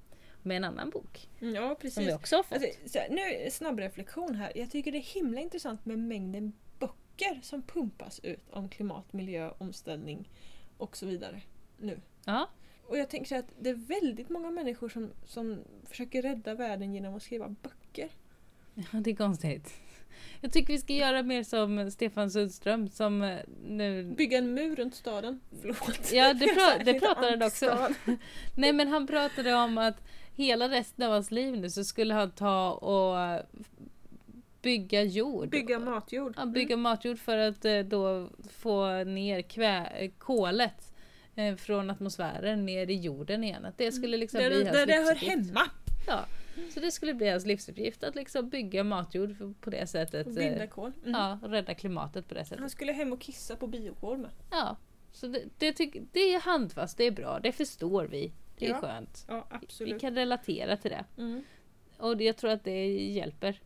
Med 0.43 0.57
en 0.57 0.65
annan 0.65 0.91
bok 0.91 1.29
ja 1.39 1.69
som 1.69 1.77
precis. 1.77 2.09
vi 2.09 2.13
också 2.13 2.37
har 2.37 2.43
fått. 2.43 2.63
Alltså, 2.63 2.99
nu 3.11 3.51
snabb 3.51 3.79
reflektion 3.79 4.35
här. 4.35 4.53
Jag 4.55 4.71
tycker 4.71 4.93
det 4.93 4.99
är 4.99 5.15
himla 5.15 5.41
intressant 5.41 5.87
med 5.87 5.99
mängden 5.99 6.53
böcker 6.79 7.41
som 7.43 7.63
pumpas 7.63 8.21
ut 8.23 8.51
om 8.51 8.69
klimat, 8.69 9.13
miljö, 9.13 9.51
omställning 9.59 10.31
och 10.77 10.97
så 10.97 11.07
vidare 11.07 11.41
nu. 11.77 12.01
Ja, 12.25 12.49
Och 12.89 12.99
jag 12.99 13.09
tänker 13.11 13.29
så 13.29 13.35
att 13.37 13.53
det 13.61 13.71
är 13.71 13.75
väldigt 13.75 14.29
många 14.31 14.51
människor 14.51 14.89
som, 14.89 15.11
som 15.25 15.59
försöker 15.89 16.23
rädda 16.23 16.55
världen 16.55 16.95
genom 16.95 17.15
att 17.15 17.23
skriva 17.23 17.49
böcker. 17.49 18.09
Ja, 18.75 18.85
det 19.01 19.11
är 19.11 19.15
konstigt. 19.17 19.75
Jag 20.41 20.53
tycker 20.53 20.73
vi 20.73 20.79
ska 20.79 20.93
göra 20.93 21.23
mer 21.23 21.43
som 21.43 21.91
Stefan 21.91 22.31
Sundström 22.31 22.89
som 22.89 23.23
eh, 23.23 23.39
nu... 23.69 24.15
Bygga 24.17 24.39
en 24.39 24.55
mur 24.55 24.77
runt 24.77 24.95
staden. 24.95 25.41
Förlåt. 25.61 26.13
Ja, 26.13 26.35
det, 26.35 26.47
pra- 26.47 26.85
det 26.85 27.01
pratade 27.01 27.31
han 27.31 27.43
också. 27.43 27.89
Nej 28.57 28.73
men 28.73 28.89
han 28.89 29.07
pratade 29.07 29.55
om 29.55 29.79
att 29.79 29.97
hela 30.35 30.69
resten 30.69 31.05
av 31.07 31.13
hans 31.13 31.31
liv 31.31 31.57
nu 31.57 31.71
så 31.71 31.85
skulle 31.85 32.15
han 32.15 32.31
ta 32.31 32.73
och 32.73 33.43
bygga 34.63 35.03
jord. 35.03 35.49
Bygga 35.49 35.79
matjord. 35.79 36.35
Ja, 36.37 36.47
bygga 36.47 36.77
matjord 36.77 37.19
för 37.19 37.39
att 37.39 37.65
eh, 37.65 37.79
då 37.79 38.29
få 38.51 39.05
ner 39.05 39.43
kvä- 39.43 39.89
eh, 40.03 40.11
kolet 40.19 40.88
från 41.59 41.91
atmosfären 41.91 42.67
ner 42.67 42.91
i 42.91 42.95
jorden 42.95 43.45
igen. 43.45 43.65
Att 43.65 43.79
det 43.79 43.93
skulle 43.93 44.17
liksom 44.17 44.41
Där, 44.41 44.49
bli 44.51 44.65
hans 44.65 44.77
där 44.77 44.87
det 44.87 44.95
hör 44.95 45.15
hemma. 45.15 45.61
Ja, 46.07 46.25
så 46.75 46.81
det 46.81 46.91
skulle 46.91 47.15
bli 47.15 47.29
hans 47.31 47.47
livsuppgift 47.47 48.03
att 48.05 48.15
liksom 48.15 48.49
bygga 48.49 48.85
matjord 48.85 49.35
på 49.61 49.71
det 49.71 49.87
sättet. 49.87 50.27
Och 50.27 50.33
eh, 50.33 50.39
binda 50.39 50.67
kol. 50.67 50.93
Mm. 51.05 51.11
Ja, 51.21 51.39
och 51.43 51.51
rädda 51.51 51.75
klimatet 51.75 52.29
på 52.29 52.35
det 52.35 52.41
Han 52.41 52.47
sättet. 52.47 52.71
skulle 52.71 52.93
hem 52.93 53.13
och 53.13 53.21
kissa 53.21 53.57
på 53.57 53.67
biokol 53.67 54.19
med. 54.19 54.31
Ja, 54.51 54.77
så 55.13 55.27
det, 55.27 55.43
det, 55.59 55.73
tyck, 55.73 55.97
det 56.13 56.21
är 56.35 56.41
handfast, 56.41 56.99
det 56.99 57.05
är 57.05 57.11
bra, 57.11 57.41
det 57.43 57.53
förstår 57.53 58.05
vi. 58.05 58.33
Det 58.59 58.67
är 58.67 58.71
Ja. 58.71 58.81
skönt. 58.81 59.25
Ja, 59.29 59.49
Vi 59.81 59.99
kan 60.01 60.15
relatera 60.15 60.77
till 60.77 60.91
det. 60.91 61.05
Mm. 61.23 61.43
Och 61.99 62.17
det- 62.17 62.25
jag 62.25 62.37
tror 62.37 62.51
att 62.51 62.65
det 62.65 62.87
hjälper. 62.93 63.61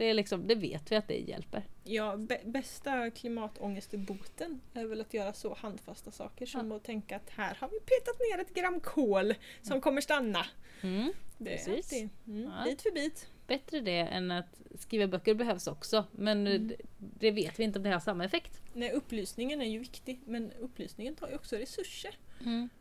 Det, 0.00 0.04
är 0.10 0.14
liksom, 0.14 0.46
det 0.46 0.54
vet 0.54 0.92
vi 0.92 0.96
att 0.96 1.08
det 1.08 1.14
hjälper. 1.18 1.62
Ja, 1.84 2.16
bä- 2.16 2.50
bästa 2.50 3.10
klimatångestboten 3.10 4.60
är 4.74 4.84
väl 4.84 5.00
att 5.00 5.14
göra 5.14 5.32
så 5.32 5.54
handfasta 5.54 6.10
saker 6.10 6.46
som 6.46 6.72
att 6.72 6.84
tänka 6.84 7.16
att 7.16 7.30
här 7.30 7.54
har 7.60 7.68
vi 7.68 7.80
petat 7.80 8.16
ner 8.20 8.38
ett 8.42 8.54
gram 8.54 8.80
kol 8.80 9.34
som 9.62 9.80
kommer 9.80 10.00
stanna. 10.00 10.46
Mm. 10.82 11.12
Det 11.38 11.54
är 11.68 11.72
alltid, 11.76 12.08
mm, 12.26 12.42
Ja. 12.58 12.64
bit 12.64 12.82
för 12.82 12.90
bit. 12.90 13.28
Bättre 13.46 13.80
det 13.80 13.98
än 13.98 14.30
att 14.30 14.60
skriva 14.74 15.06
böcker 15.06 15.34
behövs 15.34 15.66
också. 15.66 16.04
Men 16.12 16.46
Mm. 16.46 16.68
det, 16.68 16.76
det 16.98 17.30
vet 17.30 17.58
vi 17.60 17.64
inte 17.64 17.78
om 17.78 17.82
det 17.82 17.90
har 17.90 18.00
samma 18.00 18.24
effekt. 18.24 18.60
Nej, 18.74 18.92
upplysningen 18.92 19.60
är 19.62 19.66
ju 19.66 19.78
viktig 19.78 20.20
men 20.26 20.52
upplysningen 20.52 21.14
tar 21.16 21.28
ju 21.28 21.34
också 21.34 21.56
resurser. 21.56 22.18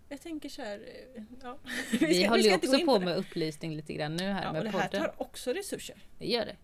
Jag 0.10 0.21
tänker 0.21 0.49
så 0.49 0.62
här, 0.62 0.84
eh, 1.15 1.23
ja. 1.43 1.58
Vi, 1.99 2.13
ska- 2.21 2.29
håller 2.29 2.43
ju 2.43 2.55
också 2.55 2.79
på 2.86 2.97
det. 2.97 3.05
med 3.05 3.17
upplysning 3.17 3.75
lite 3.75 3.93
grann 3.93 4.15
nu 4.15 4.23
här 4.23 4.41
Ja, 4.43 4.47
och 4.47 4.53
med 4.53 4.63
det 4.65 4.69
här 4.69 4.88
podden. 4.88 5.01
tar 5.01 5.21
också 5.21 5.53
resurser. 5.53 5.95
Det 6.19 6.25
gör 6.27 6.45
det. 6.45 6.55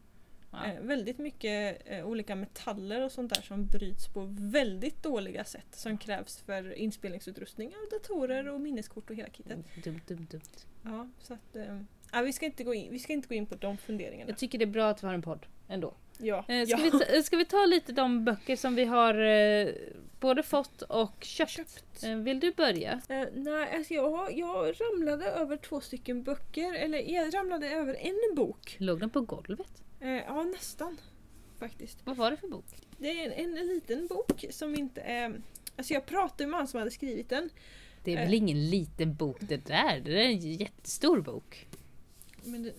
Ja. 0.63 0.72
Eh, 0.72 0.82
väldigt 0.82 1.18
mycket 1.18 1.82
eh, 1.86 2.08
olika 2.08 2.36
metaller 2.36 3.02
och 3.02 3.12
sånt 3.12 3.34
där 3.34 3.41
som 3.41 3.68
bryts 3.68 4.08
på 4.08 4.36
väldigt 4.39 5.04
dåliga 5.04 5.44
sätt 5.44 5.68
som 5.72 5.98
krävs 5.98 6.38
för 6.38 6.74
inspelningsutrustningar, 6.74 7.91
datorer 7.91 8.50
och 8.50 8.62
minneskort 8.62 9.10
och 9.10 9.15
hela 9.15 9.30
kittet. 9.30 9.58
Dumt, 9.84 10.02
dumt, 10.08 10.28
dumt. 10.32 10.41
Ja, 10.84 11.10
så 11.20 11.34
att, 11.34 11.56
eh, 12.13 12.22
vi, 12.24 12.34
ska 12.34 12.46
inte 12.46 12.63
gå 12.63 12.74
in, 12.74 12.91
vi 12.91 13.00
ska 13.00 13.13
inte 13.13 13.28
gå 13.28 13.36
in 13.36 13.46
på 13.46 13.56
de 13.56 13.78
funderingarna. 13.78 14.30
Jag 14.30 14.38
tycker 14.38 14.58
det 14.58 14.65
är 14.65 14.68
bra 14.68 14.89
att 14.89 15.04
vi 15.04 15.08
har 15.08 15.13
en 15.13 15.22
podd 15.22 15.46
ändå. 15.68 15.94
Ja, 16.18 16.46
Eh, 16.48 16.65
Ska, 16.65 16.78
ja. 16.78 16.84
vi 16.84 16.91
ta, 16.91 17.24
ska 17.24 17.38
vi 17.38 17.46
ta 17.46 17.65
lite 17.65 17.91
de 17.91 18.26
böcker 18.26 18.56
som 18.56 18.76
vi 18.76 18.86
har 18.86 19.15
eh, 19.20 19.68
både 20.20 20.44
fått 20.44 20.82
och 20.82 21.24
köpt? 21.24 21.52
Köpt. 21.52 22.04
Eh, 22.04 22.15
vill 22.15 22.39
du 22.39 22.52
börja? 22.52 23.02
Eh, 23.10 23.28
nej, 23.36 23.76
alltså 23.76 23.94
jag, 23.94 24.38
jag 24.38 24.76
ramlade 24.82 25.26
över 25.26 25.58
två 25.58 25.82
stycken 25.82 26.24
böcker, 26.24 26.74
eller 26.74 27.13
jag 27.13 27.34
ramlade 27.34 27.70
över 27.70 27.96
en 27.96 28.36
bok. 28.36 28.76
Låg 28.80 29.00
den 29.00 29.10
på 29.10 29.22
golvet? 29.22 29.84
Eh, 30.06 30.24
ja, 30.28 30.44
nästan. 30.44 30.98
Faktiskt. 31.60 31.98
Vad 32.04 32.18
var 32.18 32.32
det 32.32 32.38
för 32.38 32.48
bok? 32.48 32.65
Det 32.98 33.10
är 33.10 33.32
en, 33.32 33.58
en 33.58 33.68
liten 33.68 34.08
bok 34.08 34.46
som 34.50 34.76
inte 34.76 35.02
är... 35.02 35.41
Alltså 35.76 35.94
jag 35.94 36.06
pratade 36.06 36.48
med 36.48 36.58
han 36.60 36.68
som 36.68 36.78
hade 36.80 36.91
skrivit 36.91 37.30
den. 37.30 37.50
Det 38.04 38.13
är 38.13 38.18
Eh. 38.18 38.24
väl 38.24 38.34
ingen 38.34 38.70
liten 38.70 39.15
bok 39.15 39.38
det 39.39 39.65
där? 39.65 40.00
Det 40.00 40.12
är 40.22 40.26
en 40.26 40.39
jättestor 40.39 41.22
bok. 41.22 41.68
Men 42.44 42.63
det, 42.63 42.74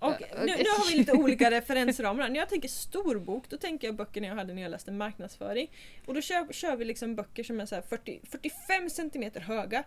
Ja, 0.00 0.18
nu, 0.20 0.46
nu 0.46 0.52
har 0.52 0.90
vi 0.92 0.98
lite 0.98 1.12
olika 1.12 1.50
referensramar. 1.60 2.28
När 2.28 2.36
jag 2.36 2.48
tänker 2.48 2.68
stor 2.68 3.18
bok, 3.18 3.44
då 3.48 3.56
tänker 3.56 3.88
jag 3.88 3.96
böckerna 3.96 4.26
jag 4.26 4.34
hade 4.34 4.54
när 4.54 4.62
jag 4.62 4.70
läste 4.70 4.92
marknadsföring. 4.92 5.70
Och 6.06 6.14
då 6.14 6.20
kör, 6.20 6.52
kör 6.52 6.76
vi 6.76 6.84
liksom 6.84 7.14
böcker 7.16 7.42
som 7.44 7.60
är 7.60 7.66
så 7.66 7.74
här 7.74 7.82
40, 7.82 8.20
45 8.30 8.90
cm 8.90 9.30
höga, 9.34 9.84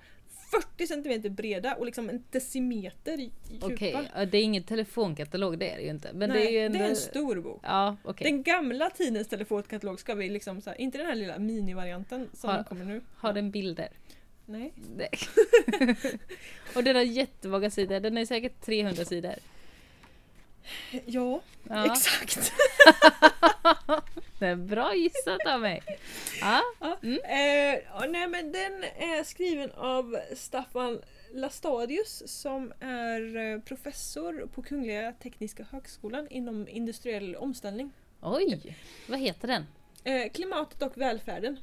40 0.51 0.87
cm 0.87 1.35
breda 1.35 1.75
och 1.75 1.85
liksom 1.85 2.09
en 2.09 2.23
decimeter 2.31 3.17
djupa. 3.17 3.65
Okej, 3.65 4.09
ja, 4.15 4.25
det 4.25 4.37
är 4.37 4.43
ingen 4.43 4.63
telefonkatalog, 4.63 5.57
det 5.59 5.69
är 5.69 5.77
det 5.77 5.83
ju 5.83 5.89
inte. 5.89 6.13
Men 6.13 6.29
Nej, 6.29 6.45
det 6.45 6.59
är 6.59 6.65
ändå... 6.65 6.79
en 6.79 6.95
stor 6.95 7.35
bok. 7.35 7.61
Ja, 7.63 7.97
okej. 8.03 8.31
Den 8.31 8.43
gamla 8.43 8.89
tidens 8.89 9.27
telefonkatalog 9.27 9.99
ska 9.99 10.15
vi 10.15 10.29
liksom 10.29 10.61
så 10.61 10.69
här, 10.69 10.81
inte 10.81 10.97
den 10.97 11.07
här 11.07 11.15
lilla 11.15 11.39
minivarianten 11.39 12.29
som 12.33 12.49
Har- 12.49 12.63
kommer 12.63 12.85
nu. 12.85 13.01
Har 13.15 13.33
den 13.33 13.51
bilder? 13.51 13.89
Nej. 14.45 14.73
Nej. 14.97 15.09
och 16.75 16.83
den 16.83 16.95
har 16.95 17.03
jättemånga 17.03 17.69
sidor, 17.69 17.99
den 17.99 18.17
är 18.17 18.25
säkert 18.25 18.61
300 18.61 19.05
sidor. 19.05 19.35
Ja, 21.05 21.41
Ja, 21.69 21.85
exakt. 21.85 22.51
det 24.39 24.45
är 24.45 24.55
bra 24.55 24.95
gissat 24.95 25.45
av 25.47 25.61
mig. 25.61 25.81
Ja, 26.41 26.61
Ja. 26.79 26.97
Mm. 27.03 27.19
Eh, 27.23 27.81
ja, 27.93 28.05
nej 28.09 28.27
men 28.27 28.51
den 28.51 28.83
är 28.83 29.23
skriven 29.23 29.71
av 29.71 30.19
Staffan 30.35 31.01
Lastadius 31.33 32.23
som 32.25 32.73
är 32.79 33.37
eh, 33.37 33.59
professor 33.59 34.47
på 34.53 34.61
Kungliga 34.61 35.11
Tekniska 35.11 35.65
Högskolan 35.71 36.27
inom 36.29 36.67
industriell 36.67 37.35
omställning. 37.35 37.91
oj! 38.21 38.77
Vad 39.07 39.19
heter 39.19 39.47
den? 39.47 39.65
Eh, 40.03 40.31
klimatet 40.31 40.81
och 40.81 40.97
välfärden 40.97 41.59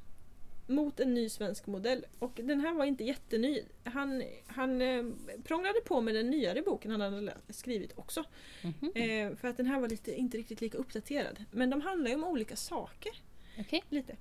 mot 0.66 1.00
en 1.00 1.14
ny 1.14 1.28
svensk 1.28 1.66
modell. 1.66 2.06
Och 2.18 2.40
den 2.44 2.60
här 2.60 2.74
var 2.74 2.84
inte 2.84 3.04
jätteny. 3.04 3.62
Han, 3.84 4.22
han 4.46 4.82
eh, 4.82 5.04
prånglade 5.44 5.80
på 5.80 6.00
med 6.00 6.14
den 6.14 6.30
nyare 6.30 6.62
boken 6.62 6.90
han 6.90 7.00
hade 7.00 7.34
skrivit 7.48 7.92
också. 7.98 8.24
Mhm, 8.62 8.92
Eh, 8.94 9.36
för 9.36 9.48
att 9.48 9.56
den 9.56 9.66
här 9.66 9.80
var 9.80 9.88
lite, 9.88 10.14
inte 10.14 10.38
riktigt 10.38 10.60
lika 10.60 10.78
uppdaterad. 10.78 11.44
Men 11.50 11.70
de 11.70 11.80
handlar 11.80 12.08
ju 12.08 12.14
om 12.14 12.24
olika 12.24 12.56
saker. 12.56 13.12
Okej. 13.58 13.82
Lite. 13.88 14.16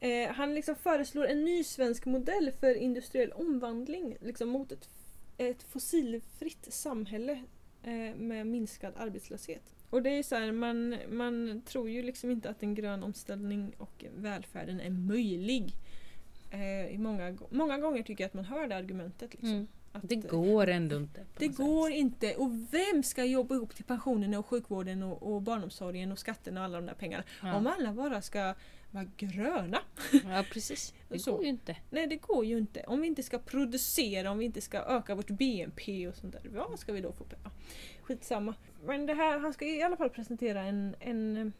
Eh, 0.00 0.28
han 0.28 0.54
liksom 0.54 0.76
föreslår 0.76 1.26
en 1.26 1.44
ny 1.44 1.64
svensk 1.64 2.06
modell 2.06 2.52
för 2.60 2.74
industriell 2.74 3.32
omvandling 3.32 4.16
liksom 4.20 4.48
mot 4.48 4.72
ett, 4.72 4.88
ett 5.36 5.62
fossilfritt 5.62 6.72
samhälle 6.72 7.44
eh, 7.82 8.14
med 8.16 8.46
minskad 8.46 8.92
arbetslöshet. 8.96 9.75
Och 9.90 10.02
det 10.02 10.10
är 10.10 10.22
så 10.22 10.34
här, 10.34 10.52
man, 10.52 10.96
man 11.10 11.62
tror 11.66 11.90
ju 11.90 12.02
liksom 12.02 12.30
inte 12.30 12.50
att 12.50 12.62
en 12.62 12.74
grön 12.74 13.02
omställning 13.02 13.72
och 13.78 14.04
välfärden 14.16 14.80
är 14.80 14.90
möjlig. 14.90 15.72
Eh, 16.50 16.86
i 16.94 16.98
många, 16.98 17.36
många 17.50 17.78
gånger 17.78 18.02
tycker 18.02 18.24
jag 18.24 18.28
att 18.28 18.34
man 18.34 18.44
hör 18.44 18.66
det 18.68 18.76
argumentet. 18.76 19.32
Liksom, 19.32 19.48
Mm. 19.50 19.66
att, 19.92 20.08
Det 20.08 20.14
eh, 20.14 20.20
går 20.30 20.66
ändå 20.66 20.96
inte. 20.96 21.24
det 21.38 21.46
något 21.46 21.56
sätt. 21.56 21.66
går 21.66 21.90
inte. 21.90 22.34
Och 22.34 22.50
vem 22.72 23.02
ska 23.02 23.24
jobba 23.24 23.54
ihop 23.54 23.74
till 23.74 23.84
pensionerna 23.84 24.38
och 24.38 24.46
sjukvården 24.46 25.02
och, 25.02 25.34
och 25.34 25.42
barnomsorgen 25.42 26.12
och 26.12 26.18
skatterna 26.18 26.60
och 26.60 26.64
alla 26.64 26.76
de 26.80 26.86
där 26.86 26.94
pengarna? 26.94 27.24
Ja. 27.42 27.54
Om 27.54 27.66
alla 27.66 27.92
bara 27.92 28.22
ska 28.22 28.54
vara 28.90 29.06
gröna. 29.16 29.78
ja, 30.24 30.44
precis. 30.52 30.94
Det 31.08 31.24
går 31.24 31.42
ju 31.42 31.48
inte. 31.48 31.76
Nej 31.90 32.06
det 32.06 32.16
går 32.16 32.44
ju 32.44 32.58
inte. 32.58 32.80
Om 32.86 33.00
vi 33.00 33.06
inte 33.06 33.22
ska 33.22 33.38
producera, 33.38 34.30
om 34.30 34.38
vi 34.38 34.44
inte 34.44 34.60
ska 34.60 34.78
öka 34.78 35.14
vårt 35.14 35.30
BNP 35.30 36.08
och 36.08 36.16
sånt 36.16 36.32
där. 36.32 36.50
Vad 36.50 36.78
ska 36.78 36.92
vi 36.92 37.00
då 37.00 37.12
få 37.12 37.24
pengar? 37.24 37.50
Skitsamma. 38.02 38.54
Men 38.86 39.06
det 39.06 39.14
här, 39.14 39.38
han 39.38 39.52
ska 39.52 39.64
i 39.64 39.82
alla 39.82 39.96
fall 39.96 40.10
presentera 40.10 40.60
en, 40.62 40.96
en, 41.00 41.52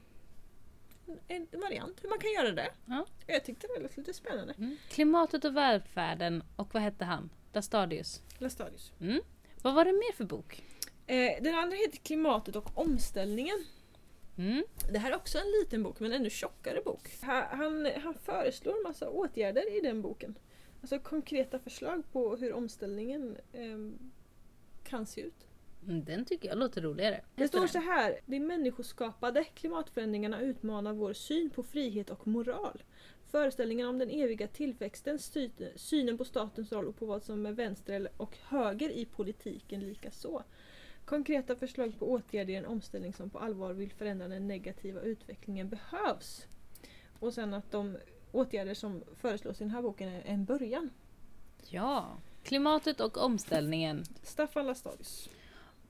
en 1.28 1.46
variant 1.52 2.04
hur 2.04 2.08
man 2.08 2.18
kan 2.18 2.32
göra 2.32 2.52
det. 2.52 2.70
Ja. 2.86 3.06
Jag 3.26 3.44
tyckte 3.44 3.66
det 3.76 3.82
lät 3.82 3.96
lite 3.96 4.14
spännande. 4.14 4.54
Mm. 4.58 4.76
Klimatet 4.88 5.44
och 5.44 5.56
välfärden 5.56 6.42
och 6.56 6.74
vad 6.74 6.82
hette 6.82 7.04
han? 7.04 7.30
Lastadius. 7.52 8.22
Lastadius. 8.38 8.92
Mm. 9.00 9.20
Vad 9.62 9.74
var 9.74 9.84
det 9.84 9.92
mer 9.92 10.12
för 10.12 10.24
bok? 10.24 10.62
Eh, 11.06 11.42
den 11.42 11.54
andra 11.54 11.76
heter 11.76 11.98
Klimatet 11.98 12.56
och 12.56 12.70
omställningen. 12.78 13.64
Mm. 14.38 14.64
Det 14.92 14.98
här 14.98 15.10
är 15.12 15.16
också 15.16 15.38
en 15.38 15.50
liten 15.60 15.82
bok, 15.82 16.00
men 16.00 16.12
ännu 16.12 16.30
tjockare 16.30 16.80
bok. 16.84 17.08
Ha- 17.22 17.48
Han, 17.50 17.86
han 18.02 18.14
föreslår 18.14 18.82
massa 18.88 19.10
åtgärder 19.10 19.76
i 19.78 19.80
den 19.80 20.02
boken. 20.02 20.38
Alltså 20.80 20.98
konkreta 20.98 21.58
förslag 21.58 22.02
på 22.12 22.36
hur 22.36 22.52
omställningen 22.52 23.36
ehm, 23.52 23.98
kan 24.84 25.06
se 25.06 25.20
ut. 25.20 25.46
Mm, 25.88 26.04
Den 26.04 26.24
tycker 26.24 26.48
jag 26.48 26.58
låter 26.58 26.82
roligare. 26.82 27.20
Det 27.34 27.48
står 27.48 27.66
så 27.66 27.78
här. 27.78 28.20
De 28.26 28.40
människoskapade 28.40 29.44
klimatförändringarna 29.44 30.40
utmanar 30.40 30.92
vår 30.92 31.12
syn 31.12 31.50
på 31.50 31.62
frihet 31.62 32.10
och 32.10 32.26
moral. 32.26 32.82
Föreställningen 33.30 33.86
om 33.88 33.98
den 33.98 34.10
eviga 34.10 34.48
tillväxten, 34.48 35.18
sy- 35.18 35.50
synen 35.76 36.18
på 36.18 36.24
statens 36.24 36.72
roll 36.72 36.86
och 36.88 36.96
på 36.96 37.06
vad 37.06 37.22
som 37.22 37.46
är 37.46 37.52
vänster 37.52 38.08
och 38.16 38.36
höger 38.42 38.90
i 38.90 39.04
politiken 39.04 39.80
lika 39.80 40.10
så. 40.10 40.42
Konkreta 41.04 41.56
förslag 41.56 41.98
på 41.98 42.10
åtgärder 42.10 42.52
i 42.52 42.56
en 42.56 42.66
omställning 42.66 43.12
som 43.12 43.30
på 43.30 43.38
allvar 43.38 43.72
vill 43.72 43.92
förändra 43.92 44.28
den 44.28 44.48
negativa 44.48 45.00
utvecklingen 45.00 45.68
behövs. 45.68 46.46
Och 47.20 47.32
sen 47.34 47.54
att 47.54 47.70
de 47.70 47.96
åtgärder 48.32 48.74
som 48.74 49.02
föreslås 49.16 49.60
i 49.60 49.64
den 49.64 49.70
här 49.70 49.82
boken 49.82 50.08
är 50.08 50.22
en 50.26 50.44
början. 50.44 50.90
Ja. 51.70 52.16
Klimatet 52.42 53.00
och 53.00 53.16
omställningen. 53.18 54.04
Staffan 54.22 54.66
Lastadius. 54.66 55.28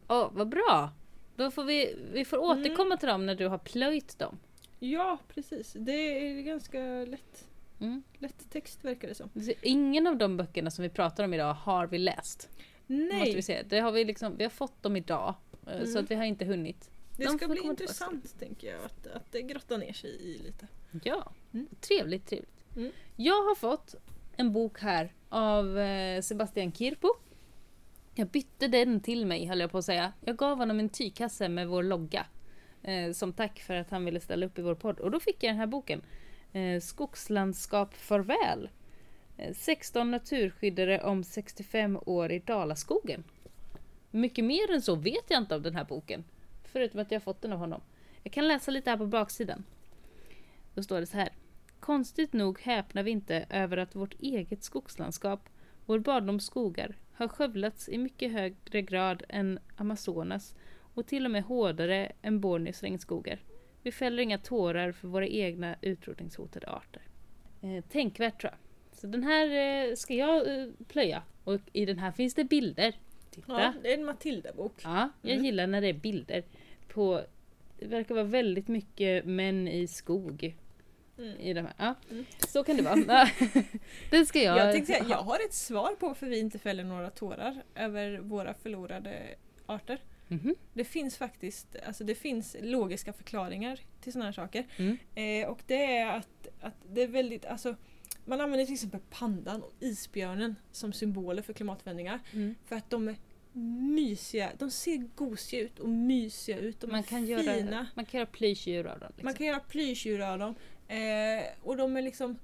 Åh, 0.08 0.28
vad 0.32 0.48
bra! 0.48 0.90
Då 1.36 1.50
får 1.50 1.64
vi, 1.64 1.96
vi 2.12 2.24
får 2.24 2.36
Mm. 2.36 2.48
återkomma 2.60 2.96
till 2.96 3.08
dem 3.08 3.26
när 3.26 3.34
du 3.34 3.46
har 3.48 3.58
plöjt 3.58 4.18
dem. 4.18 4.38
Ja, 4.78 5.18
precis. 5.28 5.72
Det 5.78 5.92
är 5.92 6.42
ganska 6.42 6.78
lätt, 7.04 7.48
Mm. 7.80 8.02
lätt 8.18 8.50
text 8.50 8.84
verkar 8.84 9.08
det 9.08 9.14
som. 9.14 9.30
Så 9.34 9.52
Ingen 9.62 10.06
av 10.06 10.16
de 10.16 10.36
böckerna 10.36 10.70
som 10.70 10.82
vi 10.82 10.88
pratar 10.88 11.24
om 11.24 11.34
idag 11.34 11.54
har 11.54 11.86
vi 11.86 11.98
läst. 11.98 12.48
Måste 12.86 13.04
vi 13.14 13.32
Nej, 13.32 13.42
se. 13.42 13.62
Det 13.62 13.78
har 13.80 13.92
vi, 13.92 14.04
liksom, 14.04 14.36
vi 14.36 14.44
har 14.44 14.50
fått 14.50 14.82
dem 14.82 14.96
idag. 14.96 15.34
eh, 15.66 15.78
Så 15.84 15.90
Mm. 15.90 16.04
att 16.04 16.10
vi 16.10 16.14
har 16.14 16.24
inte 16.24 16.44
hunnit. 16.44 16.90
det 17.16 17.24
de 17.24 17.38
ska 17.38 17.48
bli 17.48 17.60
intressant 17.60 18.38
tänker 18.38 18.66
jag 18.72 18.84
att, 18.84 19.06
att 19.06 19.32
det 19.32 19.42
grottar 19.42 19.78
ner 19.78 19.92
sig 19.92 20.10
i 20.10 20.38
lite. 20.38 20.66
Ja, 21.04 21.32
Mm. 21.54 21.66
trevligt, 21.80 22.26
trevligt. 22.26 22.76
Mm. 22.76 22.92
Jag 23.16 23.34
har 23.44 23.54
fått 23.54 23.94
en 24.36 24.52
bok 24.52 24.80
här 24.80 25.12
av 25.28 25.78
eh, 25.78 26.20
Sebastian 26.22 26.72
Kirpo. 26.72 27.08
Jag 28.18 28.28
bytte 28.28 28.68
den 28.68 29.00
till 29.00 29.26
mig 29.26 29.46
höll 29.46 29.60
jag 29.60 29.70
på 29.70 29.78
att 29.78 29.84
säga. 29.84 30.12
Jag 30.20 30.36
gav 30.36 30.58
honom 30.58 30.78
en 30.78 30.88
tygkasse 30.88 31.48
med 31.48 31.68
vår 31.68 31.82
logga. 31.82 32.26
Eh, 32.82 33.12
som 33.12 33.32
tack 33.32 33.60
för 33.60 33.74
att 33.74 33.90
han 33.90 34.04
ville 34.04 34.20
ställa 34.20 34.46
upp 34.46 34.58
i 34.58 34.62
vår 34.62 34.74
podd. 34.74 35.00
Och 35.00 35.10
då 35.10 35.20
fick 35.20 35.42
jag 35.42 35.50
den 35.50 35.58
här 35.58 35.66
boken. 35.66 36.02
Eh, 36.52 36.80
Skogslandskap 36.80 37.94
farväl. 37.94 38.68
Eh, 39.36 39.54
16 39.54 40.10
naturskyddare 40.10 41.00
om 41.00 41.24
65 41.24 41.98
år 42.06 42.32
i 42.32 42.38
Dalaskogen. 42.38 43.24
Mycket 44.10 44.44
mer 44.44 44.70
än 44.70 44.82
så 44.82 44.94
vet 44.94 45.24
jag 45.28 45.42
inte 45.42 45.56
om 45.56 45.62
den 45.62 45.76
här 45.76 45.84
boken. 45.84 46.24
Förutom 46.64 47.00
att 47.00 47.10
jag 47.10 47.20
har 47.20 47.24
fått 47.24 47.42
den 47.42 47.52
av 47.52 47.58
honom. 47.58 47.80
Jag 48.22 48.32
kan 48.32 48.48
läsa 48.48 48.70
lite 48.70 48.90
här 48.90 48.96
på 48.96 49.06
baksidan. 49.06 49.64
Då 50.74 50.82
står 50.82 51.00
det 51.00 51.06
så 51.06 51.16
här. 51.16 51.32
Konstigt 51.80 52.32
nog 52.32 52.60
häpnar 52.60 53.02
vi 53.02 53.10
inte 53.10 53.46
över 53.50 53.76
att 53.76 53.94
vårt 53.94 54.20
eget 54.20 54.64
skogslandskap, 54.64 55.48
vår 55.86 55.98
barndoms 55.98 56.46
skogar, 56.46 56.96
har 57.16 57.28
skövlats 57.28 57.88
i 57.88 57.98
mycket 57.98 58.32
högre 58.32 58.82
grad 58.82 59.22
än 59.28 59.58
Amazonas 59.76 60.54
och 60.94 61.06
till 61.06 61.24
och 61.24 61.30
med 61.30 61.42
hårdare 61.42 62.12
än 62.22 62.40
Borneos 62.40 62.82
regnskogar. 62.82 63.38
Vi 63.82 63.92
fäller 63.92 64.22
inga 64.22 64.38
tårar 64.38 64.92
för 64.92 65.08
våra 65.08 65.26
egna 65.26 65.76
utrotningshotade 65.80 66.70
arter. 66.70 67.02
Eh, 67.62 67.84
tänkvärt 67.84 68.40
tror 68.40 68.52
jag. 68.52 68.58
Så 69.00 69.06
den 69.06 69.22
här 69.22 69.46
eh, 69.88 69.94
ska 69.94 70.14
jag 70.14 70.60
eh, 70.60 70.68
plöja. 70.88 71.22
Och 71.44 71.60
i 71.72 71.84
den 71.86 71.98
här 71.98 72.12
finns 72.12 72.34
det 72.34 72.44
bilder. 72.44 72.94
Titta! 73.30 73.52
Ja, 73.62 73.72
det 73.82 73.92
är 73.92 73.98
en 73.98 74.04
Matilda-bok. 74.04 74.72
Ja, 74.84 75.08
jag 75.22 75.32
Mm. 75.32 75.44
gillar 75.44 75.66
när 75.66 75.80
det 75.80 75.88
är 75.88 75.92
bilder 75.92 76.42
på... 76.88 77.20
Det 77.78 77.86
verkar 77.86 78.14
vara 78.14 78.24
väldigt 78.24 78.68
mycket 78.68 79.24
män 79.24 79.68
i 79.68 79.86
skog 79.86 80.56
Mm. 81.18 81.40
i 81.40 81.52
de 81.54 81.60
här. 81.60 81.74
Ja, 81.78 81.94
Mm. 82.10 82.24
så 82.48 82.64
kan 82.64 82.76
det 82.76 82.82
vara. 82.82 82.96
Det 84.10 84.26
ska 84.26 84.42
jag... 84.42 84.58
Jag 84.58 84.72
tänkte 84.72 84.92
säga, 84.92 85.04
jag 85.08 85.16
har 85.22 85.36
ett 85.44 85.54
svar 85.54 85.94
på 86.00 86.06
varför 86.08 86.26
vi 86.26 86.38
inte 86.38 86.58
fäller 86.58 86.84
några 86.84 87.10
tårar 87.10 87.62
över 87.74 88.18
våra 88.18 88.54
förlorade 88.54 89.34
arter. 89.66 90.00
Mhm. 90.28 90.54
Det 90.72 90.84
finns 90.84 91.16
faktiskt 91.16 91.76
alltså 91.86 92.04
det 92.04 92.14
finns 92.14 92.56
logiska 92.60 93.12
förklaringar 93.12 93.80
till 94.00 94.12
sådana 94.12 94.24
här 94.24 94.32
saker. 94.32 94.66
Mm. 94.76 94.98
Eh, 95.14 95.48
och 95.50 95.58
det 95.66 95.96
är 95.96 96.06
att, 96.16 96.48
att 96.60 96.74
det 96.92 97.02
är 97.02 97.08
väldigt, 97.08 97.44
alltså 97.44 97.76
man 98.24 98.40
använder 98.40 98.64
till 98.64 98.74
exempel 98.74 99.00
pandan 99.10 99.62
och 99.62 99.72
isbjörnen 99.80 100.56
som 100.72 100.92
symboler 100.92 101.42
för 101.42 101.52
klimatförändringar. 101.52 102.20
Mm. 102.32 102.54
För 102.66 102.76
att 102.76 102.90
de 102.90 103.08
är 103.08 103.16
mysiga, 103.80 104.50
de 104.58 104.70
ser 104.70 104.96
gosiga 105.14 105.60
ut 105.60 105.78
och 105.78 105.88
mysiga 105.88 106.58
ut. 106.58 106.80
De 106.80 106.86
Man, 106.90 106.98
är 106.98 107.02
kan 107.02 107.26
fina. 107.26 107.42
göra, 107.56 107.86
man 107.94 108.04
kan 108.04 108.18
göra 108.18 108.28
plyschdjur 108.30 108.86
av 108.86 108.98
dem. 108.98 109.08
Liksom. 109.08 109.24
Man 109.24 109.34
kan 109.34 109.46
göra 109.46 109.60
plyschdjur 109.60 110.20
av 110.20 110.38
dem. 110.38 110.54
Eh, 110.88 111.44
och 111.62 111.76
de 111.76 111.96
är 111.96 112.02
liksom 112.02 112.38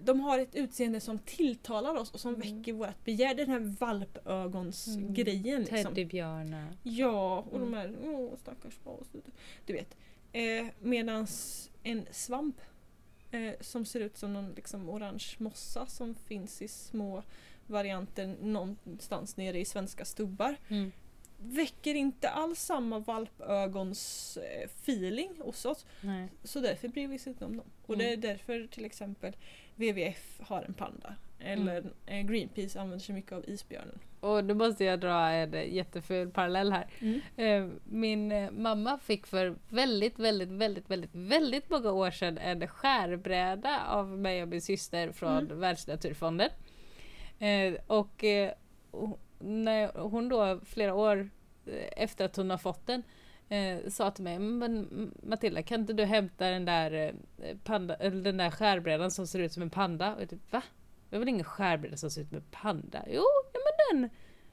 de 0.00 0.20
har 0.20 0.38
ett 0.38 0.54
utseende 0.54 1.00
som 1.00 1.18
tilltalar 1.18 1.94
oss 1.94 2.10
och 2.10 2.20
som 2.20 2.34
Mm. 2.34 2.40
väcker 2.58 2.72
vårt 2.72 3.04
begär. 3.04 3.34
Den 3.34 3.48
här 3.50 3.76
valpögonsgrejen. 3.80 5.60
Liksom. 5.60 5.94
Teddybjörnar. 5.94 6.68
Ja, 6.82 7.44
och 7.50 7.58
de 7.60 7.74
Mm. 7.74 7.78
här 7.78 7.94
åh 8.08 8.36
stackars 8.42 8.74
vas. 8.84 9.06
Du 9.66 9.72
vet. 9.72 9.96
Eh, 10.32 10.66
medans 10.80 11.70
en 11.82 12.06
svamp 12.10 12.60
eh, 13.30 13.52
som 13.60 13.84
ser 13.84 14.00
ut 14.00 14.16
som 14.16 14.32
någon 14.32 14.52
liksom, 14.56 14.88
orange 14.88 15.26
mossa 15.38 15.86
som 15.86 16.14
finns 16.14 16.62
i 16.62 16.68
små 16.68 17.22
varianter 17.66 18.36
någonstans 18.42 19.36
nere 19.36 19.58
i 19.60 19.64
svenska 19.64 20.04
stubbar 20.04 20.56
Mm. 20.68 20.92
Väcker 21.38 21.94
inte 21.94 22.28
alls 22.30 22.60
samma 22.60 22.98
valpögons 22.98 24.36
eh, 24.36 24.64
feeling 24.64 25.30
hos 25.38 25.64
oss. 25.64 25.86
Nej. 26.00 26.28
Så 26.44 26.60
därför 26.60 26.88
bryr 26.88 27.08
vi 27.08 27.16
oss 27.16 27.26
inte 27.26 27.44
om 27.44 27.56
dem. 27.56 27.66
Och 27.86 27.98
det 27.98 28.12
är 28.12 28.16
därför 28.16 28.66
till 28.70 28.84
exempel 28.84 29.36
WWF 29.76 30.40
har 30.40 30.62
en 30.62 30.74
panda. 30.74 31.14
Eller 31.40 31.92
eh, 32.06 32.20
Greenpeace 32.20 32.80
använder 32.80 33.04
sig 33.04 33.14
mycket 33.14 33.32
av 33.32 33.44
isbjörnen. 33.48 33.98
Och 34.20 34.44
då 34.44 34.54
måste 34.54 34.84
jag 34.84 35.00
dra 35.00 35.28
en 35.30 35.74
jätteful 35.74 36.30
parallell 36.30 36.72
här. 36.72 36.86
Eh, 37.36 37.68
Min 37.84 38.32
eh, 38.32 38.50
mamma 38.50 38.98
fick 38.98 39.26
för 39.26 39.56
väldigt, 39.68 40.18
väldigt, 40.18 40.48
väldigt, 40.48 40.90
väldigt, 40.90 41.14
väldigt 41.14 41.70
många 41.70 41.92
år 41.92 42.10
sedan 42.10 42.38
en 42.38 42.68
skärbräda 42.68 43.86
av 43.86 44.18
mig 44.18 44.42
och 44.42 44.48
min 44.48 44.62
syster 44.62 45.12
från 45.12 45.38
Mm. 45.38 45.60
Världsnaturfonden. 45.60 46.50
Eh, 47.38 47.74
Och 47.86 48.24
eh, 48.24 48.52
när 49.38 49.98
hon 49.98 50.28
då 50.28 50.60
flera 50.64 50.94
år 50.94 51.30
eh, 51.66 52.02
efter 52.02 52.24
att 52.24 52.36
hon 52.36 52.50
har 52.50 52.58
fått 52.58 52.86
den 52.86 53.02
eh, 53.48 53.88
sa 53.88 54.10
till 54.10 54.24
mig 54.24 54.38
men 54.38 55.12
Matilda 55.22 55.62
kan 55.62 55.80
inte 55.80 55.92
du 55.92 56.04
hämta 56.04 56.50
den 56.50 56.64
där, 56.64 57.14
eh, 57.42 57.56
panda, 57.64 57.94
eller 57.94 58.22
den 58.22 58.36
där 58.36 58.50
skärbrädan 58.50 59.10
som 59.10 59.26
ser 59.26 59.38
ut 59.38 59.52
som 59.52 59.62
en 59.62 59.70
panda? 59.70 60.14
Och 60.14 60.22
jag 60.22 60.30
typ 60.30 60.52
va? 60.52 60.62
Det 61.10 61.16
är 61.16 61.20
väl 61.20 61.28
ingen 61.28 61.44
skärbräda 61.44 61.96
som 61.96 62.10
ser 62.10 62.20
ut 62.20 62.28
som 62.28 62.36
en 62.36 62.44
panda? 62.50 63.04
Jo, 63.06 63.22
ja, 63.52 63.60
men 63.64 64.00
den! 64.00 64.10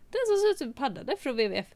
Den 0.10 0.22
som 0.28 0.38
ser 0.38 0.52
ut 0.52 0.58
som 0.58 0.68
en 0.68 0.74
panda, 0.74 1.04
den 1.04 1.14
är 1.14 1.18
från 1.18 1.36
WWF. 1.36 1.76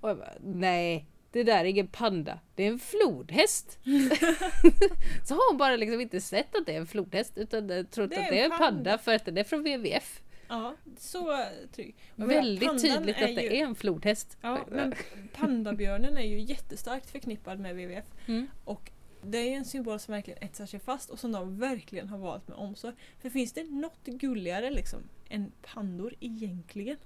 Och 0.00 0.10
jag 0.10 0.18
bara, 0.18 0.34
nej, 0.40 1.06
det 1.30 1.42
där 1.42 1.58
är 1.58 1.64
ingen 1.64 1.86
panda, 1.86 2.38
det 2.54 2.62
är 2.62 2.68
en 2.68 2.78
flodhäst. 2.78 3.78
så 5.28 5.34
har 5.34 5.50
hon 5.50 5.58
bara 5.58 5.76
liksom 5.76 6.00
inte 6.00 6.20
sett 6.20 6.54
att 6.54 6.66
det 6.66 6.74
är 6.74 6.80
en 6.80 6.86
flodhäst 6.86 7.38
utan 7.38 7.70
eh, 7.70 7.84
trott 7.84 8.12
att 8.12 8.28
det 8.30 8.40
är 8.40 8.44
en 8.44 8.50
panda, 8.50 8.66
panda. 8.66 8.98
för 8.98 9.14
att 9.14 9.24
den 9.24 9.38
är 9.38 9.44
från 9.44 9.60
WWF. 9.60 10.21
Ja, 10.52 10.74
så 10.98 11.44
trygg. 11.72 11.94
Väldigt 12.16 12.82
tydligt 12.82 13.16
att 13.16 13.36
det 13.36 13.42
ju- 13.42 13.56
är 13.56 13.64
en 13.64 13.74
flodhäst. 13.74 14.38
Ja, 14.40 14.66
men 14.70 14.94
pandabjörnen 15.32 16.16
är 16.16 16.22
ju 16.26 16.40
jättestarkt 16.40 17.10
förknippad 17.10 17.58
med 17.60 17.74
WWF. 17.74 18.04
Mm. 18.26 18.46
Och 18.64 18.90
det 19.22 19.38
är 19.38 19.56
en 19.56 19.64
symbol 19.64 19.98
som 19.98 20.12
verkligen 20.12 20.42
etsar 20.42 20.66
sig 20.66 20.80
fast 20.80 21.10
och 21.10 21.18
som 21.18 21.32
de 21.32 21.58
verkligen 21.58 22.08
har 22.08 22.18
valt 22.18 22.48
med 22.48 22.58
omsorg. 22.58 22.94
För 23.20 23.30
finns 23.30 23.52
det 23.52 23.64
något 23.64 24.04
gulligare 24.04 24.70
liksom 24.70 25.00
än 25.28 25.52
pandor 25.62 26.14
egentligen? 26.20 26.96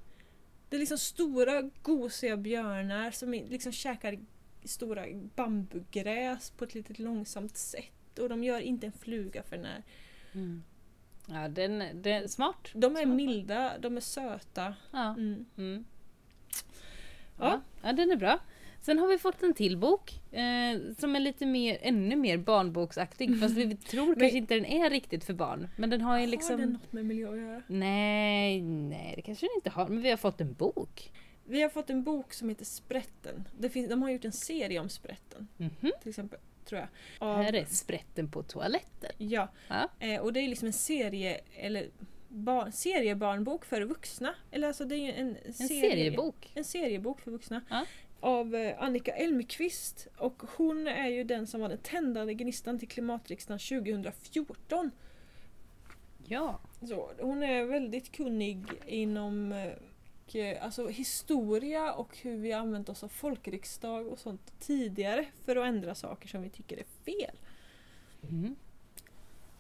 Det 0.69 0.77
är 0.77 0.81
liksom 0.81 0.99
stora 0.99 1.63
gosiga 1.83 2.37
björnar 2.37 3.11
som 3.11 3.33
liksom 3.33 3.73
käkar 3.73 4.19
stora 4.65 5.05
bambugräs 5.37 6.51
på 6.51 6.65
ett 6.65 6.75
lite 6.75 7.03
långsamt 7.03 7.57
sätt. 7.57 8.19
Och 8.19 8.29
de 8.29 8.45
gör 8.45 8.61
inte 8.61 8.87
en 8.87 8.93
fluga 8.93 9.43
för 9.43 9.59
när. 9.59 9.83
Mm. 10.33 10.63
Ja, 11.27 11.49
den, 11.49 11.83
den 12.03 12.29
smart. 12.29 12.69
De 12.75 12.97
är 12.97 13.03
Smart. 13.03 13.17
milda, 13.17 13.79
de 13.79 13.97
är 13.97 14.01
söta. 14.01 14.75
Ja. 14.91 15.09
Mm. 15.15 15.45
Mm. 15.59 15.85
Ja. 17.39 17.61
Ja. 17.83 17.93
den 17.93 18.11
är 18.11 18.17
bra. 18.17 18.39
Sen 18.81 18.99
har 18.99 19.07
vi 19.09 19.19
fått 19.19 19.43
en 19.43 19.55
till 19.55 19.77
bok 19.77 20.21
eh, 20.33 20.79
som 20.99 21.17
är 21.17 21.21
lite 21.21 21.47
mer, 21.47 21.79
ännu 21.83 22.17
mer 22.17 22.37
barnboksaktig 22.39 23.41
fast 23.41 23.55
vi 23.57 23.77
tror 23.77 24.15
kanske 24.15 24.39
inte 24.39 24.55
den 24.55 24.65
är 24.67 24.91
riktigt 24.91 25.25
för 25.25 25.35
barn. 25.35 25.69
Men 25.77 25.91
den 25.91 26.01
har 26.01 26.19
ju 26.19 26.27
liksom... 26.27 26.61
Har 26.61 26.67
det 26.67 26.73
något 26.73 26.93
med 26.93 27.05
miljö 27.07 27.31
att 27.33 27.39
göra? 27.39 27.63
Nej, 27.67 28.61
nej 28.63 29.13
det 29.17 29.23
kanske 29.23 29.47
den 29.47 29.55
inte 29.57 29.71
har. 29.71 29.89
Men 29.89 30.03
vi 30.03 30.11
har 30.11 30.17
fått 30.17 30.41
en 30.41 30.53
bok. 30.55 31.13
Vi 31.45 31.63
har 31.63 31.69
fått 31.69 31.91
en 31.91 32.03
bok 32.03 32.33
som 32.35 32.49
heter 32.49 32.65
Sprätten. 32.65 33.49
Det 33.59 33.71
finns, 33.71 33.89
de 33.91 34.03
har 34.03 34.11
gjort 34.11 34.25
en 34.25 34.33
serie 34.33 34.81
om 34.81 34.89
sprätten 34.89 35.49
Mhm. 35.57 35.93
till 36.03 36.09
exempel. 36.09 36.39
Tror 36.69 36.81
jag. 36.81 36.89
Av- 37.29 37.43
här 37.43 37.55
är 37.55 37.65
sprätten 37.65 38.29
på 38.31 38.43
toaletten. 38.43 39.11
Ja, 39.19 39.49
Ja. 39.69 39.89
eh, 39.99 40.21
och 40.21 40.33
det 40.33 40.41
är 40.41 40.49
liksom 40.49 40.67
en 40.67 40.73
serie 40.73 41.41
eller 41.57 41.87
bar, 42.29 42.71
seriebarnbok 42.71 43.65
för 43.65 43.83
vuxna. 43.83 44.35
Eller 44.51 44.67
alltså 44.69 44.85
det 44.85 44.97
är 44.97 45.13
en, 45.13 45.37
En 45.47 45.53
serie, 45.53 45.91
seriebok. 45.91 46.51
En 46.55 46.65
seriebok 46.65 47.21
för 47.21 47.31
vuxna. 47.31 47.61
Ja. 47.71 47.85
Av 48.21 48.55
eh, 48.55 48.83
Annika 48.83 49.13
Elmqvist. 49.17 50.07
Och 50.19 50.43
hon 50.57 50.89
är 50.89 51.09
ju 51.09 51.25
den 51.25 51.47
som 51.47 51.61
var 51.61 51.69
den 51.69 51.79
tändande 51.79 52.35
gnistan 52.35 52.79
till 52.79 52.89
klimatriksdagen 52.89 53.59
2014. 53.59 54.91
Ja. 56.27 56.61
Så, 56.89 57.11
hon 57.21 57.43
är 57.43 57.65
väldigt 57.65 58.13
kunnig 58.13 58.65
inom 58.87 59.53
eh, 59.53 59.73
och 60.27 60.37
eh, 60.37 60.65
alltså 60.65 60.89
historia 60.89 61.93
och 61.93 62.19
hur 62.23 62.37
vi 62.37 62.53
har 62.53 62.61
använt 62.61 62.89
oss 62.89 63.05
av 63.05 63.09
folkriksdag 63.09 64.07
och 64.07 64.19
sånt 64.19 64.61
tidigare 64.61 65.27
för 65.45 65.57
att 65.57 65.67
ändra 65.67 65.95
saker 65.95 66.29
som 66.29 66.43
vi 66.43 66.51
tycker 66.51 66.77
är 66.77 66.85
fel. 67.05 67.37
Mm. 68.23 68.57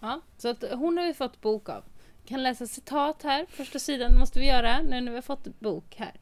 Ja, 0.01 0.21
så 0.37 0.49
att 0.49 0.65
hon 0.73 0.99
har 0.99 1.07
vi 1.07 1.15
fått 1.15 1.41
bok 1.41 1.69
av. 1.69 1.85
Kan 2.27 2.43
läsa 2.43 2.67
citat 2.67 3.23
här, 3.23 3.47
första 3.49 3.79
sidan 3.79 4.19
måste 4.19 4.39
vi 4.39 4.47
göra 4.47 4.83
nu 4.83 5.01
när 5.01 5.11
vi 5.11 5.17
har 5.17 5.23
fått 5.23 5.61
bok 5.61 5.97
här. 5.97 6.21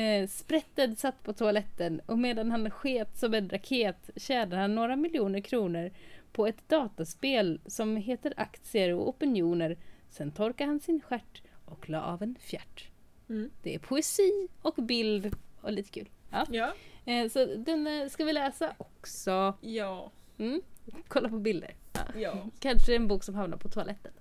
Eh, 0.00 0.28
Sprätted 0.28 0.98
satt 0.98 1.22
på 1.22 1.32
toaletten 1.32 2.00
och 2.06 2.18
medan 2.18 2.50
han 2.50 2.70
sket 2.70 3.18
som 3.18 3.34
en 3.34 3.48
raket 3.48 4.10
tjänade 4.16 4.56
han 4.56 4.74
några 4.74 4.96
miljoner 4.96 5.40
kronor 5.40 5.90
på 6.32 6.46
ett 6.46 6.68
dataspel 6.68 7.60
som 7.66 7.96
heter 7.96 8.34
Aktier 8.36 8.92
och 8.92 9.08
opinioner. 9.08 9.76
Sen 10.10 10.30
torkade 10.30 10.70
han 10.70 10.80
sin 10.80 11.00
stjärt 11.00 11.42
och 11.64 11.88
la 11.88 12.02
av 12.02 12.22
en 12.22 12.36
fjärt. 12.40 12.90
Mm. 13.28 13.50
Det 13.62 13.74
är 13.74 13.78
poesi 13.78 14.48
och 14.62 14.74
bild 14.74 15.36
och 15.60 15.72
lite 15.72 15.90
kul. 15.90 16.08
Ja. 16.30 16.46
Ja. 16.50 16.72
Eh, 17.12 17.28
så 17.28 17.44
den 17.56 17.86
eh, 17.86 18.08
ska 18.08 18.24
vi 18.24 18.32
läsa 18.32 18.74
också. 18.78 19.54
Ja. 19.60 20.12
Mm. 20.38 20.62
Kolla 21.08 21.28
på 21.28 21.38
bilder. 21.38 21.74
Ja. 21.92 22.00
Ja. 22.16 22.46
Kanske 22.60 22.96
en 22.96 23.08
bok 23.08 23.24
som 23.24 23.34
hamnar 23.34 23.56
på 23.56 23.68
toaletten. 23.68 24.12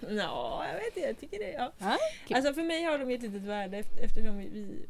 Ja, 0.00 0.66
jag 0.68 0.74
vet 0.74 0.86
inte. 0.86 1.00
Jag 1.00 1.18
tycker 1.20 1.38
det. 1.38 1.50
Ja. 1.52 1.72
Ja, 1.78 1.96
kul. 2.26 2.36
Alltså 2.36 2.54
för 2.54 2.62
mig 2.62 2.84
har 2.84 2.98
de 2.98 3.10
ett 3.14 3.22
litet 3.22 3.42
värde 3.42 3.76
eft- 3.82 4.00
eftersom 4.04 4.38
vi, 4.38 4.48
vi, 4.48 4.86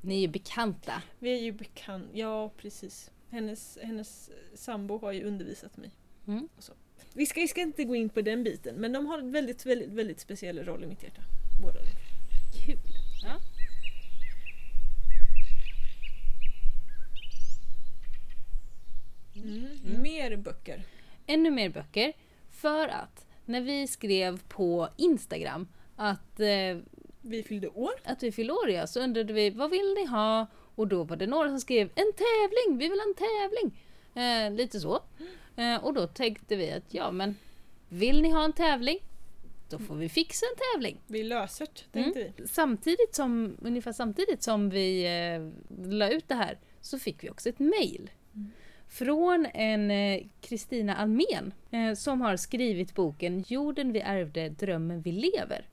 Ni 0.00 0.14
är 0.16 0.20
ju 0.20 0.28
bekanta. 0.28 1.02
vi 1.18 1.38
är 1.38 1.42
ju 1.42 1.52
bekant. 1.52 2.06
Ja, 2.12 2.50
precis. 2.56 3.10
Hennes, 3.30 3.78
hennes 3.82 4.30
sambo 4.54 4.98
har 4.98 5.12
ju 5.12 5.24
undervisat 5.24 5.76
mig. 5.76 5.90
Mm. 6.26 6.48
Vi, 7.14 7.26
ska, 7.26 7.40
vi 7.40 7.48
ska 7.48 7.60
inte 7.60 7.84
gå 7.84 7.94
in 7.94 8.08
på 8.08 8.20
den 8.20 8.44
biten 8.44 8.74
men 8.74 8.92
de 8.92 9.06
har 9.06 9.18
en 9.18 9.32
väldigt, 9.32 9.66
väldigt, 9.66 9.88
väldigt 9.90 10.20
speciell 10.20 10.64
roll 10.64 10.84
i 10.84 10.86
mitt 10.86 11.02
hjärta. 11.02 11.22
Båda 11.62 11.74
de. 11.74 11.86
Kul. 12.66 12.78
Ja. 13.24 13.40
Mm. 19.48 20.02
Mer 20.02 20.36
böcker. 20.36 20.82
Ännu 21.26 21.50
mer 21.50 21.68
böcker. 21.68 22.12
För 22.50 22.88
att 22.88 23.26
när 23.44 23.60
vi 23.60 23.86
skrev 23.86 24.42
på 24.48 24.88
Instagram 24.96 25.68
att, 25.96 26.40
eh, 26.40 26.78
Vi 27.20 27.42
fyllde 27.42 27.68
år. 27.68 27.92
att 28.04 28.22
vi 28.22 28.32
fyller 28.32 28.52
år 28.54 28.70
ja, 28.70 28.86
så 28.86 29.00
undrade 29.00 29.32
vi 29.32 29.50
vad 29.50 29.70
vill 29.70 29.94
ni 29.94 30.04
ha? 30.06 30.46
Och 30.74 30.86
då 30.88 31.04
var 31.04 31.16
det 31.16 31.26
några 31.26 31.48
som 31.48 31.60
skrev 31.60 31.86
en 31.94 32.12
tävling, 32.12 32.78
vi 32.78 32.88
vill 32.88 32.98
ha 32.98 33.06
en 33.06 33.14
tävling. 33.14 33.82
Eh, 34.14 34.52
lite 34.56 34.80
så. 34.80 35.02
Eh, 35.56 35.84
och 35.84 35.94
då 35.94 36.06
tänkte 36.06 36.56
vi 36.56 36.72
att 36.72 36.94
ja 36.94 37.10
men 37.10 37.36
vill 37.88 38.22
ni 38.22 38.30
ha 38.30 38.44
en 38.44 38.52
tävling? 38.52 38.98
Då 39.70 39.78
får 39.78 39.94
vi 39.94 40.08
fixa 40.08 40.46
en 40.46 40.58
tävling. 40.74 41.00
Vi 41.06 41.22
löser 41.22 41.66
det, 41.74 41.92
tänkte 42.02 42.20
Mm. 42.20 42.32
vi. 42.36 42.46
Samtidigt 42.48 43.14
som, 43.14 43.56
ungefär 43.62 43.92
samtidigt 43.92 44.42
som 44.42 44.70
vi 44.70 45.04
eh, 45.04 45.50
la 45.90 46.10
ut 46.10 46.28
det 46.28 46.34
här 46.34 46.58
så 46.80 46.98
fick 46.98 47.24
vi 47.24 47.30
också 47.30 47.48
ett 47.48 47.58
mail. 47.58 48.10
Mm. 48.34 48.50
Från 48.88 49.46
en 49.54 49.90
eh, 49.90 50.22
Kristina 50.40 50.96
Almen 50.96 51.52
eh, 51.70 51.94
som 51.94 52.20
har 52.20 52.36
skrivit 52.36 52.94
boken 52.94 53.44
Jorden 53.48 53.92
vi 53.92 54.00
ärvde, 54.00 54.48
drömmen 54.48 55.00
vi 55.00 55.12
lever. 55.12 55.66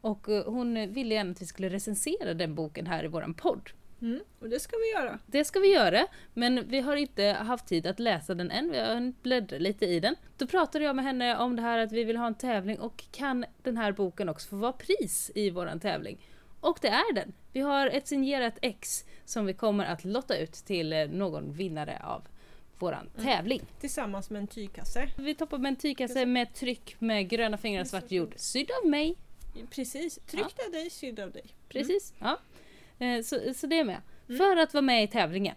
Och 0.00 0.28
eh, 0.28 0.44
hon 0.44 0.92
ville 0.92 1.14
gärna 1.14 1.30
att 1.30 1.42
vi 1.42 1.46
skulle 1.46 1.68
recensera 1.68 2.34
den 2.34 2.54
boken 2.54 2.86
här 2.86 3.04
i 3.04 3.08
våran 3.08 3.34
podd. 3.34 3.70
Mm. 4.02 4.20
Och 4.40 4.48
det 4.48 4.60
ska 4.60 4.76
vi 4.76 5.00
göra. 5.00 5.18
Det 5.26 5.44
ska 5.44 5.60
vi 5.60 5.74
göra, 5.74 6.06
men 6.34 6.68
vi 6.68 6.80
har 6.80 6.96
inte 6.96 7.24
haft 7.24 7.66
tid 7.66 7.86
att 7.86 7.98
läsa 7.98 8.34
den 8.34 8.50
än. 8.50 8.70
Vi 8.70 8.78
har 8.78 8.94
hunnit 8.94 9.22
bläddra 9.22 9.58
lite 9.58 9.86
i 9.86 10.00
den. 10.00 10.14
Då 10.36 10.46
pratade 10.46 10.84
jag 10.84 10.96
med 10.96 11.04
henne 11.04 11.38
om 11.38 11.56
det 11.56 11.62
här 11.62 11.78
att 11.78 11.92
vi 11.92 12.04
vill 12.04 12.16
ha 12.16 12.26
en 12.26 12.34
tävling 12.34 12.78
och 12.78 13.04
kan 13.12 13.44
den 13.62 13.76
här 13.76 13.92
boken 13.92 14.28
också 14.28 14.48
få 14.48 14.56
vara 14.56 14.72
pris 14.72 15.30
i 15.34 15.50
våran 15.50 15.80
tävling? 15.80 16.26
Och 16.60 16.78
det 16.80 16.88
är 16.88 17.14
den! 17.14 17.32
Vi 17.52 17.60
har 17.60 17.86
ett 17.86 18.06
signerat 18.06 18.58
ex 18.62 19.04
som 19.24 19.46
vi 19.46 19.54
kommer 19.54 19.84
att 19.84 20.04
lotta 20.04 20.36
ut 20.38 20.52
till 20.52 20.92
eh, 20.92 21.08
någon 21.08 21.52
vinnare 21.52 22.02
av 22.04 22.22
våran 22.78 23.10
tävling. 23.22 23.62
Tillsammans 23.80 24.30
med 24.30 24.40
en 24.40 24.46
tygkasse. 24.46 25.10
Vi 25.16 25.34
toppar 25.34 25.58
med 25.58 25.68
en 25.68 25.76
tygkasse 25.76 26.26
med 26.26 26.54
tryck 26.54 26.96
med 26.98 27.28
gröna 27.28 27.58
fingrar 27.58 27.80
och 27.82 27.88
svart 27.88 28.10
jord. 28.10 28.34
Sydd 28.36 28.70
av 28.82 28.90
mig. 28.90 29.16
Precis. 29.70 30.18
Tryckt 30.26 30.66
av 30.66 30.72
dig, 30.72 30.90
sydd 30.90 31.20
av 31.20 31.30
dig. 31.32 31.44
Precis. 31.68 32.14
Ja. 32.18 32.38
Eh, 32.98 33.22
Så, 33.22 33.54
så 33.54 33.66
det 33.66 33.78
är 33.78 33.84
med. 33.84 34.00
För 34.26 34.56
att 34.56 34.74
vara 34.74 34.82
med 34.82 35.04
i 35.04 35.06
tävlingen. 35.06 35.56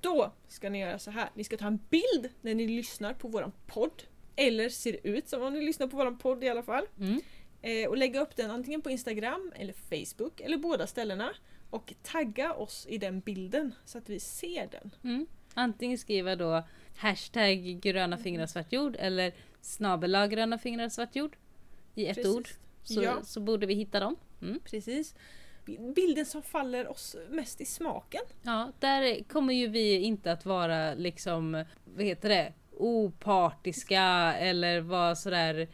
Då 0.00 0.32
ska 0.48 0.70
ni 0.70 0.80
göra 0.80 0.98
så 0.98 1.10
här. 1.10 1.30
Ni 1.34 1.44
ska 1.44 1.56
ta 1.56 1.66
en 1.66 1.80
bild 1.90 2.28
när 2.40 2.54
ni 2.54 2.66
lyssnar 2.66 3.14
på 3.14 3.28
våran 3.28 3.52
podd. 3.66 4.02
Eller 4.36 4.68
ser 4.68 5.06
ut 5.06 5.28
som 5.28 5.42
om 5.42 5.52
ni 5.52 5.60
lyssnar 5.60 5.86
på 5.86 5.96
våran 5.96 6.18
podd 6.18 6.44
i 6.44 6.48
alla 6.48 6.62
fall. 6.62 6.86
Mm. 7.00 7.20
Eh, 7.62 7.88
och 7.88 7.96
lägga 7.96 8.20
upp 8.20 8.36
den 8.36 8.50
antingen 8.50 8.82
på 8.82 8.90
Instagram 8.90 9.52
eller 9.56 9.72
Facebook 9.72 10.40
eller 10.40 10.58
båda 10.58 10.86
ställena. 10.86 11.30
Och 11.70 11.94
tagga 12.02 12.52
oss 12.52 12.86
i 12.90 12.98
den 12.98 13.20
bilden 13.20 13.74
så 13.84 13.98
att 13.98 14.08
vi 14.08 14.20
ser 14.20 14.68
den. 14.70 14.90
Mm. 15.04 15.26
Antingen 15.58 15.98
skriva 15.98 16.36
då 16.36 16.62
hashtag 16.96 17.58
gröna 17.82 18.18
fingrar 18.18 18.46
svart 18.46 18.72
jord 18.72 18.96
eller 18.98 19.32
snabel 19.60 20.28
gröna 20.30 20.58
fingrar 20.58 20.88
svart 20.88 21.16
jord 21.16 21.36
i 21.94 22.06
ett 22.06 22.16
Precis. 22.16 22.34
ord. 22.36 22.48
Så, 22.82 23.02
Ja. 23.02 23.22
så 23.24 23.40
borde 23.40 23.66
vi 23.66 23.74
hitta 23.74 24.00
dem. 24.00 24.16
Mm. 24.42 24.60
Precis. 24.64 25.14
Bilden 25.94 26.26
som 26.26 26.42
faller 26.42 26.88
oss 26.88 27.16
mest 27.30 27.60
i 27.60 27.64
smaken. 27.64 28.20
Ja, 28.42 28.72
där 28.78 29.22
kommer 29.24 29.54
ju 29.54 29.66
vi 29.68 29.98
inte 29.98 30.32
att 30.32 30.44
vara 30.46 30.94
liksom, 30.94 31.64
vad 31.84 32.04
heter 32.04 32.28
det, 32.28 32.52
opartiska 32.76 34.02
eller 34.38 34.80
vara 34.80 35.16
sådär 35.16 35.68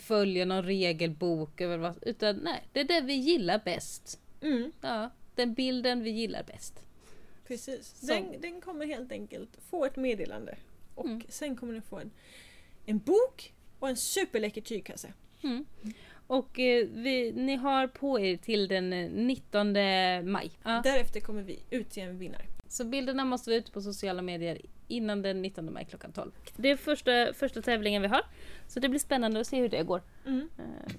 följa 0.00 0.44
någon 0.44 0.62
regelbok 0.64 1.60
över 1.60 1.78
vad, 1.78 1.94
utan 2.02 2.36
nej, 2.36 2.68
det 2.72 2.80
är 2.80 2.84
det 2.84 3.00
vi 3.00 3.14
gillar 3.14 3.60
bäst. 3.64 4.20
Mm, 4.40 4.72
Ja, 4.80 5.10
den 5.34 5.54
bilden 5.54 6.02
vi 6.02 6.10
gillar 6.10 6.42
bäst. 6.42 6.80
Precis. 7.46 7.86
Som- 7.98 8.08
Den, 8.08 8.40
den 8.40 8.60
kommer 8.60 8.86
helt 8.86 9.12
enkelt 9.12 9.50
få 9.70 9.84
ett 9.84 9.96
meddelande. 9.96 10.56
Och 10.94 11.04
Mm. 11.06 11.22
sen 11.28 11.56
kommer 11.56 11.72
den 11.72 11.82
få 11.82 11.98
en, 11.98 12.10
en 12.86 12.98
bok 12.98 13.52
och 13.78 13.88
en 13.88 13.96
superläcker 13.96 14.60
tygkasse. 14.60 15.12
Mm. 15.42 15.64
Och 16.26 16.58
eh, 16.58 16.86
vi, 16.92 17.32
ni 17.32 17.56
har 17.56 17.86
på 17.86 18.20
er 18.20 18.36
till 18.36 18.68
den 18.68 18.92
eh, 18.92 19.10
19 19.10 19.72
maj. 20.32 20.50
Ja. 20.64 20.80
Därefter 20.84 21.20
kommer 21.20 21.42
vi 21.42 21.58
utse 21.70 22.00
en 22.00 22.18
vinnare. 22.18 22.42
Så 22.68 22.84
bilderna 22.84 23.24
måste 23.24 23.50
vara 23.50 23.58
ute 23.58 23.72
på 23.72 23.80
sociala 23.82 24.22
medier 24.22 24.58
innan 24.88 25.22
den 25.22 25.42
19 25.42 25.72
maj 25.72 25.84
klockan 25.84 26.12
12. 26.12 26.30
Det 26.56 26.70
är 26.70 26.76
första, 26.76 27.32
första 27.34 27.62
tävlingen 27.62 28.02
vi 28.02 28.08
har. 28.08 28.22
Så 28.68 28.80
det 28.80 28.88
blir 28.88 29.00
spännande 29.00 29.40
att 29.40 29.46
se 29.46 29.56
hur 29.60 29.68
det 29.68 29.82
går. 29.82 30.02
Mm. 30.26 30.48
Eh, 30.58 30.92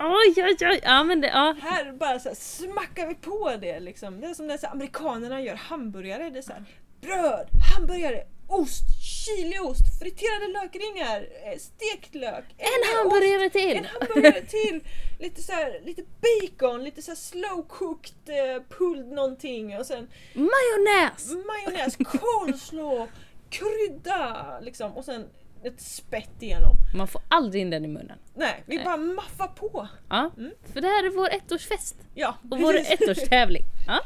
Oj 0.00 0.34
oj 0.36 0.56
oj, 0.60 0.80
ja 0.82 1.02
men 1.02 1.20
det, 1.20 1.28
ja. 1.28 1.54
Här 1.60 1.92
bara 1.92 2.18
så 2.18 2.28
här, 2.28 2.36
smackar 2.36 3.06
vi 3.06 3.14
på 3.14 3.56
det 3.60 3.80
liksom. 3.80 4.20
Det 4.20 4.26
är 4.26 4.34
som 4.34 4.46
när 4.46 4.58
så 4.58 4.66
här, 4.66 4.72
amerikanerna 4.72 5.40
gör 5.42 5.54
hamburgare. 5.54 6.30
Det 6.30 6.38
är 6.38 6.42
så 6.42 6.52
här, 6.52 6.64
bröd, 7.00 7.48
hamburgare, 7.74 8.24
ost, 8.48 8.84
chiliost, 9.02 9.98
friterade 9.98 10.46
lökringar, 10.52 11.28
eh, 11.44 11.58
stekt 11.58 12.14
lök. 12.14 12.44
En 12.58 12.96
hamburgare 12.96 13.46
ost, 13.46 13.52
till! 13.52 13.76
En 13.76 13.84
hamburgare 13.84 14.42
till! 14.42 14.80
Lite 15.18 15.42
så 15.42 15.52
här, 15.52 15.80
lite 15.84 16.02
bacon, 16.02 16.84
lite 16.84 17.02
så 17.02 17.10
här 17.10 17.16
slow 17.16 17.62
cooked 17.68 18.28
eh, 18.28 18.62
pulled 18.78 19.08
någonting 19.12 19.78
och 19.78 19.86
sen 19.86 20.08
Majonnäs! 20.34 21.30
majonnäs, 21.46 21.96
coleslaw, 21.96 23.06
krydda 23.50 24.46
liksom 24.60 24.96
och 24.96 25.04
sen 25.04 25.26
ett 25.62 25.80
spett 25.80 26.42
igenom. 26.42 26.76
Man 26.94 27.08
får 27.08 27.22
aldrig 27.28 27.62
in 27.62 27.70
den 27.70 27.84
i 27.84 27.88
munnen. 27.88 28.18
Nej, 28.34 28.62
vi 28.66 28.76
Nej. 28.76 28.84
bara 28.84 28.96
maffar 28.96 29.48
på. 29.48 29.88
Ja, 30.08 30.30
Mm. 30.36 30.52
för 30.72 30.80
det 30.80 30.86
här 30.88 31.06
är 31.06 31.10
vår 31.10 31.28
ettårsfest 31.32 31.96
Ja, 32.14 32.36
och 32.50 32.60
vår 32.60 32.74
ettårstävling. 32.76 33.62
Ja. 33.86 34.00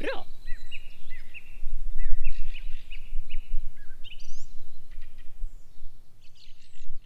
Bra! 0.00 0.24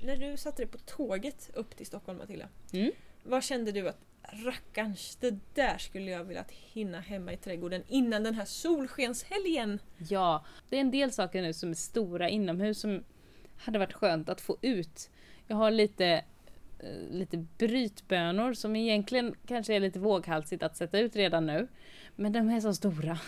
När 0.03 0.17
du 0.17 0.37
satte 0.37 0.63
dig 0.63 0.67
på 0.71 0.79
tåget 0.79 1.51
upp 1.55 1.77
till 1.77 1.87
Stockholm 1.87 2.19
Matilda, 2.19 2.49
Mm. 2.73 2.93
vad 3.23 3.45
kände 3.45 3.73
du 3.73 3.89
att 3.89 3.99
rackarns, 4.45 5.17
det 5.21 5.39
där 5.55 5.79
skulle 5.79 6.11
jag 6.11 6.25
vilja 6.25 6.45
hinna 6.49 7.01
hemma 7.01 7.33
i 7.33 7.37
trädgården 7.37 7.83
innan 7.89 8.23
den 8.23 8.35
här 8.35 8.45
solskenshelgen? 8.45 9.79
Ja, 10.09 10.45
det 10.69 10.77
är 10.77 10.81
en 10.81 10.91
del 10.91 11.13
saker 11.13 11.43
nu 11.43 11.53
som 11.53 11.71
är 11.71 11.75
stora 11.75 12.29
inomhus 12.29 12.81
som 12.81 13.05
hade 13.59 13.79
varit 13.79 13.93
skönt 13.93 14.29
att 14.29 14.41
få 14.41 14.57
ut. 14.63 15.11
Jag 15.47 15.57
har 15.57 15.71
lite 15.71 16.07
eh, 16.79 17.11
lite 17.11 17.37
brytbönor 17.37 18.53
som 18.53 18.77
egentligen 18.77 19.35
kanske 19.47 19.75
är 19.75 19.81
lite 19.81 19.99
våghalsigt 19.99 20.63
att 20.63 20.77
sätta 20.77 20.99
ut 20.99 21.17
redan 21.17 21.47
nu. 21.47 21.69
Men 22.17 22.33
de 22.33 22.51
är 22.51 22.61
så 22.61 22.75
stora. 22.75 23.19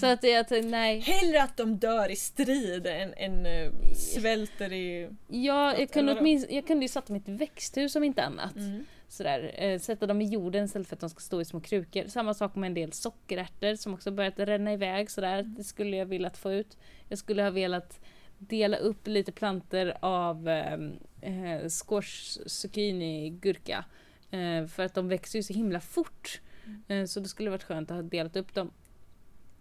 Så 0.00 0.06
att 0.06 0.24
att, 0.24 0.64
nej. 0.64 1.00
Hellre 1.00 1.42
att 1.42 1.56
de 1.56 1.76
dör 1.76 2.10
i 2.10 2.16
strid 2.16 2.86
än, 2.86 3.14
än 3.14 3.46
eh, 3.46 3.72
svälter 3.94 4.72
i... 4.72 5.08
Ja, 5.28 5.78
jag 5.78 5.90
kunde, 5.90 6.18
åtminstone, 6.18 6.54
jag 6.54 6.66
kunde 6.66 6.86
ju 6.86 7.14
i 7.14 7.16
ett 7.16 7.28
växthus 7.28 7.96
om 7.96 8.04
inte 8.04 8.22
annat. 8.24 8.56
Mm. 8.56 8.84
Sådär, 9.08 9.54
eh, 9.54 9.78
sätta 9.78 10.06
dem 10.06 10.20
i 10.20 10.24
jorden 10.24 10.64
istället 10.64 10.88
för 10.88 10.96
att 10.96 11.00
de 11.00 11.10
ska 11.10 11.20
stå 11.20 11.40
i 11.40 11.44
små 11.44 11.60
krukor. 11.60 12.04
Samma 12.08 12.34
sak 12.34 12.54
med 12.54 12.66
en 12.66 12.74
del 12.74 12.92
sockerärtor 12.92 13.74
som 13.74 13.94
också 13.94 14.10
börjat 14.10 14.38
ränna 14.38 14.72
iväg 14.72 15.10
sådär. 15.10 15.42
Det 15.42 15.64
skulle 15.64 15.96
jag 15.96 16.06
velat 16.06 16.36
få 16.36 16.52
ut. 16.52 16.76
Jag 17.08 17.18
skulle 17.18 17.42
ha 17.42 17.50
velat 17.50 18.00
dela 18.48 18.76
upp 18.76 19.06
lite 19.06 19.32
planter 19.32 19.96
av 20.00 20.48
eh, 20.48 20.78
eh, 21.20 21.68
squash, 21.68 22.38
zucchini, 22.46 23.30
gurka. 23.30 23.84
Eh, 24.30 24.66
för 24.66 24.82
att 24.82 24.94
de 24.94 25.08
växer 25.08 25.38
ju 25.38 25.42
så 25.42 25.52
himla 25.52 25.80
fort. 25.80 26.40
Eh, 26.88 27.04
så 27.04 27.20
det 27.20 27.28
skulle 27.28 27.50
varit 27.50 27.62
skönt 27.62 27.90
att 27.90 27.96
ha 27.96 28.02
delat 28.02 28.36
upp 28.36 28.54
dem. 28.54 28.70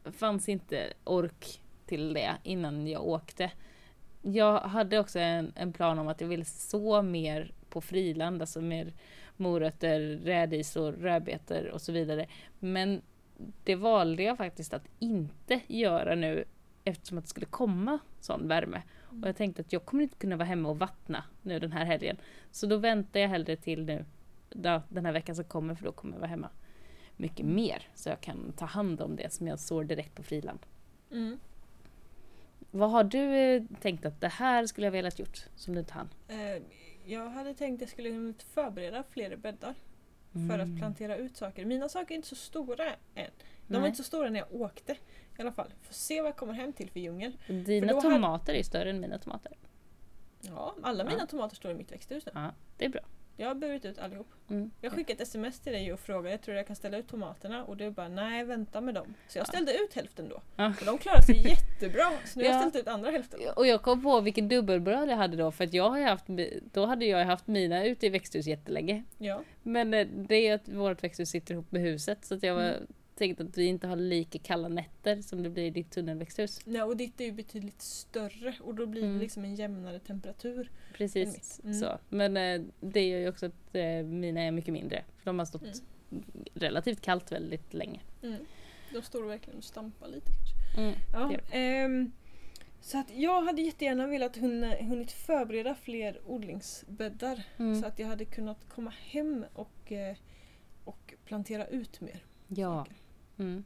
fanns 0.04 0.50
inte 0.50 0.94
ork 1.04 1.62
till 1.86 2.14
det 2.14 2.38
innan 2.44 2.88
jag 2.88 3.08
åkte. 3.08 3.52
Jag 4.22 4.60
hade 4.60 5.00
också 5.00 5.20
en, 5.20 5.54
en 5.56 5.74
plan 5.74 6.00
om 6.00 6.08
att 6.08 6.22
jag 6.22 6.28
ville 6.28 6.46
så 6.46 7.02
mer 7.02 7.54
på 7.70 7.82
friland, 7.82 8.42
alltså 8.42 8.62
mer 8.62 8.94
morötter, 9.38 10.00
rädisor, 10.24 10.92
rödbetor 10.92 11.68
och 11.68 11.82
så 11.82 11.92
vidare. 11.92 12.28
Men 12.60 13.02
det 13.64 13.76
valde 13.76 14.24
jag 14.24 14.38
faktiskt 14.38 14.74
att 14.74 14.88
inte 15.00 15.60
göra 15.68 16.16
nu 16.16 16.46
eftersom 16.84 17.18
att 17.18 17.24
det 17.24 17.30
skulle 17.30 17.46
komma 17.46 18.00
sån 18.24 18.48
värme. 18.48 18.82
Och 19.22 19.28
jag 19.28 19.36
tänkte 19.36 19.62
att 19.62 19.74
jag 19.74 19.86
kommer 19.86 20.04
inte 20.04 20.16
kunna 20.18 20.36
vara 20.36 20.46
hemma 20.48 20.70
och 20.70 20.80
vattna 20.80 21.24
nu 21.42 21.60
den 21.60 21.72
här 21.72 21.86
helgen. 21.86 22.18
Så 22.52 22.68
då 22.68 22.78
väntar 22.78 23.20
jag 23.20 23.30
hellre 23.30 23.56
till 23.56 23.86
nu 23.86 24.06
då, 24.50 24.82
den 24.90 25.06
här 25.06 25.14
veckan 25.14 25.36
som 25.36 25.46
kommer 25.46 25.76
för 25.76 25.86
då 25.86 25.92
kommer 25.92 26.14
jag 26.14 26.20
vara 26.20 26.30
hemma 26.30 26.50
mycket 27.18 27.46
mer. 27.46 27.88
Så 27.96 28.10
jag 28.10 28.22
kan 28.22 28.54
ta 28.58 28.66
hand 28.66 29.02
om 29.02 29.16
det 29.16 29.34
som 29.34 29.48
jag 29.48 29.60
sår 29.60 29.84
direkt 29.84 30.16
på 30.16 30.24
friland. 30.24 30.60
Mm. 31.12 31.40
Vad 32.72 32.92
har 32.92 33.04
du 33.04 33.36
eh, 33.36 33.64
tänkt 33.82 34.06
att 34.06 34.22
det 34.22 34.28
här 34.28 34.66
skulle 34.66 34.88
jag 34.88 34.92
velat 34.92 35.20
gjort 35.20 35.46
som 35.56 35.74
du 35.74 35.80
inte 35.80 35.94
hann? 35.94 36.10
Eh, 36.28 36.64
jag 37.06 37.30
hade 37.30 37.54
tänkt 37.54 37.78
att 37.78 37.82
jag 37.82 37.90
skulle 37.90 38.10
hunnit 38.10 38.44
förbereda 38.44 39.04
fler 39.10 39.36
bäddar 39.36 39.74
för 40.32 40.40
Mm. 40.40 40.74
att 40.74 40.80
plantera 40.80 41.18
ut 41.18 41.38
saker. 41.38 41.66
Mina 41.66 41.90
saker 41.90 42.12
är 42.12 42.16
inte 42.16 42.28
så 42.28 42.36
stora 42.36 42.86
än. 42.86 42.96
De 43.16 43.32
Nej. 43.68 43.80
var 43.82 43.88
inte 43.88 43.98
så 43.98 44.04
stora 44.04 44.30
när 44.30 44.40
jag 44.40 44.62
åkte. 44.62 44.96
I 45.42 45.44
alla 45.44 45.52
fall. 45.52 45.74
Får 45.82 45.94
se 45.94 46.22
vad 46.22 46.28
jag 46.28 46.36
kommer 46.36 46.54
hem 46.54 46.74
till 46.74 46.90
för 46.92 47.00
djungel. 47.00 47.38
Dina 47.48 47.88
för 47.88 48.02
tomater 48.02 48.54
är 48.54 48.64
större 48.64 48.90
än 48.90 49.00
mina 49.00 49.18
tomater. 49.20 49.52
Ja, 50.42 50.76
alla 50.84 51.04
mina 51.04 51.18
Ja. 51.20 51.26
tomater 51.26 51.56
står 51.56 51.72
i 51.72 51.74
mitt 51.74 51.92
växthus 51.92 52.26
nu. 52.26 52.32
Ja, 52.36 52.52
det 52.78 52.86
är 52.86 52.90
bra. 52.90 53.02
Jag 53.38 53.48
har 53.48 53.56
burit 53.56 53.86
ut 53.86 54.00
allihop. 54.00 54.28
Mm. 54.50 54.72
Jag 54.82 54.92
skickade 54.94 55.14
ett 55.14 55.28
sms 55.28 55.60
till 55.60 55.74
dig 55.74 55.94
och 55.94 56.00
frågade, 56.00 56.30
jag 56.32 56.42
tror 56.42 56.58
jag 56.58 56.68
kan 56.68 56.76
ställa 56.76 56.98
ut 56.98 57.08
tomaterna? 57.08 57.64
Och 57.66 57.78
du 57.78 57.90
bara, 57.92 58.08
nej 58.08 58.44
vänta 58.44 58.82
med 58.82 58.94
dem. 58.96 59.14
Så 59.28 59.38
jag 59.38 59.44
Ja. 59.44 59.46
ställde 59.48 59.74
ut 59.78 59.94
hälften 59.94 60.30
då. 60.30 60.42
Ja. 60.56 60.68
Och 60.80 60.86
de 60.86 60.98
klarade 60.98 61.24
sig 61.24 61.48
jättebra. 61.50 62.12
Så 62.26 62.40
nu 62.40 62.46
har 62.46 62.52
Ja. 62.52 62.56
jag 62.62 62.70
ställt 62.70 62.84
ut 62.88 62.94
andra 62.94 63.12
hälften. 63.12 63.40
Och 63.56 63.68
jag 63.68 63.82
kom 63.82 64.04
på 64.04 64.22
vilken 64.22 64.48
dubbelbröd 64.48 65.10
jag 65.10 65.18
hade 65.18 65.38
då 65.38 65.52
för 65.52 65.64
att 65.64 65.74
jag 65.74 65.90
har 65.90 66.02
haft, 66.02 66.26
då 66.74 66.86
hade 66.86 67.06
jag 67.06 67.26
haft 67.26 67.48
mina 67.48 67.86
ute 67.86 68.06
i 68.06 68.10
växthus 68.10 68.48
jättelänge. 68.48 69.04
Ja. 69.18 69.42
Men 69.64 69.94
eh, 69.94 70.08
det 70.08 70.48
är 70.48 70.54
att 70.56 70.70
vårt 70.70 71.04
växthus 71.04 71.30
sitter 71.30 71.54
ihop 71.54 71.72
med 71.72 71.82
huset 71.82 72.26
så 72.26 72.38
jag 72.42 72.56
var, 72.56 72.62
Mm. 72.64 72.88
Tänkte 73.22 73.44
att 73.44 73.58
vi 73.58 73.66
inte 73.66 73.88
har 73.88 73.96
lika 73.96 74.40
kalla 74.40 74.68
nätter 74.68 75.22
som 75.22 75.44
det 75.44 75.50
blir 75.50 75.64
i 75.64 75.70
ditt 75.70 75.92
tunnelväxthus. 75.92 76.60
Nej, 76.66 76.84
och 76.84 76.98
ditt 76.98 77.22
är 77.22 77.26
ju 77.26 77.32
betydligt 77.32 77.82
större 77.82 78.56
och 78.62 78.76
då 78.76 78.86
blir 78.86 79.02
Mm. 79.04 79.14
det 79.14 79.20
liksom 79.20 79.44
en 79.44 79.56
jämnare 79.56 80.00
temperatur. 80.00 80.72
Precis. 80.94 81.62
Mm. 81.64 81.74
så. 81.80 81.98
Men 82.10 82.38
eh, 82.38 82.62
det 82.80 83.08
gör 83.08 83.20
ju 83.20 83.30
också 83.30 83.46
att 83.46 83.76
eh, 83.76 84.04
mina 84.04 84.42
är 84.42 84.52
mycket 84.52 84.74
mindre. 84.74 85.04
För 85.18 85.26
de 85.26 85.40
har 85.40 85.46
stått 85.46 85.62
Mm. 86.12 86.24
relativt 86.54 87.02
kallt 87.02 87.32
väldigt 87.32 87.74
länge. 87.74 88.00
Mm. 88.24 88.46
De 88.94 89.02
står 89.02 89.24
verkligen 89.24 89.58
och 89.58 89.64
stampar 89.64 90.08
lite 90.08 90.28
kanske. 90.32 90.82
Mm. 90.82 90.96
Ja, 91.14 91.58
ehm, 91.58 92.12
så 92.82 92.98
att 92.98 93.12
jag 93.16 93.42
hade 93.42 93.62
jättegärna 93.62 94.08
velat 94.08 94.38
hunna, 94.38 94.76
hunnit 94.76 95.12
förbereda 95.12 95.76
fler 95.76 96.20
odlingsbäddar. 96.26 97.44
Mm. 97.58 97.82
Så 97.82 97.88
att 97.88 98.00
jag 98.00 98.08
hade 98.08 98.26
kunnat 98.26 98.70
komma 98.70 98.94
hem 99.00 99.46
och, 99.54 99.92
eh, 99.92 100.16
och 100.84 101.14
plantera 101.26 101.68
ut 101.68 102.02
mer. 102.02 102.24
Ja. 102.48 102.78
saker. 102.86 102.96
Mm. 103.42 103.64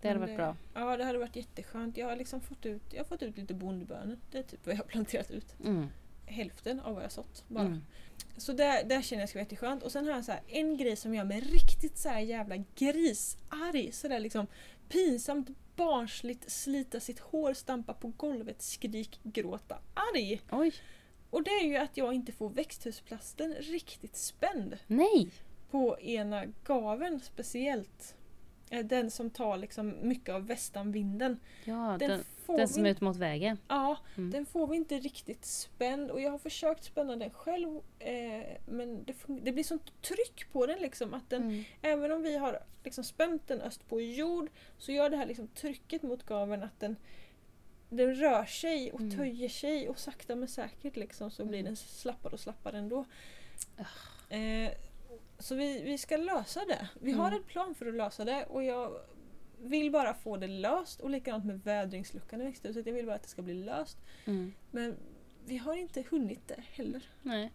Det 0.00 0.08
hade 0.08 0.20
Men 0.20 0.28
varit 0.28 0.36
bra. 0.36 0.56
Ja, 0.74 0.96
det 0.96 1.04
hade 1.04 1.18
varit 1.18 1.36
jätteskönt. 1.36 1.96
Jag 1.96 2.06
har 2.06 2.16
liksom 2.16 2.40
fått 2.40 2.66
ut, 2.66 2.82
jag 2.90 3.00
har 3.00 3.04
fått 3.04 3.22
ut 3.22 3.36
lite 3.36 3.54
bondbönor. 3.54 4.18
Det 4.30 4.38
är 4.38 4.42
typ 4.42 4.66
vad 4.66 4.74
jag 4.74 4.78
har 4.78 4.84
planterat 4.84 5.30
ut. 5.30 5.54
Mm. 5.64 5.86
Hälften 6.26 6.80
av 6.80 6.94
vad 6.94 7.04
jag 7.04 7.12
sått 7.12 7.44
bara. 7.48 7.66
Mm. 7.66 7.84
Så 8.36 8.52
där, 8.52 8.84
där 8.84 9.02
känner 9.02 9.22
jag 9.22 9.28
ska 9.28 9.38
vara 9.38 9.44
jätteskönt. 9.44 9.82
Och 9.82 9.92
sen 9.92 10.06
har 10.06 10.12
jag 10.12 10.24
så 10.24 10.32
här, 10.32 10.42
en 10.48 10.76
grej 10.76 10.96
som 10.96 11.14
gör 11.14 11.24
mig 11.24 11.40
riktigt 11.40 11.98
så 11.98 12.08
jävla 12.08 12.56
grisarg. 12.56 13.92
Sådär 13.92 14.20
liksom 14.20 14.46
pinsamt 14.88 15.48
barnsligt 15.76 16.50
slita 16.50 17.00
sitt 17.00 17.18
hår, 17.18 17.54
stampa 17.54 17.94
på 17.94 18.08
golvet, 18.08 18.62
skrik, 18.62 19.20
gråta, 19.22 19.78
arg. 19.94 20.40
Oj, 20.50 20.72
Och 21.30 21.42
det 21.42 21.50
är 21.50 21.64
ju 21.64 21.76
att 21.76 21.96
jag 21.96 22.14
inte 22.14 22.32
får 22.32 22.50
växthusplasten 22.50 23.54
riktigt 23.54 24.16
spänd. 24.16 24.78
nej! 24.86 25.30
På 25.70 26.00
ena 26.00 26.44
gaven 26.64 27.20
speciellt. 27.20 28.14
Eh, 28.70 28.84
Den 28.84 29.10
som 29.10 29.30
tar 29.30 29.56
liksom 29.56 29.94
mycket 30.08 30.34
av 30.34 30.46
västanvinden. 30.46 31.40
Ja, 31.64 31.96
Den, 32.00 32.10
den, 32.10 32.24
får 32.44 32.56
den 32.58 32.66
vi 32.66 32.72
som 32.72 32.86
är 32.86 32.90
ut 32.90 33.00
mot 33.00 33.16
vägen. 33.16 33.58
Ja, 33.68 33.96
Mm. 34.16 34.30
den 34.30 34.46
får 34.46 34.66
vi 34.66 34.76
inte 34.76 34.98
riktigt 34.98 35.44
spänd 35.44 36.10
och 36.10 36.20
jag 36.20 36.30
har 36.30 36.38
försökt 36.38 36.84
spänna 36.84 37.16
den 37.16 37.30
själv 37.30 37.80
eh, 37.98 38.42
men 38.66 39.04
det, 39.04 39.14
det 39.26 39.52
blir 39.52 39.64
sånt 39.64 40.02
tryck 40.02 40.52
på 40.52 40.66
den 40.66 40.78
liksom 40.78 41.14
att 41.14 41.30
den, 41.30 41.42
Mm. 41.42 41.64
även 41.82 42.12
om 42.12 42.22
vi 42.22 42.36
har 42.36 42.58
liksom 42.84 43.04
spänt 43.04 43.48
den 43.48 43.60
öst 43.60 43.88
på 43.88 44.00
jord 44.00 44.50
så 44.78 44.92
gör 44.92 45.10
det 45.10 45.16
här 45.16 45.26
liksom 45.26 45.48
trycket 45.48 46.02
mot 46.02 46.22
gaven 46.22 46.62
att 46.62 46.80
den, 46.80 46.96
den 47.88 48.14
rör 48.14 48.44
sig 48.44 48.92
och 48.92 49.00
Mm. 49.00 49.16
töjer 49.16 49.48
sig 49.48 49.88
och 49.88 49.98
sakta 49.98 50.36
men 50.36 50.48
säkert 50.48 50.96
liksom 50.96 51.30
så 51.30 51.44
blir 51.44 51.58
Mm. 51.58 51.64
den 51.66 51.76
slappare 51.76 52.32
och 52.32 52.40
slappare 52.40 52.78
ändå. 52.78 53.04
Eh, 54.28 54.70
så 55.38 55.54
vi, 55.54 55.82
vi 55.82 55.98
ska 55.98 56.16
lösa 56.16 56.64
det. 56.64 56.88
Vi 57.00 57.12
har 57.12 57.26
Mm. 57.28 57.38
en 57.40 57.44
plan 57.48 57.74
för 57.74 57.86
att 57.86 57.94
lösa 57.94 58.24
det 58.24 58.44
och 58.46 58.64
jag 58.64 59.00
vill 59.62 59.90
bara 59.90 60.14
få 60.14 60.36
det 60.36 60.46
löst 60.46 61.00
och 61.00 61.10
likadant 61.10 61.44
med 61.44 61.60
vädringsluckan 61.64 62.40
i 62.40 62.44
växthuset. 62.44 62.86
Jag 62.86 62.92
vill 62.94 63.06
bara 63.06 63.16
att 63.16 63.22
det 63.22 63.28
ska 63.28 63.42
bli 63.42 63.54
löst. 63.54 63.98
Mm. 64.24 64.52
Men 64.70 64.96
vi 65.46 65.56
har 65.56 65.76
inte 65.76 66.04
hunnit 66.10 66.48
det 66.48 66.60
heller. 66.72 67.02
Nej. 67.22 67.52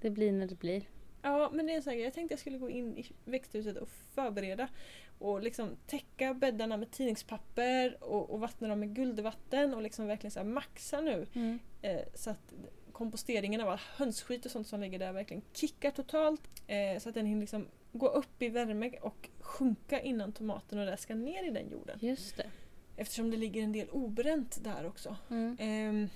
Det 0.00 0.10
blir 0.10 0.32
när 0.32 0.46
det 0.46 0.58
blir. 0.58 0.82
Ja, 1.22 1.50
men 1.52 1.66
det 1.66 1.72
är 1.72 1.76
en 1.76 1.82
sån 1.82 1.90
här 1.90 1.96
grej. 1.96 2.04
Jag 2.04 2.14
tänkte 2.14 2.32
jag 2.32 2.40
skulle 2.40 2.58
gå 2.58 2.70
in 2.70 2.96
i 2.98 3.06
växthuset 3.24 3.76
och 3.76 3.88
förbereda 3.88 4.68
och 5.18 5.42
liksom 5.42 5.76
täcka 5.86 6.34
bäddarna 6.34 6.76
med 6.76 6.90
tidningspapper 6.90 7.96
och, 8.04 8.30
och 8.30 8.40
vattna 8.40 8.68
dem 8.68 8.80
med 8.80 8.94
guldvatten 8.94 9.74
och 9.74 9.82
liksom 9.82 10.06
verkligen 10.06 10.30
så 10.30 10.44
maxa 10.44 11.00
nu 11.00 11.26
Mm. 11.34 11.58
eh, 11.82 12.00
så 12.14 12.30
att 12.30 12.52
komposteringen 12.98 13.60
av 13.60 13.68
all 13.68 13.80
hönsskit 13.96 14.44
och 14.46 14.50
sånt 14.50 14.66
som 14.66 14.80
ligger 14.80 14.98
där 14.98 15.12
verkligen 15.12 15.42
kickar 15.52 15.90
totalt 15.90 16.42
eh, 16.66 16.98
så 17.00 17.08
att 17.08 17.14
den 17.14 17.26
hinner 17.26 17.40
liksom 17.40 17.66
gå 17.92 18.08
upp 18.08 18.42
i 18.42 18.48
värme 18.48 18.98
och 19.00 19.28
sjunka 19.40 20.00
innan 20.00 20.32
tomaten 20.32 20.78
och 20.78 20.86
det 20.86 20.96
ska 20.96 21.14
ner 21.14 21.48
i 21.48 21.50
den 21.50 21.70
jorden. 21.70 21.98
Just 22.02 22.36
det. 22.36 22.50
Eftersom 22.96 23.30
det 23.30 23.36
ligger 23.36 23.62
en 23.62 23.72
del 23.72 23.90
obränt 23.90 24.64
där 24.64 24.86
också. 24.86 25.16
Mm. 25.30 25.56
Ehm, 25.60 26.08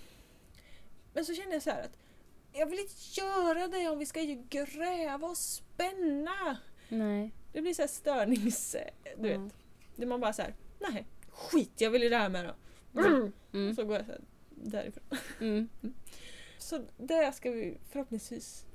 men 1.12 1.24
så 1.24 1.34
kände 1.34 1.52
jag 1.54 1.62
så 1.62 1.70
här 1.70 1.82
att 1.82 1.98
jag 2.52 2.66
vill 2.66 2.78
inte 2.78 3.20
göra 3.20 3.68
det 3.68 3.88
om 3.88 3.98
vi 3.98 4.06
ska 4.06 4.22
ju 4.22 4.42
gräva 4.50 5.28
och 5.28 5.36
spänna. 5.36 6.56
Nej. 6.88 7.30
Det 7.52 7.60
blir 7.62 7.74
så 7.74 7.82
här 7.82 7.88
störnings... 7.88 8.76
Du 9.18 9.28
Mm. 9.28 9.44
vet. 9.44 9.54
Det 9.96 10.06
man 10.06 10.20
bara 10.20 10.32
så 10.32 10.42
här, 10.42 10.54
nej 10.78 11.06
skit 11.30 11.80
jag 11.80 11.90
vill 11.90 12.02
ju 12.02 12.08
det 12.08 12.16
här 12.16 12.28
med 12.28 12.44
då. 12.44 13.00
Mm. 13.52 13.74
Så 13.74 13.84
går 13.84 13.96
jag 13.96 14.06
så 14.06 14.12
här, 14.12 14.20
därifrån. 14.50 15.04
Mm. 15.40 15.68
Så 16.62 16.84
det 16.96 17.32
ska 17.32 17.50
vi 17.50 17.78
förhoppningsvis 17.90 18.66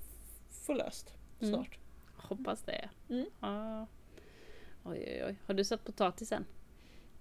få 0.49 0.73
löst 0.73 1.13
Mm. 1.41 1.53
snart. 1.53 1.77
Hoppas 2.15 2.61
det. 2.61 2.89
Mm. 3.09 3.25
Ja. 3.39 3.87
Oj, 4.83 5.03
oj, 5.07 5.23
oj. 5.27 5.35
Har 5.45 5.53
du 5.53 5.63
satt 5.63 5.83
potatisen? 5.85 6.45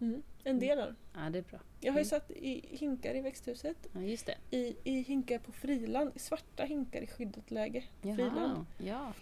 Mm. 0.00 0.22
En 0.44 0.58
del 0.58 0.78
av. 0.78 0.94
Ja, 1.14 1.30
det 1.30 1.38
är 1.38 1.42
bra. 1.42 1.58
Jag 1.80 1.92
har 1.92 1.98
ju 2.00 2.02
Mm. 2.02 2.04
satt 2.04 2.30
i 2.30 2.76
hinkar 2.76 3.14
i 3.14 3.20
växthuset, 3.20 3.76
Ja, 3.92 4.00
just 4.00 4.26
det. 4.26 4.56
i, 4.56 4.76
i 4.84 5.02
hinkar 5.02 5.38
på 5.38 5.52
friland, 5.52 6.10
i 6.14 6.18
svarta 6.18 6.64
hinkar 6.64 7.00
i 7.02 7.06
skyddat 7.06 7.50
läge. 7.50 7.84
Friland. 8.02 8.36
Jaha. 8.36 8.66
Ja. 8.78 9.12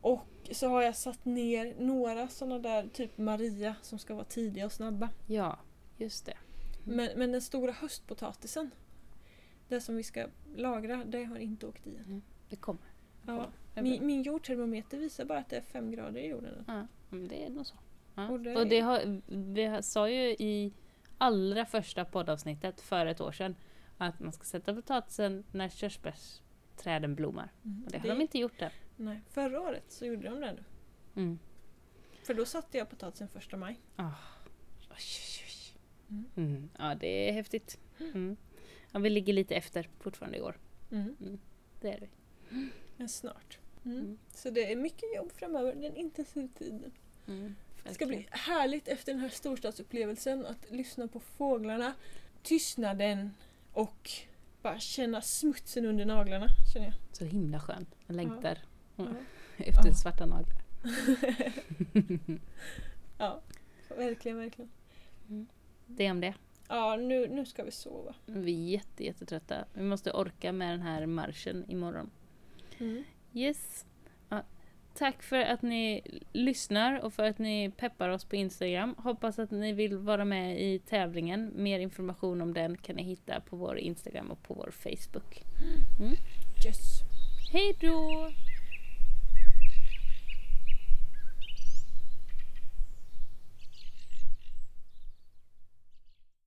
Och 0.00 0.26
så 0.50 0.68
har 0.68 0.82
jag 0.82 0.96
satt 0.96 1.24
ner 1.24 1.74
några 1.78 2.28
sådana 2.28 2.58
där, 2.58 2.88
typ 2.92 3.18
Maria, 3.18 3.74
som 3.82 3.98
ska 3.98 4.14
vara 4.14 4.24
tidiga 4.24 4.66
och 4.66 4.72
snabba. 4.72 5.08
Ja, 5.26 5.58
just 5.96 6.26
det. 6.26 6.36
Mm. 6.84 6.96
Men, 6.96 7.18
men 7.18 7.32
den 7.32 7.42
stora 7.42 7.72
höstpotatisen, 7.72 8.70
det 9.70 9.80
som 9.80 9.96
vi 9.96 10.02
ska 10.02 10.26
lagra, 10.56 11.04
det 11.04 11.24
har 11.24 11.36
inte 11.38 11.66
åkt 11.66 11.86
i 11.86 11.96
än. 11.96 12.22
Det 12.48 12.56
kommer. 12.56 12.82
Ja, 13.26 13.46
Det 13.74 13.80
är 13.80 13.84
min, 13.84 13.98
bra. 13.98 14.06
min 14.06 14.22
jordtermometer 14.22 14.98
visar 14.98 15.24
bara 15.24 15.38
att 15.38 15.48
det 15.50 15.56
är 15.56 15.60
fem 15.60 15.90
grader 15.90 16.20
i 16.20 16.26
jorden. 16.26 16.64
Ja, 16.66 16.86
det 17.16 17.44
är 17.44 17.50
nog 17.50 17.66
så. 17.66 17.74
Ja. 18.14 18.24
Och 18.28 18.32
Och 18.32 18.40
det 18.40 18.64
det, 18.64 18.78
är- 18.78 18.82
har, 18.82 19.20
vi 19.76 19.82
sa 19.82 20.08
ju 20.10 20.30
i 20.30 20.72
allra 21.18 21.66
första 21.66 22.04
poddavsnittet 22.04 22.80
för 22.80 23.06
ett 23.06 23.20
år 23.20 23.32
sedan 23.32 23.56
att 23.98 24.20
man 24.20 24.32
ska 24.32 24.44
sätta 24.44 24.74
potatisen 24.74 25.44
när 25.52 25.68
träden 26.76 27.14
blommar. 27.14 27.52
Mm. 27.64 27.84
Och 27.84 27.90
det 27.90 27.98
har 27.98 28.08
de 28.08 28.20
inte 28.20 28.38
gjort 28.38 28.62
än. 28.62 28.70
Nej, 28.96 29.20
förra 29.30 29.60
året 29.60 29.84
så 29.88 30.06
gjorde 30.06 30.28
de 30.28 30.40
det 30.40 30.52
nu. 30.52 30.64
Mm. 31.22 31.38
För 32.22 32.34
då 32.34 32.44
satte 32.44 32.78
jag 32.78 32.90
potatisen 32.90 33.28
första 33.28 33.56
maj. 33.56 33.80
Ah. 33.96 34.10
Oj, 34.90 34.96
oj, 34.96 35.44
oj. 35.46 35.78
Mm. 36.08 36.24
Mm. 36.36 36.70
Ja, 36.78 36.94
det 36.94 37.28
är 37.28 37.32
häftigt. 37.32 37.78
Mm. 38.00 38.36
Ja, 38.92 38.98
vi 38.98 39.10
ligger 39.10 39.32
lite 39.32 39.54
efter 39.54 39.88
fortfarande 40.00 40.38
i 40.38 40.40
år. 40.40 40.58
Mm. 40.90 41.38
Det 41.80 41.92
är 41.92 42.00
vi. 42.00 42.08
Men 42.96 43.08
snart. 43.08 43.58
Mm. 43.84 43.98
Mm. 43.98 44.18
Så 44.34 44.50
det 44.50 44.72
är 44.72 44.76
mycket 44.76 45.14
jobb 45.16 45.32
framöver, 45.32 45.74
det 45.74 45.86
är 45.86 45.90
en 45.90 45.96
intensiv 45.96 46.48
tid. 46.58 46.90
Mm. 47.28 47.54
Det 47.84 47.94
ska 47.94 48.06
bli 48.06 48.26
härligt 48.30 48.88
efter 48.88 49.12
den 49.12 49.20
här 49.20 49.28
storstadsupplevelsen 49.28 50.46
att 50.46 50.70
lyssna 50.70 51.08
på 51.08 51.20
fåglarna, 51.20 51.94
tystnaden 52.42 53.30
och 53.72 54.10
bara 54.62 54.78
känna 54.78 55.22
smutsen 55.22 55.84
under 55.84 56.04
naglarna. 56.04 56.46
Känner 56.72 56.86
jag. 56.86 56.94
Så 57.12 57.24
himla 57.24 57.60
skönt. 57.60 57.94
Jag 58.06 58.16
längtar 58.16 58.58
Ja. 58.96 59.06
efter 59.56 59.88
Ja. 59.88 59.94
svarta 59.94 60.26
naglar. 60.26 60.62
ja, 63.18 63.40
verkligen, 63.96 64.38
verkligen. 64.38 64.70
Det 65.86 66.10
om 66.10 66.20
det. 66.20 66.34
Ja, 66.70 66.96
nu, 66.96 67.28
nu 67.28 67.46
ska 67.46 67.64
vi 67.64 67.70
sova. 67.70 68.14
Vi 68.26 68.52
är 68.52 68.72
jätte, 68.72 69.04
jättetrötta. 69.04 69.64
Vi 69.72 69.82
måste 69.82 70.12
orka 70.12 70.52
med 70.52 70.70
den 70.70 70.82
här 70.82 71.06
marschen 71.06 71.64
imorgon. 71.68 72.10
Mm. 72.78 73.04
Yes. 73.34 73.86
Ja, 74.28 74.42
tack 74.94 75.22
för 75.22 75.40
att 75.40 75.62
ni 75.62 76.02
lyssnar 76.32 77.00
och 77.00 77.12
för 77.12 77.24
att 77.24 77.38
ni 77.38 77.72
peppar 77.76 78.08
oss 78.08 78.24
på 78.24 78.36
Instagram. 78.36 78.94
Hoppas 78.98 79.38
att 79.38 79.50
ni 79.50 79.72
vill 79.72 79.96
vara 79.96 80.24
med 80.24 80.60
i 80.60 80.78
tävlingen. 80.78 81.52
Mer 81.54 81.80
information 81.80 82.40
om 82.40 82.54
den 82.54 82.76
kan 82.76 82.96
ni 82.96 83.02
hitta 83.02 83.40
på 83.40 83.56
vår 83.56 83.78
Instagram 83.78 84.30
och 84.30 84.42
på 84.42 84.54
vår 84.54 84.70
Facebook. 84.70 85.44
Yes. 86.66 87.00
Hej 87.52 87.76
då! 87.80 88.30